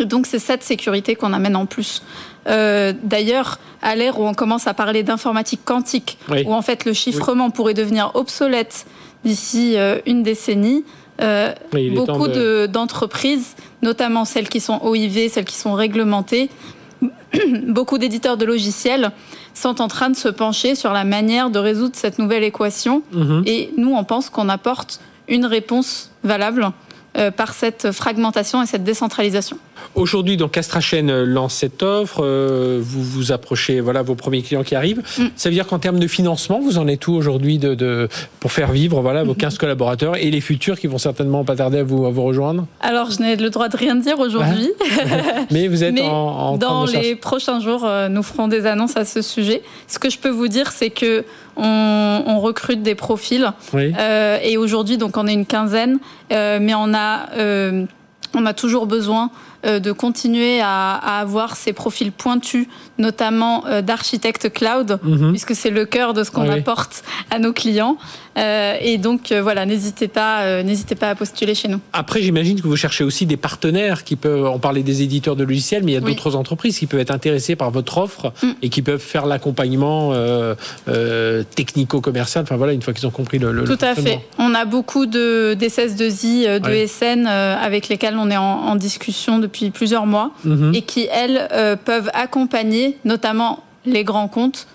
Donc 0.00 0.26
c'est 0.26 0.38
cette 0.38 0.62
sécurité 0.62 1.14
qu'on 1.14 1.32
amène 1.32 1.56
en 1.56 1.66
plus. 1.66 2.02
Euh, 2.48 2.92
d'ailleurs, 3.02 3.58
à 3.82 3.96
l'ère 3.96 4.20
où 4.20 4.26
on 4.26 4.34
commence 4.34 4.66
à 4.66 4.74
parler 4.74 5.02
d'informatique 5.02 5.60
quantique, 5.64 6.18
où 6.44 6.54
en 6.54 6.62
fait 6.62 6.84
le 6.84 6.92
chiffrement 6.92 7.50
pourrait 7.50 7.74
devenir 7.74 8.12
obsolète 8.14 8.86
d'ici 9.24 9.74
euh, 9.76 9.98
une 10.06 10.22
décennie, 10.22 10.84
euh, 11.20 11.52
beaucoup 11.94 12.28
d'entreprises, 12.68 13.56
notamment 13.82 14.24
celles 14.24 14.48
qui 14.48 14.60
sont 14.60 14.80
OIV, 14.82 15.30
celles 15.30 15.44
qui 15.44 15.56
sont 15.56 15.74
réglementées, 15.74 16.50
beaucoup 17.66 17.98
d'éditeurs 17.98 18.36
de 18.36 18.44
logiciels 18.44 19.10
sont 19.54 19.80
en 19.80 19.88
train 19.88 20.10
de 20.10 20.16
se 20.16 20.28
pencher 20.28 20.74
sur 20.74 20.92
la 20.92 21.04
manière 21.04 21.50
de 21.50 21.58
résoudre 21.58 21.94
cette 21.96 22.18
nouvelle 22.18 22.44
équation. 22.44 23.02
Mhm. 23.12 23.42
Et 23.46 23.70
nous, 23.76 23.94
on 23.94 24.04
pense 24.04 24.28
qu'on 24.30 24.48
apporte 24.48 25.00
une 25.28 25.46
réponse 25.46 26.10
valable 26.22 26.70
par 27.36 27.54
cette 27.54 27.92
fragmentation 27.92 28.62
et 28.62 28.66
cette 28.66 28.84
décentralisation. 28.84 29.58
Aujourd'hui, 29.94 30.36
donc 30.36 30.56
AstraChain 30.56 31.08
euh, 31.08 31.24
lance 31.24 31.54
cette 31.54 31.82
offre, 31.82 32.22
euh, 32.22 32.80
vous 32.82 33.02
vous 33.02 33.32
approchez, 33.32 33.80
voilà, 33.80 34.02
vos 34.02 34.14
premiers 34.14 34.42
clients 34.42 34.62
qui 34.62 34.74
arrivent. 34.74 35.02
Mm. 35.18 35.24
Ça 35.36 35.48
veut 35.48 35.54
dire 35.54 35.66
qu'en 35.66 35.78
termes 35.78 35.98
de 35.98 36.06
financement, 36.06 36.60
vous 36.60 36.78
en 36.78 36.86
êtes 36.88 37.06
où 37.06 37.12
aujourd'hui 37.12 37.58
de, 37.58 38.08
pour 38.40 38.52
faire 38.52 38.72
vivre 38.72 39.00
voilà, 39.00 39.24
vos 39.24 39.34
15 39.34 39.54
mm-hmm. 39.54 39.58
collaborateurs 39.58 40.16
et 40.16 40.30
les 40.30 40.40
futurs 40.40 40.78
qui 40.78 40.86
vont 40.86 40.98
certainement 40.98 41.44
pas 41.44 41.56
tarder 41.56 41.78
à 41.78 41.84
vous, 41.84 42.06
à 42.06 42.10
vous 42.10 42.22
rejoindre? 42.22 42.66
Alors, 42.80 43.10
je 43.10 43.20
n'ai 43.20 43.36
le 43.36 43.50
droit 43.50 43.68
de 43.68 43.76
rien 43.76 43.96
dire 43.96 44.18
aujourd'hui. 44.18 44.70
Mais 45.50 45.68
vous 45.68 45.84
êtes 45.84 45.98
en, 46.00 46.56
Dans 46.56 46.84
les 46.84 47.14
prochains 47.16 47.60
jours, 47.60 47.88
nous 48.10 48.22
ferons 48.22 48.48
des 48.48 48.66
annonces 48.66 48.96
à 48.96 49.04
ce 49.04 49.22
sujet. 49.22 49.62
Ce 49.88 49.98
que 49.98 50.10
je 50.10 50.18
peux 50.18 50.30
vous 50.30 50.48
dire, 50.48 50.72
c'est 50.72 50.90
que 50.90 51.24
on, 51.56 52.40
recrute 52.40 52.82
des 52.82 52.94
profils. 52.94 53.52
Euh, 53.74 54.38
et 54.42 54.56
aujourd'hui, 54.56 54.98
donc, 54.98 55.16
on 55.16 55.26
est 55.26 55.32
une 55.32 55.46
quinzaine, 55.46 55.98
euh, 56.32 56.58
mais 56.60 56.74
on 56.74 56.94
a, 56.94 57.30
euh, 57.36 57.84
on 58.34 58.46
a 58.46 58.52
toujours 58.52 58.86
besoin 58.86 59.30
de 59.66 59.92
continuer 59.92 60.60
à, 60.60 60.94
avoir 60.94 61.56
ces 61.56 61.72
profils 61.72 62.12
pointus, 62.12 62.68
notamment 62.98 63.64
d'architectes 63.82 64.52
cloud, 64.52 64.98
mhm. 65.02 65.30
puisque 65.30 65.54
c'est 65.54 65.70
le 65.70 65.84
cœur 65.84 66.14
de 66.14 66.24
ce 66.24 66.30
qu'on 66.30 66.48
apporte 66.48 67.02
à 67.30 67.38
nos 67.38 67.52
clients. 67.52 67.96
Euh, 68.36 68.74
et 68.80 68.98
donc 68.98 69.32
euh, 69.32 69.40
voilà, 69.40 69.64
n'hésitez 69.64 70.08
pas, 70.08 70.42
euh, 70.42 70.62
n'hésitez 70.62 70.94
pas 70.94 71.08
à 71.08 71.14
postuler 71.14 71.54
chez 71.54 71.68
nous. 71.68 71.80
Après, 71.92 72.20
j'imagine 72.20 72.60
que 72.60 72.68
vous 72.68 72.76
cherchez 72.76 73.02
aussi 73.02 73.24
des 73.24 73.38
partenaires 73.38 74.04
qui 74.04 74.16
peuvent. 74.16 74.44
On 74.44 74.58
parlait 74.58 74.82
des 74.82 75.02
éditeurs 75.02 75.36
de 75.36 75.44
logiciels, 75.44 75.82
mais 75.84 75.92
il 75.92 75.94
y 75.94 75.98
a 75.98 76.00
d'autres 76.00 76.36
entreprises 76.36 76.78
qui 76.78 76.86
peuvent 76.86 77.00
être 77.00 77.10
intéressées 77.10 77.56
par 77.56 77.70
votre 77.70 77.96
offre 77.98 78.32
mm. 78.42 78.48
et 78.62 78.68
qui 78.68 78.82
peuvent 78.82 79.00
faire 79.00 79.26
l'accompagnement 79.26 80.12
technico-commercial. 81.54 82.44
Enfin 82.44 82.56
voilà, 82.56 82.72
une 82.72 82.82
fois 82.82 82.92
qu'ils 82.92 83.06
ont 83.06 83.10
compris 83.10 83.38
le. 83.38 83.64
Tout 83.64 83.78
à 83.80 83.94
fait. 83.94 84.20
On 84.38 84.54
a 84.54 84.64
beaucoup 84.64 85.06
de 85.06 85.56
d'SS2I, 85.58 86.60
de 86.60 86.86
SN 86.86 87.26
avec 87.26 87.88
lesquels 87.88 88.16
on 88.18 88.30
est 88.30 88.36
en, 88.36 88.76
discussion 88.76 89.38
depuis 89.38 89.70
plusieurs 89.70 90.04
mois 90.04 90.32
mm-hmm. 90.46 90.76
et 90.76 90.82
qui 90.82 91.08
elles 91.10 91.48
peuvent 91.84 92.10
accompagner, 92.12 92.85
notamment 93.04 93.64
les 93.84 94.04
grands 94.04 94.28
comptes 94.28 94.66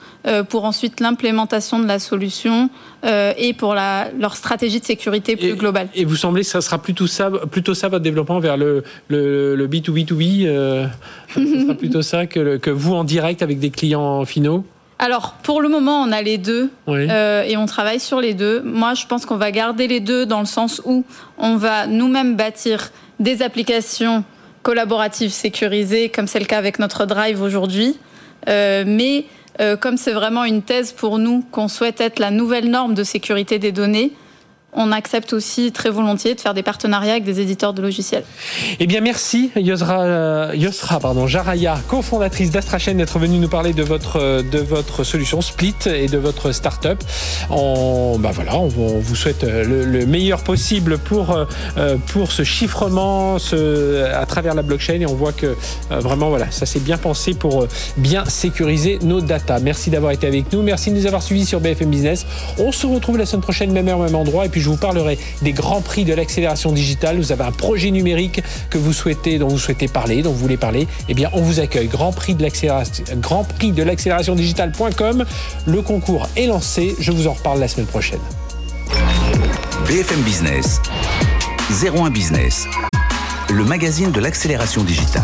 pour 0.50 0.66
ensuite 0.66 1.00
l'implémentation 1.00 1.80
de 1.80 1.88
la 1.88 1.98
solution 1.98 2.70
et 3.04 3.54
pour 3.54 3.74
la, 3.74 4.10
leur 4.18 4.36
stratégie 4.36 4.80
de 4.80 4.86
sécurité 4.86 5.36
plus 5.36 5.56
globale. 5.56 5.90
Et 5.96 6.06
vous 6.06 6.16
semblez 6.16 6.44
que 6.44 6.48
ça 6.48 6.62
sera 6.62 6.78
plutôt 6.78 7.08
ça, 7.08 7.30
plutôt 7.50 7.74
ça 7.74 7.90
votre 7.90 8.04
développement 8.04 8.40
vers 8.40 8.56
le, 8.56 8.84
le, 9.10 9.56
le 9.56 9.68
B2B2B 9.68 10.48
Ce 11.34 11.62
sera 11.62 11.74
plutôt 11.74 12.04
ça 12.04 12.28
que, 12.28 12.58
que 12.58 12.70
vous 12.70 12.94
en 12.94 13.04
direct 13.04 13.42
avec 13.42 13.60
des 13.60 13.72
clients 13.72 14.24
finaux? 14.24 14.64
Alors, 15.02 15.34
pour 15.42 15.62
le 15.62 15.68
moment, 15.68 16.04
on 16.04 16.12
a 16.12 16.22
les 16.22 16.38
deux 16.38 16.70
euh, 16.88 17.42
et 17.42 17.58
on 17.58 17.66
travaille 17.66 18.00
sur 18.00 18.22
les 18.22 18.36
deux. 18.36 18.62
Moi, 18.62 18.94
je 18.94 19.08
pense 19.08 19.26
qu'on 19.26 19.36
va 19.36 19.50
garder 19.50 19.88
les 19.88 20.00
deux 20.00 20.28
dans 20.28 20.40
le 20.40 20.46
sens 20.46 20.80
où 20.86 21.04
on 21.40 21.56
va 21.56 21.88
nous-mêmes 21.88 22.36
bâtir 22.36 22.92
des 23.20 23.42
applications 23.42 24.24
collaboratives 24.64 25.32
sécurisées, 25.32 26.10
comme 26.10 26.28
c'est 26.28 26.40
le 26.40 26.46
cas 26.46 26.58
avec 26.58 26.80
notre 26.80 27.06
Drive 27.06 27.42
aujourd'hui. 27.42 27.98
Euh, 28.48 28.84
mais 28.86 29.26
euh, 29.60 29.76
comme 29.76 29.98
c'est 29.98 30.14
vraiment 30.14 30.44
une 30.46 30.62
thèse 30.62 30.92
pour 30.92 31.20
nous 31.20 31.44
qu'on 31.52 31.68
souhaite 31.68 32.02
être 32.02 32.20
la 32.20 32.32
nouvelle 32.32 32.70
norme 32.70 32.94
de 32.94 33.04
sécurité 33.04 33.60
des 33.60 33.72
données, 33.72 34.12
on 34.74 34.92
accepte 34.92 35.34
aussi 35.34 35.72
très 35.72 35.90
volontiers 35.90 36.36
de 36.36 36.42
faire 36.42 36.54
des 36.54 36.64
partenariats 36.64 37.14
avec 37.14 37.24
des 37.24 37.40
éditeurs 37.40 37.74
de 37.74 37.82
logiciels. 37.82 38.24
Eh 38.80 38.88
bien, 38.88 39.02
merci 39.02 39.52
Yosra, 39.56 40.56
Yosra 40.56 41.00
pardon, 41.00 41.28
Jaraya, 41.28 41.80
cofondatrice 41.88 42.52
d'Astrachain, 42.52 42.94
d'être 42.94 43.20
venue 43.20 43.40
nous 43.40 43.50
parler 43.50 43.74
de 43.74 43.84
votre, 43.84 44.42
de 44.42 44.60
votre 44.60 45.04
solution 45.04 45.42
Split 45.42 45.76
et 45.86 46.08
de 46.08 46.18
votre 46.18 46.52
start-up. 46.52 47.04
On, 47.50 48.18
bah 48.20 48.32
voilà, 48.34 48.58
on, 48.58 48.68
vous 48.68 49.16
souhaite 49.16 49.44
le, 49.44 50.06
meilleur 50.06 50.44
possible 50.44 50.98
pour, 50.98 51.32
euh, 51.32 51.98
pour 52.08 52.32
ce 52.32 52.44
chiffrement 52.44 53.36
à 53.36 54.26
travers 54.26 54.56
la 54.56 54.62
blockchain 54.62 55.00
et 55.00 55.06
on 55.06 55.16
voit 55.16 55.34
que 55.34 55.56
euh, 55.92 56.00
vraiment, 56.00 56.30
voilà, 56.30 56.50
ça 56.52 56.66
s'est 56.66 56.80
bien 56.80 56.98
pensé 56.98 57.34
pour 57.34 57.64
euh, 57.64 57.68
bien 57.98 58.26
sécuriser 58.26 59.00
nos 59.04 59.22
datas. 59.22 59.60
Merci 59.60 59.90
d'avoir 59.90 60.12
été 60.12 60.28
avec 60.28 60.52
nous. 60.52 60.62
Merci 60.62 60.92
de 60.92 60.96
nous 60.96 61.06
avoir 61.06 61.22
suivis 61.22 61.46
sur 61.46 61.60
BFM 61.60 61.90
Business. 61.90 62.26
On 62.58 62.72
se 62.72 62.88
retrouve 62.88 63.18
la 63.18 63.26
semaine 63.26 63.42
prochaine, 63.42 63.72
même 63.72 63.88
heure, 63.88 64.00
même 64.00 64.16
endroit. 64.16 64.46
Et 64.46 64.50
je 64.62 64.70
vous 64.70 64.78
parlerai 64.78 65.18
des 65.42 65.52
grands 65.52 65.82
prix 65.82 66.06
de 66.06 66.14
l'accélération 66.14 66.72
digitale. 66.72 67.18
Vous 67.18 67.32
avez 67.32 67.44
un 67.44 67.52
projet 67.52 67.92
numérique 67.92 68.42
que 68.70 68.78
vous 68.78 68.94
souhaitez, 68.94 69.38
dont 69.38 69.48
vous 69.48 69.60
souhaitez 69.60 69.88
parler, 69.88 70.22
dont 70.22 70.32
vous 70.32 70.40
voulez 70.40 70.58
parler. 70.58 70.88
Eh 71.10 71.14
bien, 71.14 71.30
on 71.34 71.42
vous 71.42 71.60
accueille. 71.60 71.88
Grand 71.88 72.12
prix 72.12 72.36
de 72.36 72.42
l'accélération, 72.42 73.04
grand 73.18 73.44
prix 73.44 73.72
de 73.72 73.84
l'accélération 73.84 74.36
digitale.com. 74.36 75.26
Le 75.66 75.82
concours 75.82 76.30
est 76.38 76.48
lancé. 76.48 76.96
Je 77.00 77.12
vous 77.12 77.28
en 77.28 77.34
reparle 77.34 77.60
la 77.60 77.68
semaine 77.68 77.88
prochaine. 77.88 78.20
BFM 79.88 80.22
Business, 80.22 80.80
01 81.84 82.12
Business, 82.12 82.68
le 83.50 83.66
magazine 83.66 84.12
de 84.12 84.20
l'accélération 84.20 84.84
digitale. 84.84 85.24